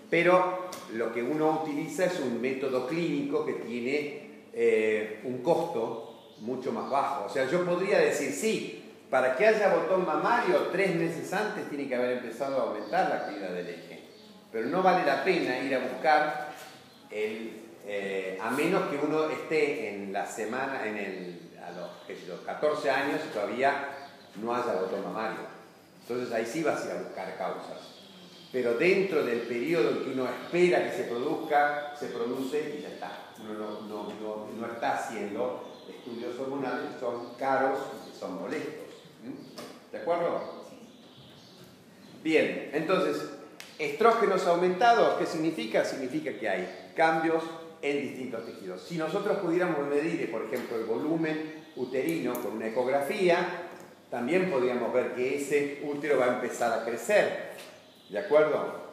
Pero 0.09 0.69
lo 0.91 1.13
que 1.13 1.23
uno 1.23 1.61
utiliza 1.63 2.07
es 2.07 2.19
un 2.19 2.41
método 2.41 2.87
clínico 2.87 3.45
que 3.45 3.53
tiene 3.53 4.43
eh, 4.51 5.21
un 5.23 5.37
costo 5.37 6.33
mucho 6.41 6.73
más 6.73 6.89
bajo. 6.89 7.27
O 7.27 7.29
sea, 7.29 7.49
yo 7.49 7.63
podría 7.63 7.99
decir, 7.99 8.33
sí, 8.33 8.80
para 9.11 9.35
que 9.35 9.45
haya 9.45 9.75
botón 9.75 10.05
mamario, 10.05 10.69
tres 10.71 10.95
meses 10.95 11.31
antes 11.33 11.67
tiene 11.69 11.87
que 11.87 11.95
haber 11.95 12.19
empezado 12.19 12.57
a 12.57 12.63
aumentar 12.63 13.09
la 13.09 13.15
actividad 13.17 13.49
del 13.49 13.67
eje. 13.67 14.05
Pero 14.51 14.67
no 14.67 14.81
vale 14.81 15.05
la 15.05 15.23
pena 15.23 15.59
ir 15.59 15.75
a 15.75 15.79
buscar 15.79 16.47
el, 17.09 17.61
eh, 17.85 18.39
a 18.41 18.49
menos 18.51 18.89
que 18.89 18.95
uno 18.95 19.29
esté 19.29 19.89
en 19.89 20.13
la 20.13 20.25
semana, 20.25 20.87
en 20.87 20.97
el, 20.97 21.59
a 21.61 21.71
los, 21.71 22.27
los 22.27 22.39
14 22.39 22.89
años 22.89 23.19
todavía 23.33 23.89
no 24.41 24.55
haya 24.55 24.73
botón 24.73 25.03
mamario. 25.03 25.45
Entonces 26.01 26.33
ahí 26.33 26.45
sí 26.45 26.63
vas 26.63 26.81
a 26.81 26.85
ir 26.85 26.91
a 26.91 27.03
buscar 27.03 27.37
causas. 27.37 27.91
Pero 28.49 28.75
dentro 28.75 29.23
del 29.23 29.41
periodo 29.41 29.89
en 29.89 30.03
que 30.05 30.11
uno 30.11 30.25
espera 30.25 30.89
que 30.89 30.95
se 30.95 31.03
produzca, 31.03 31.93
se 31.99 32.07
produce 32.07 32.77
y 32.77 32.81
ya 32.81 32.89
está. 32.89 33.11
Uno 33.39 33.81
no, 33.87 34.73
está 34.73 34.97
haciendo 34.97 35.67
estudios 35.89 36.39
hormonales 36.39 36.91
son 36.99 37.33
caros 37.37 37.79
y 38.09 38.17
son 38.17 38.41
molestos. 38.41 38.90
¿De 39.91 39.97
acuerdo? 39.97 40.61
Bien, 42.23 42.69
entonces, 42.73 43.29
estrógenos 43.77 44.45
aumentados, 44.47 45.17
¿qué 45.17 45.25
significa? 45.25 45.83
Significa 45.83 46.31
que 46.33 46.47
hay 46.47 46.91
cambios 46.95 47.43
en 47.81 48.01
distintos 48.01 48.45
tejidos. 48.45 48.81
Si 48.83 48.97
nosotros 48.97 49.39
pudiéramos 49.39 49.87
medir, 49.87 50.29
por 50.31 50.43
ejemplo, 50.45 50.77
el 50.77 50.85
volumen 50.85 51.63
uterino 51.75 52.33
con 52.33 52.53
una 52.53 52.67
ecografía, 52.67 53.67
también 54.09 54.51
podríamos 54.51 54.93
ver 54.93 55.15
que 55.15 55.37
ese 55.37 55.81
útero 55.83 56.19
va 56.19 56.25
a 56.25 56.33
empezar 56.35 56.79
a 56.79 56.85
crecer. 56.85 57.51
¿De 58.09 58.19
acuerdo? 58.19 58.91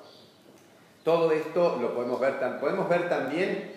Todo 1.05 1.33
esto 1.33 1.79
lo 1.81 1.95
podemos 1.95 2.21
ver, 2.21 2.39
podemos 2.61 2.89
ver 2.89 3.09
también 3.09 3.73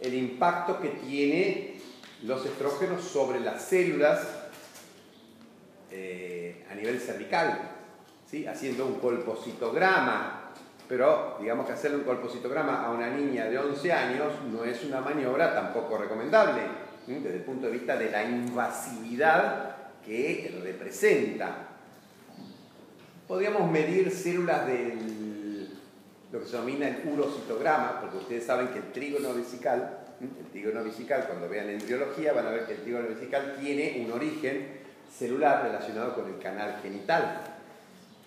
el 0.00 0.14
impacto 0.14 0.80
que 0.80 0.88
tiene 0.88 1.80
los 2.22 2.44
estrógenos 2.44 3.02
sobre 3.02 3.40
las 3.40 3.62
células 3.62 4.37
eh, 5.90 6.64
a 6.70 6.74
nivel 6.74 7.00
cervical, 7.00 7.58
¿sí? 8.26 8.46
haciendo 8.46 8.86
un 8.86 9.00
colpocitograma, 9.00 10.52
pero 10.88 11.36
digamos 11.40 11.66
que 11.66 11.72
hacerle 11.72 11.98
un 11.98 12.04
colpocitograma 12.04 12.84
a 12.84 12.90
una 12.90 13.10
niña 13.10 13.46
de 13.46 13.58
11 13.58 13.92
años 13.92 14.32
no 14.52 14.64
es 14.64 14.84
una 14.84 15.00
maniobra 15.00 15.54
tampoco 15.54 15.98
recomendable, 15.98 16.62
desde 17.06 17.36
el 17.36 17.42
punto 17.42 17.66
de 17.66 17.72
vista 17.72 17.96
de 17.96 18.10
la 18.10 18.24
invasividad 18.24 19.76
que 20.04 20.60
representa. 20.62 21.68
Podríamos 23.26 23.70
medir 23.70 24.10
células 24.10 24.66
del 24.66 25.28
lo 26.32 26.40
que 26.40 26.46
se 26.46 26.52
denomina 26.52 26.88
el 26.88 27.08
urocitograma, 27.08 28.00
porque 28.00 28.18
ustedes 28.18 28.44
saben 28.44 28.68
que 28.68 28.78
el 28.78 28.92
trígono 28.92 29.34
vesical, 29.34 30.00
el 30.20 30.46
trígono 30.50 30.84
vesical, 30.84 31.24
cuando 31.26 31.48
vean 31.48 31.70
embriología, 31.70 32.32
van 32.32 32.46
a 32.46 32.50
ver 32.50 32.66
que 32.66 32.74
el 32.74 32.82
trígono 32.82 33.08
vesical 33.08 33.56
tiene 33.58 34.04
un 34.04 34.12
origen 34.12 34.77
celular 35.18 35.64
relacionado 35.64 36.14
con 36.14 36.32
el 36.32 36.38
canal 36.38 36.78
genital. 36.80 37.42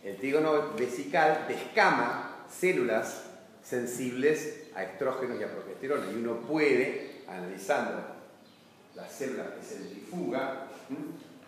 El 0.04 0.18
trígono 0.18 0.74
vesical 0.78 1.46
descama 1.48 2.46
células 2.50 3.24
sensibles 3.64 4.64
a 4.76 4.84
estrógenos 4.84 5.40
y 5.40 5.44
a 5.44 5.52
progesterona. 5.52 6.12
Y 6.12 6.16
uno 6.16 6.38
puede, 6.42 7.24
analizando 7.28 8.02
las 8.96 9.12
células 9.12 9.48
que 9.52 9.64
se 9.64 9.76
centrifuga, 9.76 10.68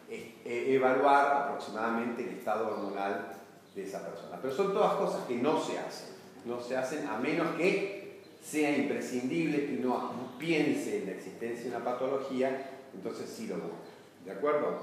e, 0.09 0.75
evaluar 0.75 1.43
aproximadamente 1.43 2.23
el 2.23 2.37
estado 2.37 2.67
hormonal 2.67 3.33
de 3.75 3.83
esa 3.83 4.05
persona. 4.07 4.39
Pero 4.41 4.53
son 4.55 4.73
todas 4.73 4.93
cosas 4.95 5.25
que 5.27 5.35
no 5.35 5.61
se 5.61 5.77
hacen. 5.79 6.13
No 6.45 6.61
se 6.61 6.77
hacen 6.77 7.07
a 7.07 7.17
menos 7.17 7.55
que 7.55 8.21
sea 8.43 8.77
imprescindible 8.77 9.65
que 9.65 9.77
uno 9.79 10.11
piense 10.37 10.99
en 10.99 11.05
la 11.07 11.11
existencia 11.13 11.63
de 11.63 11.75
una 11.75 11.83
patología, 11.83 12.69
entonces 12.93 13.29
sí 13.29 13.47
lo 13.47 13.55
busca. 13.55 13.77
¿De 14.25 14.31
acuerdo? 14.31 14.79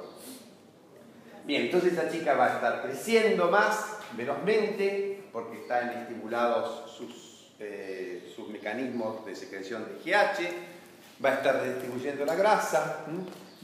Bien, 1.50 1.62
entonces 1.62 1.94
esta 1.94 2.08
chica 2.08 2.34
va 2.34 2.46
a 2.46 2.54
estar 2.54 2.80
creciendo 2.80 3.50
más 3.50 3.98
velozmente 4.16 5.24
porque 5.32 5.56
están 5.56 5.90
estimulados 5.90 6.92
sus, 6.96 7.50
eh, 7.58 8.32
sus 8.36 8.48
mecanismos 8.50 9.26
de 9.26 9.34
secreción 9.34 9.84
de 9.84 9.94
GH, 10.12 11.24
va 11.24 11.30
a 11.30 11.34
estar 11.34 11.60
redistribuyendo 11.60 12.24
la 12.24 12.36
grasa, 12.36 13.04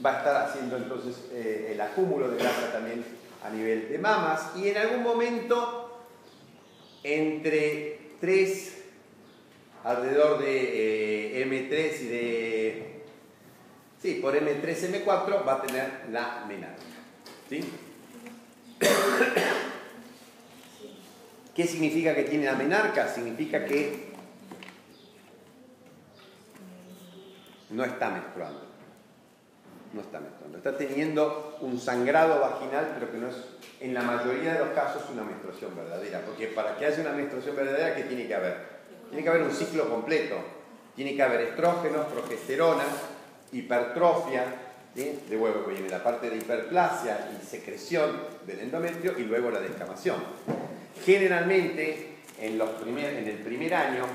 va 0.05 0.15
a 0.15 0.17
estar 0.17 0.35
haciendo 0.35 0.75
entonces 0.75 1.29
eh, 1.31 1.69
el 1.71 1.79
acúmulo 1.79 2.27
de 2.27 2.35
grasa 2.35 2.73
también 2.73 3.05
a 3.41 3.49
nivel 3.51 3.87
de 3.87 3.97
mamas 3.99 4.51
y 4.57 4.67
en 4.67 4.75
algún 4.75 5.03
momento 5.03 6.05
entre 7.03 7.99
3, 8.19 8.83
alrededor 9.85 10.39
de 10.39 11.41
eh, 11.41 11.45
M3 11.45 12.01
y 12.01 12.07
de... 12.07 13.03
Sí, 14.01 14.19
por 14.21 14.35
M3, 14.35 15.05
M4 15.05 15.47
va 15.47 15.53
a 15.53 15.61
tener 15.61 15.89
la 16.11 16.43
menarca. 16.49 16.96
¿Sí? 17.49 17.63
¿Qué 21.55 21.65
significa 21.65 22.13
que 22.13 22.23
tiene 22.23 22.47
la? 22.49 23.07
Significa 23.07 23.65
que 23.65 24.13
no 27.69 27.83
está 27.83 28.09
menstruando. 28.09 28.61
No 29.93 30.01
está 30.01 30.19
menstruando. 30.19 30.57
Está 30.57 30.77
teniendo 30.77 31.57
un 31.61 31.79
sangrado 31.79 32.41
vaginal, 32.41 32.91
pero 32.93 33.11
que 33.11 33.17
no 33.17 33.29
es, 33.29 33.35
en 33.79 33.93
la 33.93 34.01
mayoría 34.01 34.53
de 34.53 34.59
los 34.59 34.69
casos, 34.69 35.03
una 35.11 35.23
menstruación 35.23 35.75
verdadera. 35.75 36.21
Porque 36.25 36.47
para 36.47 36.77
que 36.77 36.85
haya 36.85 37.01
una 37.01 37.13
menstruación 37.13 37.55
verdadera, 37.55 37.95
¿qué 37.95 38.03
tiene 38.03 38.27
que 38.27 38.35
haber? 38.35 38.77
Tiene 39.09 39.23
que 39.23 39.29
haber 39.29 39.43
un 39.43 39.51
ciclo 39.51 39.89
completo. 39.89 40.35
Tiene 40.95 41.15
que 41.15 41.23
haber 41.23 41.41
estrógenos, 41.41 42.07
progesterona, 42.07 42.83
hipertrofia, 43.51 44.66
de 45.03 45.37
huevo 45.37 45.63
viene 45.69 45.89
la 45.89 46.03
parte 46.03 46.27
de 46.27 46.37
hiperplasia 46.37 47.29
y 47.31 47.45
secreción 47.45 48.19
del 48.47 48.61
endometrio 48.61 49.13
y 49.17 49.23
luego 49.23 49.51
la 49.51 49.59
descamación. 49.59 50.17
Generalmente 51.05 52.15
en, 52.39 52.57
los 52.57 52.69
en 52.81 53.27
el 53.27 53.37
primer 53.37 53.75
año, 53.75 54.05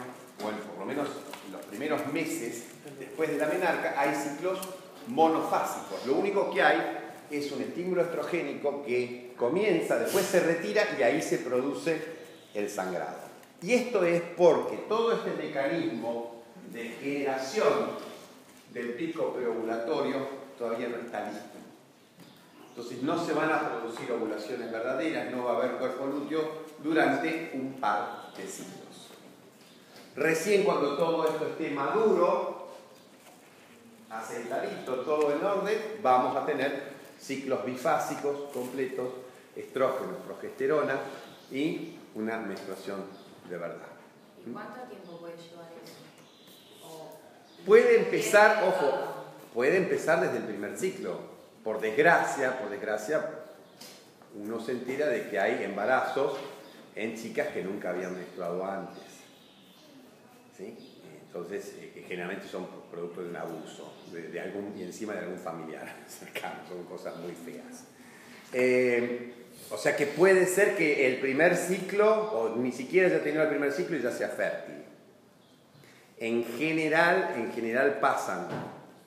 o 0.40 0.70
por 0.70 0.78
lo 0.80 0.84
menos 0.84 1.08
en 1.46 1.52
los 1.52 1.64
primeros 1.66 2.04
meses 2.12 2.64
después 2.98 3.30
de 3.30 3.38
la 3.38 3.46
menarca, 3.46 3.94
hay 3.96 4.12
ciclos 4.12 4.58
monofásicos. 5.06 6.04
Lo 6.04 6.14
único 6.14 6.52
que 6.52 6.62
hay 6.62 6.98
es 7.30 7.52
un 7.52 7.62
estímulo 7.62 8.02
estrogénico 8.02 8.84
que 8.84 9.34
comienza, 9.36 10.00
después 10.00 10.24
se 10.24 10.40
retira 10.40 10.82
y 10.98 11.02
ahí 11.04 11.22
se 11.22 11.38
produce 11.38 12.02
el 12.54 12.68
sangrado. 12.68 13.18
Y 13.62 13.74
esto 13.74 14.04
es 14.04 14.20
porque 14.36 14.78
todo 14.88 15.12
este 15.12 15.30
mecanismo 15.40 16.42
de 16.72 16.88
generación 17.00 17.90
del 18.72 18.94
pico 18.94 19.32
preovulatorio 19.32 20.41
todavía 20.62 20.88
no 20.88 20.98
está 20.98 21.24
listo. 21.24 21.58
Entonces 22.68 23.02
no 23.02 23.22
se 23.22 23.32
van 23.32 23.50
a 23.50 23.68
producir 23.68 24.10
ovulaciones 24.12 24.70
verdaderas, 24.70 25.32
no 25.32 25.44
va 25.44 25.54
a 25.54 25.56
haber 25.56 25.72
cuerpo 25.72 26.06
lúteo 26.06 26.62
durante 26.78 27.50
un 27.54 27.80
par 27.80 28.32
de 28.36 28.46
ciclos. 28.46 29.08
Recién 30.14 30.62
cuando 30.62 30.96
todo 30.96 31.26
esto 31.26 31.46
esté 31.48 31.70
maduro, 31.70 32.68
aceitadito, 34.08 35.00
todo 35.00 35.32
en 35.32 35.44
orden, 35.44 35.78
vamos 36.00 36.36
a 36.36 36.46
tener 36.46 36.92
ciclos 37.18 37.64
bifásicos 37.66 38.52
completos, 38.54 39.08
estrógenos, 39.56 40.18
progesterona 40.24 41.00
y 41.50 41.98
una 42.14 42.38
menstruación 42.38 43.02
de 43.50 43.58
verdad. 43.58 43.88
¿Y 44.46 44.50
cuánto 44.50 44.80
tiempo 44.82 45.18
puede 45.18 45.36
llevar 45.36 45.72
eso? 45.82 46.02
puede 47.66 47.98
empezar, 48.00 48.64
ojo, 48.64 49.21
puede 49.52 49.76
empezar 49.76 50.20
desde 50.20 50.38
el 50.38 50.44
primer 50.44 50.76
ciclo. 50.76 51.32
Por 51.62 51.80
desgracia, 51.80 52.58
por 52.58 52.70
desgracia, 52.70 53.24
uno 54.34 54.60
se 54.60 54.72
entera 54.72 55.06
de 55.08 55.28
que 55.28 55.38
hay 55.38 55.62
embarazos 55.64 56.38
en 56.94 57.16
chicas 57.16 57.48
que 57.48 57.62
nunca 57.62 57.90
habían 57.90 58.14
menstruado 58.14 58.64
antes. 58.64 59.02
¿Sí? 60.56 60.76
Entonces, 61.26 61.76
eh, 61.80 61.92
que 61.94 62.02
generalmente 62.02 62.46
son 62.46 62.66
producto 62.90 63.22
de 63.22 63.30
un 63.30 63.36
abuso, 63.36 63.94
de, 64.12 64.38
algún, 64.40 64.74
y 64.76 64.82
encima 64.82 65.14
de 65.14 65.20
algún 65.20 65.38
familiar 65.38 65.90
cercano, 66.06 66.56
son 66.68 66.84
cosas 66.84 67.16
muy 67.16 67.32
feas. 67.32 67.84
Eh, 68.52 69.32
o 69.70 69.78
sea 69.78 69.96
que 69.96 70.06
puede 70.06 70.44
ser 70.46 70.76
que 70.76 71.06
el 71.06 71.20
primer 71.20 71.56
ciclo, 71.56 72.32
o 72.32 72.56
ni 72.56 72.72
siquiera 72.72 73.08
haya 73.08 73.22
tenido 73.22 73.42
el 73.44 73.48
primer 73.48 73.72
ciclo 73.72 73.96
y 73.96 74.02
ya 74.02 74.10
sea 74.10 74.28
fértil. 74.28 74.84
En 76.18 76.44
general, 76.58 77.32
en 77.36 77.52
general 77.52 77.98
pasan 77.98 78.46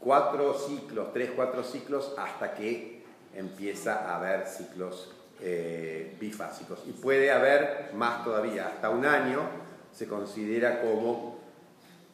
cuatro 0.06 0.53
ciclos, 0.53 1.12
tres, 1.14 1.32
cuatro 1.36 1.64
ciclos, 1.64 2.14
hasta 2.16 2.53
que 2.53 3.01
empieza 3.34 4.08
a 4.08 4.18
haber 4.18 4.45
ciclos 4.45 5.12
eh, 5.41 6.16
bifásicos. 6.20 6.84
Y 6.88 6.91
puede 6.91 7.32
haber 7.32 7.89
más 7.95 8.24
todavía, 8.24 8.68
hasta 8.68 8.91
un 8.91 9.03
año 9.03 9.41
se 9.91 10.08
considera 10.08 10.80
como 10.82 11.39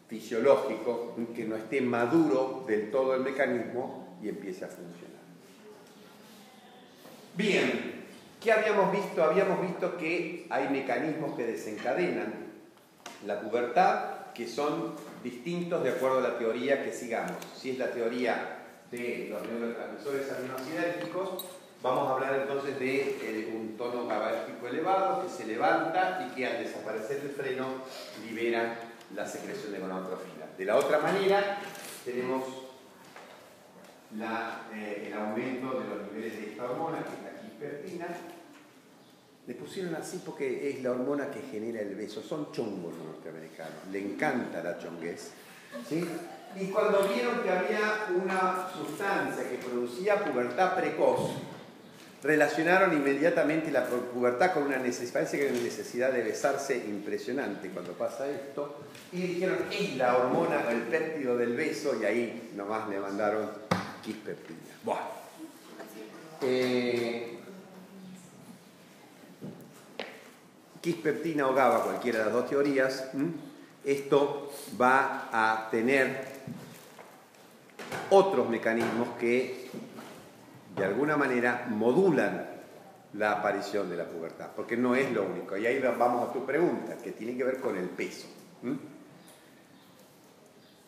fisiológico, 0.08 1.16
que 1.36 1.44
no 1.44 1.58
esté 1.58 1.82
maduro 1.82 2.64
del 2.66 2.92
todo 2.92 3.14
el 3.14 3.24
mecanismo 3.24 4.18
y 4.24 4.30
empiece 4.30 4.64
a 4.64 4.70
funcionar. 4.70 5.22
Bien, 7.36 8.06
¿qué 8.40 8.54
habíamos 8.54 8.94
visto? 8.94 9.22
Habíamos 9.22 9.62
visto 9.62 9.98
que 9.98 10.48
hay 10.50 10.70
mecanismos 10.70 11.36
que 11.36 11.46
desencadenan 11.46 12.34
la 13.26 13.42
pubertad, 13.42 14.32
que 14.34 14.48
son 14.48 14.96
distintos 15.24 15.84
de 15.84 15.92
acuerdo 15.92 16.20
a 16.20 16.22
la 16.22 16.38
teoría 16.38 16.84
que 16.84 16.92
sigamos. 16.92 17.38
Si 17.56 17.72
es 17.72 17.78
la 17.78 17.92
teoría 17.92 18.58
de 18.92 19.28
los 19.30 19.42
neurotransmisores 19.48 20.32
aminocidérgicos, 20.32 21.46
vamos 21.82 22.08
a 22.08 22.14
hablar 22.14 22.42
entonces 22.42 22.80
de 22.80 23.18
eh, 23.22 23.54
un 23.56 23.78
tono 23.78 24.08
GABAérgico 24.08 24.68
elevado 24.68 25.24
que 25.24 25.30
se 25.30 25.46
levanta 25.46 26.28
y 26.28 26.36
que 26.36 26.46
al 26.46 26.64
desaparecer 26.64 27.22
el 27.24 27.30
freno 27.30 27.66
libera 28.26 28.76
la 29.16 29.26
secreción 29.26 29.72
de 29.72 29.80
gonadotrofina. 29.80 30.46
De 30.58 30.66
la 30.66 30.76
otra 30.78 31.00
manera, 31.00 31.60
tenemos 32.06 32.44
eh, 34.74 35.08
el 35.08 35.14
aumento 35.14 35.80
de 35.80 35.88
los 35.88 36.12
niveles 36.12 36.38
de 36.38 36.52
esta 36.52 36.66
hormona, 36.66 37.00
que 37.00 37.14
es 37.16 37.34
la 37.34 37.42
quispertina, 37.42 38.08
le 39.52 39.58
pusieron 39.58 39.94
así 39.96 40.22
porque 40.26 40.70
es 40.70 40.82
la 40.82 40.92
hormona 40.92 41.30
que 41.30 41.42
genera 41.42 41.82
el 41.82 41.94
beso. 41.94 42.22
Son 42.22 42.54
chongos 42.54 42.96
los 42.96 43.06
norteamericanos. 43.06 43.86
Le 43.92 44.00
encanta 44.00 44.64
la 44.64 44.80
chonguez. 44.80 45.32
¿sí? 45.90 46.08
Y 46.56 46.68
cuando 46.68 47.06
vieron 47.10 47.42
que 47.42 47.50
había 47.50 48.08
una 48.16 48.70
sustancia 48.74 49.50
que 49.50 49.58
producía 49.58 50.24
pubertad 50.24 50.76
precoz, 50.76 51.32
relacionaron 52.24 52.94
inmediatamente 52.94 53.72
la 53.72 53.88
pubertad 53.88 54.54
con 54.54 54.64
una 54.64 54.78
necesidad, 54.78 55.14
parece 55.16 55.40
que 55.40 55.52
una 55.52 55.62
necesidad 55.64 56.14
de 56.14 56.24
besarse 56.24 56.78
impresionante 56.78 57.70
cuando 57.72 57.92
pasa 57.92 58.30
esto, 58.30 58.80
y 59.12 59.22
dijeron, 59.22 59.58
es 59.70 59.98
la 59.98 60.16
hormona, 60.16 60.64
el 60.72 60.84
péptido 60.84 61.36
del 61.36 61.58
beso, 61.58 61.98
y 62.02 62.06
ahí 62.06 62.52
nomás 62.56 62.88
le 62.88 63.00
mandaron 63.00 63.50
quispeptina. 64.02 64.60
Bueno. 64.86 65.20
Eh, 66.44 67.41
Quispeptina 70.82 71.48
o 71.48 71.54
GABA, 71.54 71.84
cualquiera 71.84 72.20
de 72.20 72.26
las 72.26 72.34
dos 72.34 72.50
teorías, 72.50 73.12
esto 73.86 74.52
va 74.80 75.30
a 75.32 75.70
tener 75.70 76.26
otros 78.10 78.50
mecanismos 78.50 79.10
que 79.20 79.70
de 80.76 80.86
alguna 80.86 81.18
manera 81.18 81.68
modulan 81.70 82.50
la 83.14 83.34
aparición 83.34 83.90
de 83.90 83.98
la 83.98 84.06
pubertad, 84.06 84.50
porque 84.56 84.78
no 84.78 84.96
es 84.96 85.12
lo 85.12 85.24
único. 85.24 85.58
Y 85.58 85.68
ahí 85.68 85.80
vamos 85.80 86.30
a 86.30 86.34
tu 86.34 86.46
pregunta, 86.46 86.98
que 86.98 87.12
tiene 87.12 87.38
que 87.38 87.44
ver 87.44 87.60
con 87.60 87.78
el 87.78 87.90
peso. 87.90 88.28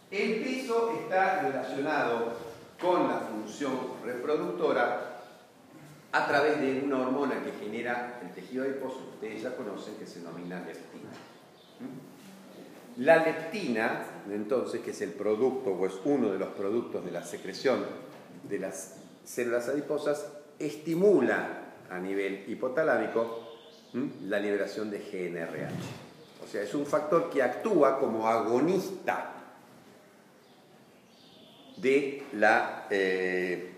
El 0.10 0.44
peso 0.44 0.92
está 1.02 1.42
relacionado 1.42 2.34
con 2.82 3.08
la 3.08 3.20
función 3.20 3.74
reproductora 4.04 5.13
a 6.14 6.28
través 6.28 6.62
de 6.62 6.82
una 6.86 7.00
hormona 7.00 7.44
que 7.44 7.52
genera 7.54 8.20
el 8.22 8.32
tejido 8.32 8.64
adiposo, 8.64 9.00
ustedes 9.16 9.42
ya 9.42 9.56
conocen, 9.56 9.96
que 9.96 10.06
se 10.06 10.20
denomina 10.20 10.60
leptina. 10.60 11.10
¿Mm? 11.80 13.02
La 13.04 13.26
leptina, 13.26 14.06
entonces, 14.30 14.82
que 14.82 14.92
es 14.92 15.02
el 15.02 15.14
producto 15.14 15.72
o 15.72 15.88
es 15.88 15.94
uno 16.06 16.32
de 16.32 16.38
los 16.38 16.50
productos 16.50 17.04
de 17.04 17.12
la 17.12 17.24
secreción 17.24 17.84
de 18.48 18.60
las 18.60 18.98
células 19.26 19.68
adiposas, 19.68 20.28
estimula 20.60 21.62
a 21.90 21.98
nivel 21.98 22.46
hipotalámico 22.48 23.40
la 24.28 24.40
liberación 24.40 24.92
de 24.92 25.00
GNRH. 25.00 26.44
O 26.44 26.48
sea, 26.48 26.62
es 26.62 26.76
un 26.76 26.86
factor 26.86 27.32
que 27.32 27.42
actúa 27.42 28.00
como 28.00 28.28
agonista 28.28 29.34
de 31.78 32.24
la 32.34 32.86
eh, 32.92 33.72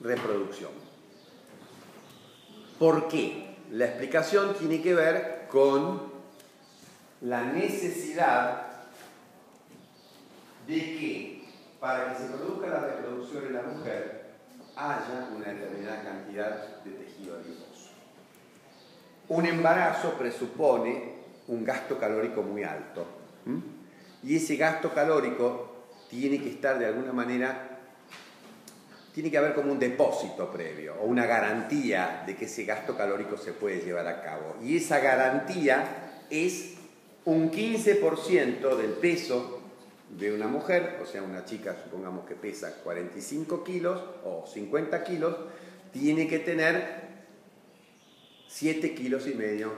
reproducción. 0.00 0.79
¿Por 2.80 3.08
qué? 3.08 3.56
La 3.72 3.84
explicación 3.84 4.54
tiene 4.54 4.80
que 4.80 4.94
ver 4.94 5.46
con 5.50 6.00
la 7.20 7.44
necesidad 7.44 8.68
de 10.66 10.76
que 10.76 11.44
para 11.78 12.10
que 12.10 12.22
se 12.22 12.28
produzca 12.30 12.68
la 12.68 12.80
reproducción 12.80 13.48
en 13.48 13.52
la 13.52 13.62
mujer 13.64 14.30
haya 14.76 15.28
una 15.36 15.48
determinada 15.48 16.02
cantidad 16.02 16.82
de 16.82 16.90
tejido 16.92 17.34
adiposo. 17.34 17.90
Un 19.28 19.44
embarazo 19.44 20.14
presupone 20.14 21.16
un 21.48 21.62
gasto 21.62 21.98
calórico 21.98 22.42
muy 22.42 22.64
alto. 22.64 23.04
Y 24.22 24.36
ese 24.36 24.56
gasto 24.56 24.94
calórico 24.94 25.84
tiene 26.08 26.42
que 26.42 26.48
estar 26.48 26.78
de 26.78 26.86
alguna 26.86 27.12
manera, 27.12 27.69
tiene 29.12 29.30
que 29.30 29.38
haber 29.38 29.54
como 29.54 29.72
un 29.72 29.78
depósito 29.78 30.50
previo 30.50 30.94
o 31.00 31.04
una 31.04 31.26
garantía 31.26 32.22
de 32.26 32.36
que 32.36 32.44
ese 32.44 32.64
gasto 32.64 32.96
calórico 32.96 33.36
se 33.36 33.52
puede 33.52 33.80
llevar 33.80 34.06
a 34.06 34.22
cabo. 34.22 34.56
Y 34.62 34.76
esa 34.76 35.00
garantía 35.00 36.24
es 36.30 36.74
un 37.24 37.50
15% 37.50 38.76
del 38.76 38.92
peso 38.92 39.60
de 40.16 40.32
una 40.32 40.46
mujer, 40.46 40.98
o 41.02 41.06
sea, 41.06 41.22
una 41.22 41.44
chica, 41.44 41.76
supongamos 41.84 42.26
que 42.26 42.34
pesa 42.34 42.74
45 42.82 43.62
kilos 43.62 44.00
o 44.24 44.44
50 44.46 45.04
kilos, 45.04 45.36
tiene 45.92 46.26
que 46.26 46.40
tener 46.40 47.00
7 48.48 48.94
kilos 48.94 49.26
y 49.26 49.34
medio 49.34 49.72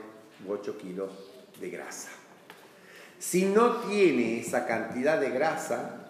u 0.47 0.51
8 0.51 0.77
kilos 0.77 1.11
de 1.59 1.69
grasa. 1.69 2.09
Si 3.19 3.45
no 3.45 3.77
tiene 3.81 4.39
esa 4.39 4.65
cantidad 4.65 5.19
de 5.19 5.29
grasa, 5.29 6.07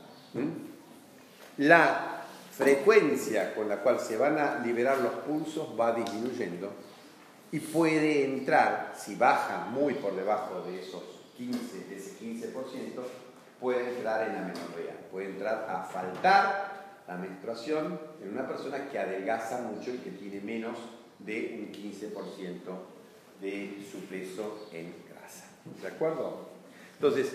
la 1.57 2.12
frecuencia 2.55 3.55
con 3.55 3.67
la 3.67 3.77
cual 3.77 3.99
se 3.99 4.17
van 4.17 4.37
a 4.37 4.59
liberar 4.59 4.99
los 4.99 5.13
pulsos 5.13 5.69
va 5.79 5.93
disminuyendo 5.93 6.71
y 7.51 7.59
puede 7.59 8.25
entrar, 8.25 8.93
si 8.97 9.15
baja 9.15 9.65
muy 9.65 9.95
por 9.95 10.15
debajo 10.15 10.61
de 10.61 10.81
esos 10.81 11.03
15, 11.37 11.85
de 11.89 11.97
ese 11.97 12.19
15%, 12.19 12.53
puede 13.59 13.95
entrar 13.95 14.27
en 14.27 14.33
la 14.33 14.41
menorrea, 14.41 14.95
puede 15.11 15.27
entrar 15.27 15.67
a 15.69 15.83
faltar 15.83 16.83
la 17.07 17.15
menstruación 17.15 17.99
en 18.23 18.31
una 18.31 18.47
persona 18.47 18.89
que 18.89 18.97
adelgaza 18.97 19.61
mucho 19.61 19.91
y 19.93 19.97
que 19.97 20.11
tiene 20.11 20.41
menos 20.41 20.77
de 21.19 21.59
un 21.59 21.71
15% 21.71 22.11
de 23.41 23.85
su 23.91 23.99
peso 24.05 24.67
en 24.71 24.93
grasa. 25.09 25.45
¿De 25.81 25.87
acuerdo? 25.87 26.49
Entonces, 26.95 27.33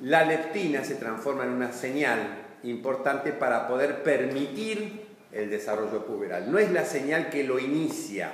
la 0.00 0.24
leptina 0.24 0.84
se 0.84 0.94
transforma 0.96 1.44
en 1.44 1.50
una 1.50 1.72
señal 1.72 2.45
importante 2.62 3.32
para 3.32 3.68
poder 3.68 4.02
permitir 4.02 5.06
el 5.32 5.50
desarrollo 5.50 6.04
puberal. 6.06 6.50
No 6.50 6.58
es 6.58 6.70
la 6.72 6.84
señal 6.84 7.30
que 7.30 7.44
lo 7.44 7.58
inicia, 7.58 8.32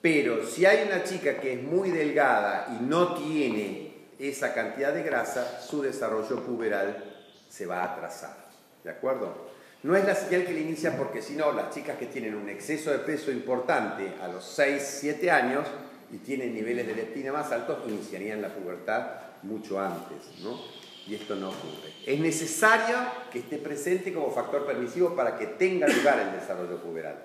pero 0.00 0.46
si 0.46 0.66
hay 0.66 0.86
una 0.86 1.02
chica 1.04 1.38
que 1.38 1.54
es 1.54 1.62
muy 1.62 1.90
delgada 1.90 2.76
y 2.78 2.84
no 2.84 3.14
tiene 3.14 3.94
esa 4.18 4.52
cantidad 4.52 4.92
de 4.92 5.02
grasa, 5.02 5.60
su 5.60 5.82
desarrollo 5.82 6.44
puberal 6.44 7.02
se 7.48 7.66
va 7.66 7.82
a 7.82 7.94
atrasar. 7.94 8.36
¿De 8.82 8.90
acuerdo? 8.90 9.54
No 9.82 9.96
es 9.96 10.04
la 10.04 10.14
señal 10.14 10.44
que 10.44 10.52
le 10.52 10.60
inicia 10.60 10.96
porque 10.96 11.22
si 11.22 11.34
no, 11.34 11.52
las 11.52 11.74
chicas 11.74 11.96
que 11.98 12.06
tienen 12.06 12.34
un 12.34 12.48
exceso 12.48 12.90
de 12.90 12.98
peso 12.98 13.30
importante 13.30 14.14
a 14.22 14.28
los 14.28 14.44
6, 14.44 14.82
7 15.00 15.30
años 15.30 15.66
y 16.12 16.18
tienen 16.18 16.54
niveles 16.54 16.86
de 16.86 16.94
leptina 16.94 17.32
más 17.32 17.52
altos, 17.52 17.78
iniciarían 17.88 18.40
la 18.40 18.48
pubertad 18.48 19.06
mucho 19.42 19.80
antes, 19.80 20.18
¿no? 20.42 20.83
Y 21.06 21.14
esto 21.14 21.34
no 21.36 21.48
ocurre. 21.48 21.92
Es 22.06 22.18
necesario 22.18 22.96
que 23.30 23.40
esté 23.40 23.58
presente 23.58 24.12
como 24.12 24.30
factor 24.30 24.64
permisivo 24.64 25.14
para 25.14 25.36
que 25.36 25.46
tenga 25.46 25.86
lugar 25.86 26.18
el 26.18 26.32
desarrollo 26.40 26.78
puberal, 26.78 27.22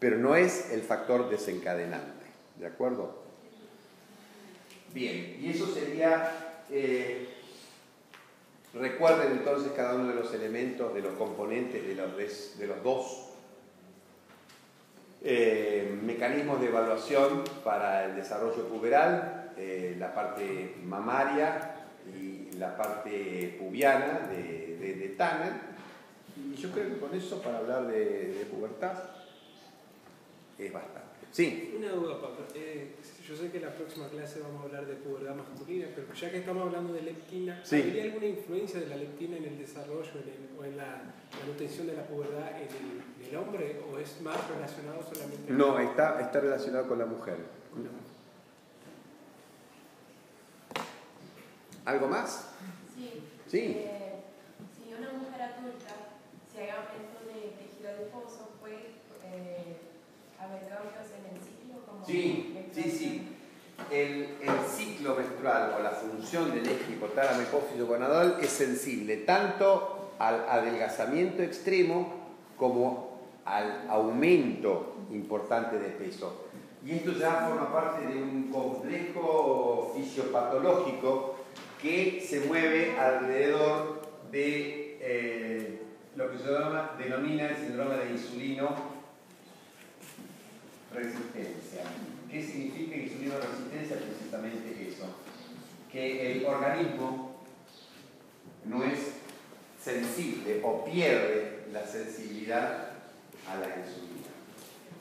pero 0.00 0.18
no 0.18 0.34
es 0.34 0.72
el 0.72 0.82
factor 0.82 1.28
desencadenante, 1.30 2.26
¿de 2.56 2.66
acuerdo? 2.66 3.22
Bien, 4.92 5.36
y 5.40 5.50
eso 5.50 5.72
sería, 5.72 6.64
eh, 6.70 7.28
recuerden 8.74 9.32
entonces 9.32 9.72
cada 9.76 9.94
uno 9.94 10.08
de 10.08 10.14
los 10.14 10.34
elementos, 10.34 10.92
de 10.94 11.02
los 11.02 11.12
componentes 11.12 11.86
de 11.86 11.94
los, 12.66 12.82
dos 12.82 13.28
eh, 15.22 15.96
mecanismos 16.02 16.60
de 16.60 16.68
evaluación 16.68 17.44
para 17.62 18.06
el 18.06 18.16
desarrollo 18.16 18.66
puberal, 18.66 19.52
eh, 19.56 19.94
la 19.98 20.14
parte 20.14 20.76
mamaria 20.84 21.77
la 22.58 22.76
parte 22.76 23.56
pubiana 23.58 24.28
de, 24.28 24.76
de, 24.78 25.08
Tanner. 25.10 25.52
Y 26.36 26.56
yo 26.56 26.70
creo 26.70 26.88
que 26.88 26.98
con 26.98 27.14
eso, 27.14 27.40
para 27.42 27.58
hablar 27.58 27.86
de, 27.86 28.46
pubertad, 28.50 28.94
es 30.58 30.72
bastante. 30.72 31.08
Sí. 31.32 31.74
Una 31.76 31.90
duda, 31.90 32.20
papá. 32.20 32.44
Yo 33.28 33.36
sé 33.36 33.50
que 33.50 33.58
en 33.58 33.64
la 33.64 33.74
próxima 33.74 34.08
clase 34.08 34.40
vamos 34.40 34.62
a 34.62 34.64
hablar 34.64 34.86
de 34.86 34.94
pubertad 34.94 35.34
masculina, 35.34 35.86
pero 35.94 36.12
ya 36.14 36.30
que 36.30 36.38
estamos 36.38 36.66
hablando 36.66 36.94
de 36.94 37.02
leptina, 37.02 37.62
¿habría 37.62 38.04
alguna 38.04 38.26
influencia 38.26 38.80
de 38.80 38.86
la 38.86 38.96
leptina 38.96 39.36
en 39.36 39.44
el 39.44 39.58
desarrollo 39.58 40.10
o 40.58 40.64
en 40.64 40.76
la 40.78 41.02
manutención 41.38 41.88
de 41.88 41.92
la 41.92 42.06
pubertad 42.06 42.52
en 42.56 43.28
el, 43.28 43.36
hombre 43.36 43.78
o 43.92 43.98
es 43.98 44.18
más 44.22 44.38
relacionado 44.48 45.02
solamente 45.02 45.52
No, 45.52 45.78
está, 45.78 46.18
está 46.22 46.40
relacionado 46.40 46.88
con 46.88 46.98
la 46.98 47.04
mujer. 47.04 47.36
¿Algo 51.88 52.06
más? 52.06 52.50
Sí. 52.94 53.22
Sí. 53.46 53.58
Eh, 53.78 54.20
si 54.76 54.92
una 54.92 55.10
mujer 55.10 55.40
adulta, 55.40 55.94
si 56.52 56.60
hay 56.60 56.68
aumento 56.68 57.24
de 57.24 57.56
tejido 57.56 57.88
adiposo, 57.88 58.50
puede 58.60 58.92
eh, 59.24 59.78
haber 60.38 60.68
cambios 60.68 61.08
en 61.16 61.34
el 61.34 61.42
ciclo 61.42 61.86
como 61.86 62.04
Sí, 62.04 62.68
sí, 62.74 62.82
sí. 62.90 63.36
El, 63.90 64.36
ciclo 64.68 65.14
menstrual 65.14 65.76
o 65.78 65.82
la 65.82 65.92
función 65.92 66.50
del 66.50 66.68
eje 66.68 66.92
hipotálamo 66.92 67.40
hipófiso 67.40 67.86
gonadal 67.86 68.36
es 68.42 68.50
sensible 68.50 69.16
tanto 69.18 70.12
al 70.18 70.46
adelgazamiento 70.46 71.42
extremo 71.42 72.12
como 72.58 73.18
al 73.46 73.88
aumento 73.88 74.94
importante 75.10 75.78
de 75.78 75.88
peso. 75.88 76.44
Y 76.84 76.96
esto 76.96 77.12
ya 77.12 77.48
forma 77.48 77.72
parte 77.72 78.06
de 78.06 78.22
un 78.22 78.50
complejo 78.52 79.94
fisiopatológico 79.96 81.37
que 81.80 82.24
se 82.28 82.40
mueve 82.40 82.98
alrededor 82.98 84.02
de 84.30 84.98
eh, 85.00 85.82
lo 86.16 86.30
que 86.30 86.38
se 86.38 86.44
denomina 87.02 87.48
el 87.48 87.56
síndrome 87.56 87.96
de 87.96 88.10
insulino 88.10 88.98
resistencia. 90.92 91.82
¿Qué 92.30 92.42
significa 92.42 92.96
insulino 92.96 93.34
resistencia? 93.38 93.96
Precisamente 93.96 94.88
eso, 94.88 95.06
que 95.90 96.32
el 96.32 96.44
organismo 96.44 97.42
no 98.64 98.84
es 98.84 98.98
sensible 99.82 100.60
o 100.64 100.84
pierde 100.84 101.66
la 101.72 101.86
sensibilidad 101.86 102.90
a 103.48 103.56
la 103.56 103.66
insulina. 103.66 104.28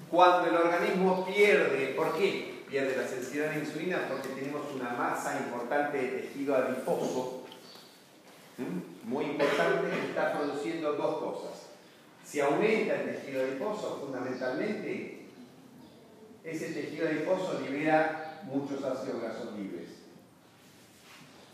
Cuando 0.09 0.49
el 0.49 0.55
organismo 0.55 1.25
pierde, 1.25 1.87
¿por 1.95 2.17
qué 2.17 2.56
pierde 2.69 2.97
la 2.97 3.07
sensibilidad 3.07 3.49
a 3.49 3.53
la 3.53 3.59
insulina? 3.59 4.07
Porque 4.09 4.29
tenemos 4.29 4.61
una 4.73 4.91
masa 4.91 5.39
importante 5.39 5.97
de 5.97 6.07
tejido 6.07 6.55
adiposo, 6.55 7.43
muy 9.03 9.25
importante, 9.25 9.89
que 9.89 10.09
está 10.09 10.33
produciendo 10.37 10.93
dos 10.93 11.17
cosas. 11.19 11.67
Si 12.25 12.39
aumenta 12.39 12.95
el 12.95 13.15
tejido 13.15 13.43
adiposo, 13.43 13.99
fundamentalmente 14.01 15.27
ese 16.43 16.73
tejido 16.73 17.07
adiposo 17.07 17.61
libera 17.61 18.41
muchos 18.43 18.83
ácidos 18.83 19.21
grasos 19.21 19.53
libres. 19.57 19.89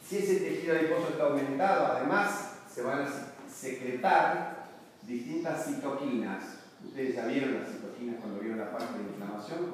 Si 0.07 0.17
ese 0.17 0.35
tejido 0.37 0.75
adiposo 0.75 1.09
está 1.09 1.23
aumentado, 1.25 1.85
además 1.87 2.55
se 2.73 2.81
van 2.81 3.03
a 3.03 3.07
secretar 3.51 4.67
distintas 5.03 5.65
citoquinas. 5.65 6.43
Ustedes 6.85 7.15
ya 7.15 7.25
vieron 7.25 7.59
las 7.59 7.69
citoquinas 7.69 8.17
cuando 8.19 8.39
vieron 8.39 8.59
la 8.59 8.71
parte 8.71 8.97
de 8.97 9.03
inflamación 9.03 9.71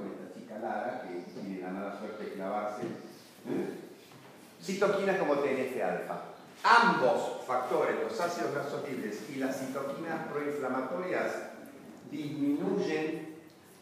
con 0.60 0.68
esta 0.68 0.68
chica 0.68 0.68
Lara, 0.68 1.01
que 1.01 1.41
tiene 1.41 1.62
la 1.62 1.70
mala 1.70 1.99
suerte 1.99 2.24
de 2.26 2.32
clavarse. 2.34 2.84
¿eh? 2.84 3.80
Citoquinas 4.62 5.18
como 5.18 5.36
TNF-alfa. 5.36 6.22
Ambos 6.64 7.45
factores, 7.47 7.95
los 8.03 8.20
ácidos 8.20 8.53
grasos 8.53 8.88
libres 8.89 9.24
y 9.34 9.36
las 9.36 9.57
citoquinas 9.57 10.28
proinflamatorias, 10.28 11.32
disminuyen 12.12 13.38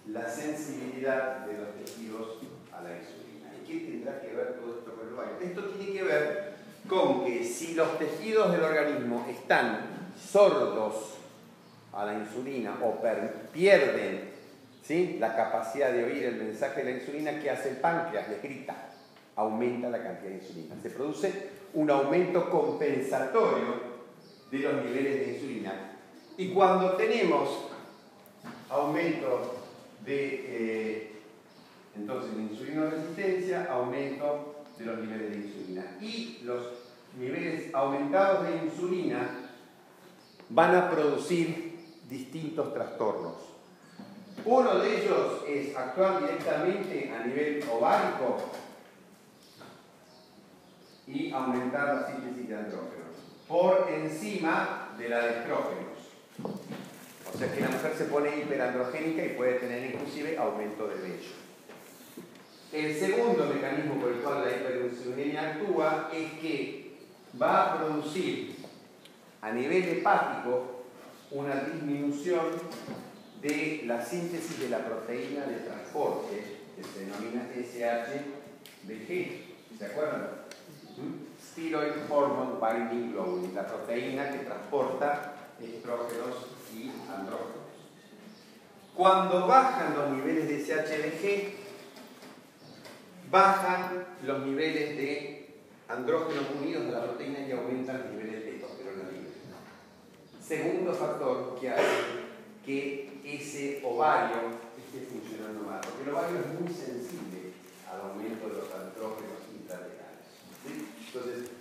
la 0.07 0.29
sensibilidad 0.29 1.45
de 1.45 1.57
los 1.57 1.73
tejidos 1.83 2.37
a 2.71 2.81
la 2.83 2.97
insulina. 2.97 3.49
¿Y 3.59 3.65
qué 3.65 3.91
tendrá 3.91 4.21
que 4.21 4.35
ver 4.35 4.59
todo 4.59 4.77
esto 4.77 4.93
con 4.93 5.07
el 5.07 5.15
baño? 5.15 5.31
Esto 5.41 5.63
tiene 5.69 5.91
que 5.91 6.03
ver 6.03 6.57
con 6.87 7.25
que 7.25 7.43
si 7.43 7.73
los 7.73 7.97
tejidos 7.97 8.51
del 8.51 8.63
organismo 8.63 9.25
están 9.29 9.79
sordos 10.15 11.15
a 11.91 12.05
la 12.05 12.13
insulina 12.13 12.77
o 12.83 13.01
pierden 13.51 14.36
¿sí? 14.87 15.17
la 15.19 15.35
capacidad 15.35 15.91
de 15.91 16.05
oír 16.05 16.23
el 16.23 16.35
mensaje 16.35 16.83
de 16.83 16.91
la 16.91 16.97
insulina, 16.99 17.39
¿qué 17.39 17.51
hace 17.51 17.71
el 17.71 17.77
páncreas? 17.77 18.29
Les 18.29 18.41
grita. 18.41 18.75
aumenta 19.35 19.89
la 19.89 20.01
cantidad 20.01 20.31
de 20.31 20.37
insulina. 20.37 20.75
Se 20.81 20.89
produce 20.89 21.49
un 21.73 21.91
aumento 21.91 22.49
compensatorio 22.49 23.97
de 24.49 24.59
los 24.59 24.85
niveles 24.85 25.19
de 25.19 25.33
insulina. 25.33 25.73
Y 26.37 26.53
cuando 26.53 26.93
tenemos 26.93 27.49
aumento 28.69 29.55
de, 30.05 30.45
eh, 30.47 31.11
entonces, 31.95 32.31
de 32.35 32.89
resistencia, 32.89 33.67
aumento 33.69 34.63
de 34.77 34.85
los 34.85 34.99
niveles 34.99 35.31
de 35.31 35.35
insulina. 35.35 35.97
Y 36.01 36.39
los 36.43 36.63
niveles 37.19 37.73
aumentados 37.75 38.47
de 38.47 38.65
insulina 38.65 39.51
van 40.49 40.75
a 40.75 40.89
producir 40.89 41.77
distintos 42.09 42.73
trastornos. 42.73 43.46
Uno 44.49 44.79
de 44.79 45.03
ellos 45.03 45.43
es 45.45 45.75
actuar 45.75 46.21
directamente 46.21 47.11
a 47.13 47.27
nivel 47.27 47.61
ovárico 47.69 48.37
y 51.05 51.33
aumentar 51.33 51.95
la 51.95 52.07
síntesis 52.07 52.47
de 52.47 52.55
andrógenos 52.55 53.07
por 53.45 53.89
encima 53.91 54.95
de 54.97 55.09
la 55.09 55.19
de 55.19 55.29
estrógenos. 55.39 55.97
O 57.33 57.37
sea 57.37 57.53
que 57.53 57.59
la 57.59 57.67
mujer 57.67 57.93
se 57.97 58.05
pone 58.05 58.37
hiperandrogénica 58.37 59.25
y 59.25 59.29
puede 59.35 59.55
tener 59.55 59.93
inclusive 59.93 60.37
aumento 60.37 60.87
de 60.87 60.95
vello. 60.95 61.31
El 62.71 62.95
segundo 62.95 63.51
mecanismo 63.53 63.99
por 63.99 64.13
el 64.13 64.19
cual 64.19 64.45
la 64.45 64.51
hiperinsulinemia 64.51 65.41
actúa 65.41 66.09
es 66.13 66.31
que 66.39 66.95
va 67.41 67.63
a 67.63 67.77
producir 67.79 68.55
a 69.41 69.51
nivel 69.51 69.89
hepático 69.89 70.83
una 71.31 71.55
disminución 71.55 72.45
de 73.41 73.83
la 73.85 74.03
síntesis 74.03 74.59
de 74.59 74.69
la 74.69 74.85
proteína 74.85 75.45
de 75.45 75.57
transporte 75.57 76.57
que 76.75 76.83
se 76.83 76.99
denomina 77.05 77.47
SHBG. 77.55 79.07
¿Se 79.77 79.85
acuerdan? 79.85 80.29
Steroid 81.39 81.93
Hormone 82.09 82.59
Binding 82.59 83.11
Globulin, 83.13 83.55
la 83.55 83.67
proteína 83.67 84.31
que 84.31 84.39
transporta 84.39 85.33
estrógenos 85.61 86.47
y 86.73 86.91
andrógenos. 87.11 87.67
Cuando 88.95 89.47
bajan 89.47 89.95
los 89.95 90.09
niveles 90.11 90.47
de 90.47 90.59
SHBG, 90.63 91.53
bajan 93.29 94.05
los 94.23 94.45
niveles 94.45 94.97
de 94.97 95.55
andrógenos 95.87 96.45
unidos 96.59 96.87
a 96.87 96.91
la 96.99 97.03
proteína 97.03 97.39
y 97.47 97.51
aumentan 97.51 97.99
los 97.99 98.11
niveles 98.11 98.43
de 98.43 98.51
testosterona 98.51 99.09
libre. 99.11 99.31
Segundo 100.41 100.93
factor 100.93 101.59
que 101.59 101.69
hace 101.69 102.27
que 102.65 103.06
ese 103.35 103.81
ovario 103.83 104.37
esté 104.77 105.05
funcionando 105.05 105.63
mal, 105.63 105.81
porque 105.81 106.03
el 106.03 106.15
ovario 106.15 106.39
es 106.39 106.59
muy 106.59 106.73
sensible 106.73 107.51
al 107.91 108.09
aumento 108.11 108.47
de 108.47 108.55
los 108.55 108.73
andrógenos 108.73 109.41
intrarenales. 109.53 110.27
Entonces, 111.07 111.51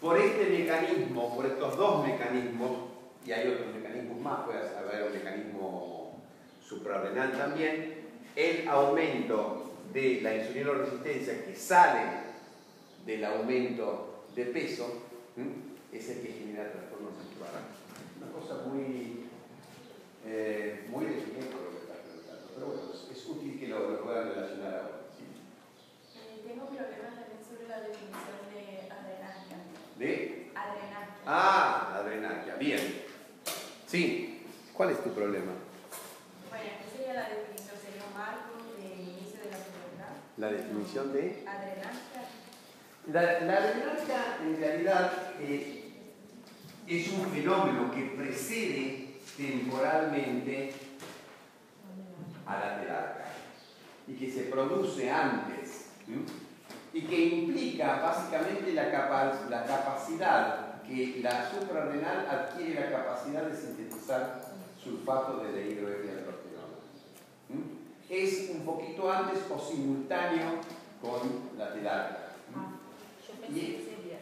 por 0.00 0.18
este 0.18 0.50
mecanismo, 0.50 1.34
por 1.36 1.46
estos 1.46 1.76
dos 1.76 2.06
mecanismos, 2.06 2.90
y 3.24 3.32
hay 3.32 3.48
otros 3.52 3.74
mecanismos 3.74 4.20
más, 4.20 4.44
puede 4.44 4.58
haber 4.76 5.06
un 5.06 5.12
mecanismo 5.12 6.22
suprarrenal 6.66 7.32
también, 7.38 8.02
el 8.34 8.68
aumento 8.68 9.70
de 9.92 10.20
la 10.22 10.36
insulina 10.36 10.72
resistencia 10.72 11.44
que 11.44 11.54
sale 11.54 12.22
del 13.06 13.24
aumento 13.24 14.24
de 14.34 14.46
peso 14.46 15.02
es 15.92 16.08
el 16.08 16.22
que 16.22 16.32
genera 16.32 16.72
trastornos 16.72 17.12
sexuales. 17.22 17.60
Una 18.18 18.32
cosa 18.32 18.66
muy, 18.66 19.21
eh, 20.24 20.86
muy 20.88 21.04
definida 21.06 21.50
por 21.50 21.62
lo 21.62 21.70
que 21.70 21.78
está 21.78 21.94
preguntando. 22.02 22.50
Pero 22.54 22.66
bueno, 22.66 22.82
es, 23.10 23.26
útil 23.26 23.58
que 23.58 23.68
lo, 23.68 24.00
puedan 24.02 24.28
relacionar 24.28 24.74
ahora. 24.74 25.00
Eh, 26.14 26.42
tengo 26.46 26.66
problemas 26.66 27.14
también 27.14 27.42
sobre 27.42 27.68
la 27.68 27.80
definición 27.80 28.38
de 28.54 28.90
adrenalina. 28.90 29.58
¿De? 29.98 30.50
Adrenalina. 30.54 31.18
Ah, 31.26 31.96
adrenalina. 31.98 32.54
Bien. 32.56 33.02
Sí. 33.86 34.46
¿Cuál 34.72 34.90
es 34.90 35.02
tu 35.02 35.10
problema? 35.10 35.52
Bueno, 36.48 36.70
¿qué 36.78 36.96
sería 36.96 37.14
la 37.14 37.28
definición? 37.28 37.76
¿Sería 37.82 38.02
un 38.06 38.14
marco 38.14 38.62
de 38.78 39.02
inicio 39.02 39.40
de 39.42 39.50
la 39.50 39.58
pubertad? 39.58 40.14
La 40.38 40.52
definición 40.52 41.12
de... 41.12 41.44
Adrenalina. 41.46 42.02
La, 43.12 43.40
la 43.40 43.56
adrenalina 43.58 44.38
en 44.42 44.56
realidad 44.56 45.12
eh, 45.40 45.92
es 46.86 47.08
un 47.08 47.26
fenómeno 47.30 47.90
que 47.90 48.02
precede 48.16 49.01
temporalmente 49.36 50.72
a 52.46 52.58
la 52.58 52.80
terapia 52.80 53.26
y 54.06 54.14
que 54.14 54.30
se 54.30 54.42
produce 54.44 55.10
antes 55.10 55.86
¿sí? 56.06 56.24
y 56.92 57.02
que 57.02 57.24
implica 57.26 58.00
básicamente 58.00 58.72
la, 58.72 58.90
capa 58.90 59.32
la 59.48 59.64
capacidad 59.64 60.82
que 60.82 61.20
la 61.22 61.50
suprarrenal 61.50 62.26
adquiere 62.28 62.80
la 62.80 62.90
capacidad 62.90 63.44
de 63.44 63.56
sintetizar 63.56 64.42
sulfato 64.82 65.38
de 65.38 65.52
dehidroepiandrosterona. 65.52 66.76
Es 68.10 68.50
un 68.50 68.64
poquito 68.64 69.10
antes 69.10 69.38
o 69.48 69.58
simultáneo 69.58 70.60
con 71.00 71.56
la 71.56 71.72
terapia. 71.72 72.18
Ah, 72.54 72.72
yo 73.26 73.34
pensé 73.40 73.60
que 73.60 73.78
sería 73.78 74.18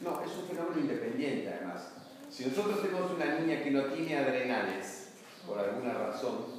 ¿no? 0.00 0.22
Es 0.22 0.36
un 0.36 0.46
fenómeno 0.48 0.80
independiente 0.80 1.52
además. 1.52 1.90
Si 2.30 2.46
nosotros 2.46 2.82
tenemos 2.82 3.10
una 3.12 3.38
niña 3.38 3.62
que 3.62 3.70
no 3.70 3.84
tiene 3.84 4.18
adrenales 4.18 5.08
por 5.46 5.58
alguna 5.58 5.94
razón, 5.94 6.58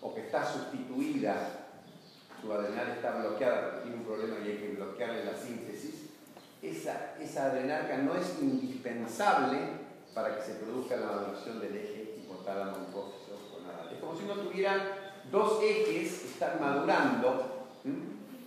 o 0.00 0.14
que 0.14 0.20
está 0.20 0.44
sustituida, 0.44 1.66
su 2.40 2.52
adrenal 2.52 2.90
está 2.90 3.18
bloqueada 3.18 3.62
porque 3.62 3.82
tiene 3.82 3.96
un 3.96 4.04
problema 4.04 4.36
y 4.44 4.50
hay 4.50 4.56
que 4.58 4.74
bloquearle 4.76 5.24
la 5.24 5.34
síntesis, 5.34 6.10
esa, 6.62 7.16
esa 7.20 7.46
adrenarca 7.46 7.98
no 7.98 8.14
es 8.14 8.38
indispensable 8.40 9.58
para 10.14 10.36
que 10.36 10.42
se 10.42 10.54
produzca 10.54 10.96
la 10.96 11.06
maduración 11.06 11.60
del 11.60 11.76
eje 11.76 12.14
hipotálamo 12.18 12.76
hipófiso 12.88 13.38
gonadal. 13.52 13.92
Es 13.92 13.98
como 14.00 14.16
si 14.16 14.24
uno 14.24 14.34
tuviera 14.34 15.14
dos 15.30 15.62
ejes 15.62 16.18
que 16.20 16.28
están 16.28 16.60
madurando 16.60 17.68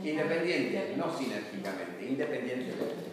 independiente, 0.02 0.94
no 0.96 1.16
sinérgicamente, 1.16 2.06
independientemente. 2.06 3.12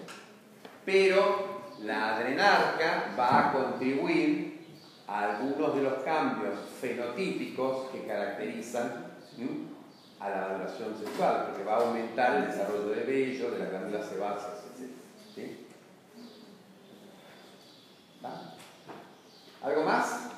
Pero 0.83 1.61
la 1.83 2.15
adrenarca 2.15 3.13
va 3.17 3.39
a 3.39 3.51
contribuir 3.51 4.65
a 5.07 5.35
algunos 5.35 5.75
de 5.75 5.83
los 5.83 6.03
cambios 6.03 6.53
fenotípicos 6.79 7.89
que 7.91 8.05
caracterizan 8.05 9.05
a 10.19 10.29
la 10.29 10.47
maduración 10.47 10.97
sexual, 10.97 11.47
porque 11.47 11.63
va 11.63 11.75
a 11.75 11.81
aumentar 11.81 12.37
el 12.37 12.47
desarrollo 12.47 12.89
de 12.89 13.03
vello, 13.03 13.51
de 13.51 13.59
las 13.59 13.69
glándulas 13.69 14.09
sebáceas, 14.09 14.63
etc. 15.35 15.51
¿Algo 19.61 19.83
más? 19.83 20.34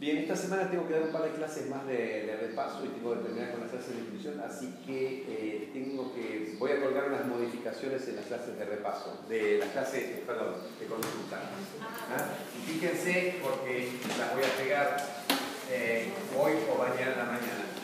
Bien, 0.00 0.16
esta 0.16 0.34
semana 0.34 0.70
tengo 0.70 0.88
que 0.88 0.94
dar 0.94 1.02
un 1.02 1.12
par 1.12 1.24
de 1.24 1.32
clases 1.32 1.68
más 1.68 1.86
de, 1.86 2.34
repaso 2.40 2.82
y 2.86 2.88
tengo 2.88 3.12
que 3.12 3.20
terminar 3.20 3.50
con 3.50 3.60
las 3.60 3.68
clases 3.68 3.92
de 3.92 4.00
inscripción, 4.00 4.40
así 4.40 4.74
que 4.86 5.26
eh, 5.28 5.70
tengo 5.74 6.14
que, 6.14 6.56
voy 6.58 6.70
a 6.70 6.80
colgar 6.80 7.08
unas 7.08 7.26
modificaciones 7.26 8.08
en 8.08 8.16
las 8.16 8.24
clases 8.24 8.58
de 8.58 8.64
repaso, 8.64 9.20
de 9.28 9.58
las 9.58 9.68
clases, 9.68 10.20
perdón, 10.26 10.54
de 10.80 10.86
consulta. 10.86 11.42
¿Ah? 12.16 12.28
Y 12.56 12.72
fíjense 12.72 13.40
porque 13.42 13.92
las 14.18 14.34
voy 14.34 14.42
a 14.42 14.56
pegar 14.56 15.06
eh, 15.70 16.08
hoy 16.34 16.52
o 16.72 16.78
mañana 16.78 17.24
mañana. 17.24 17.79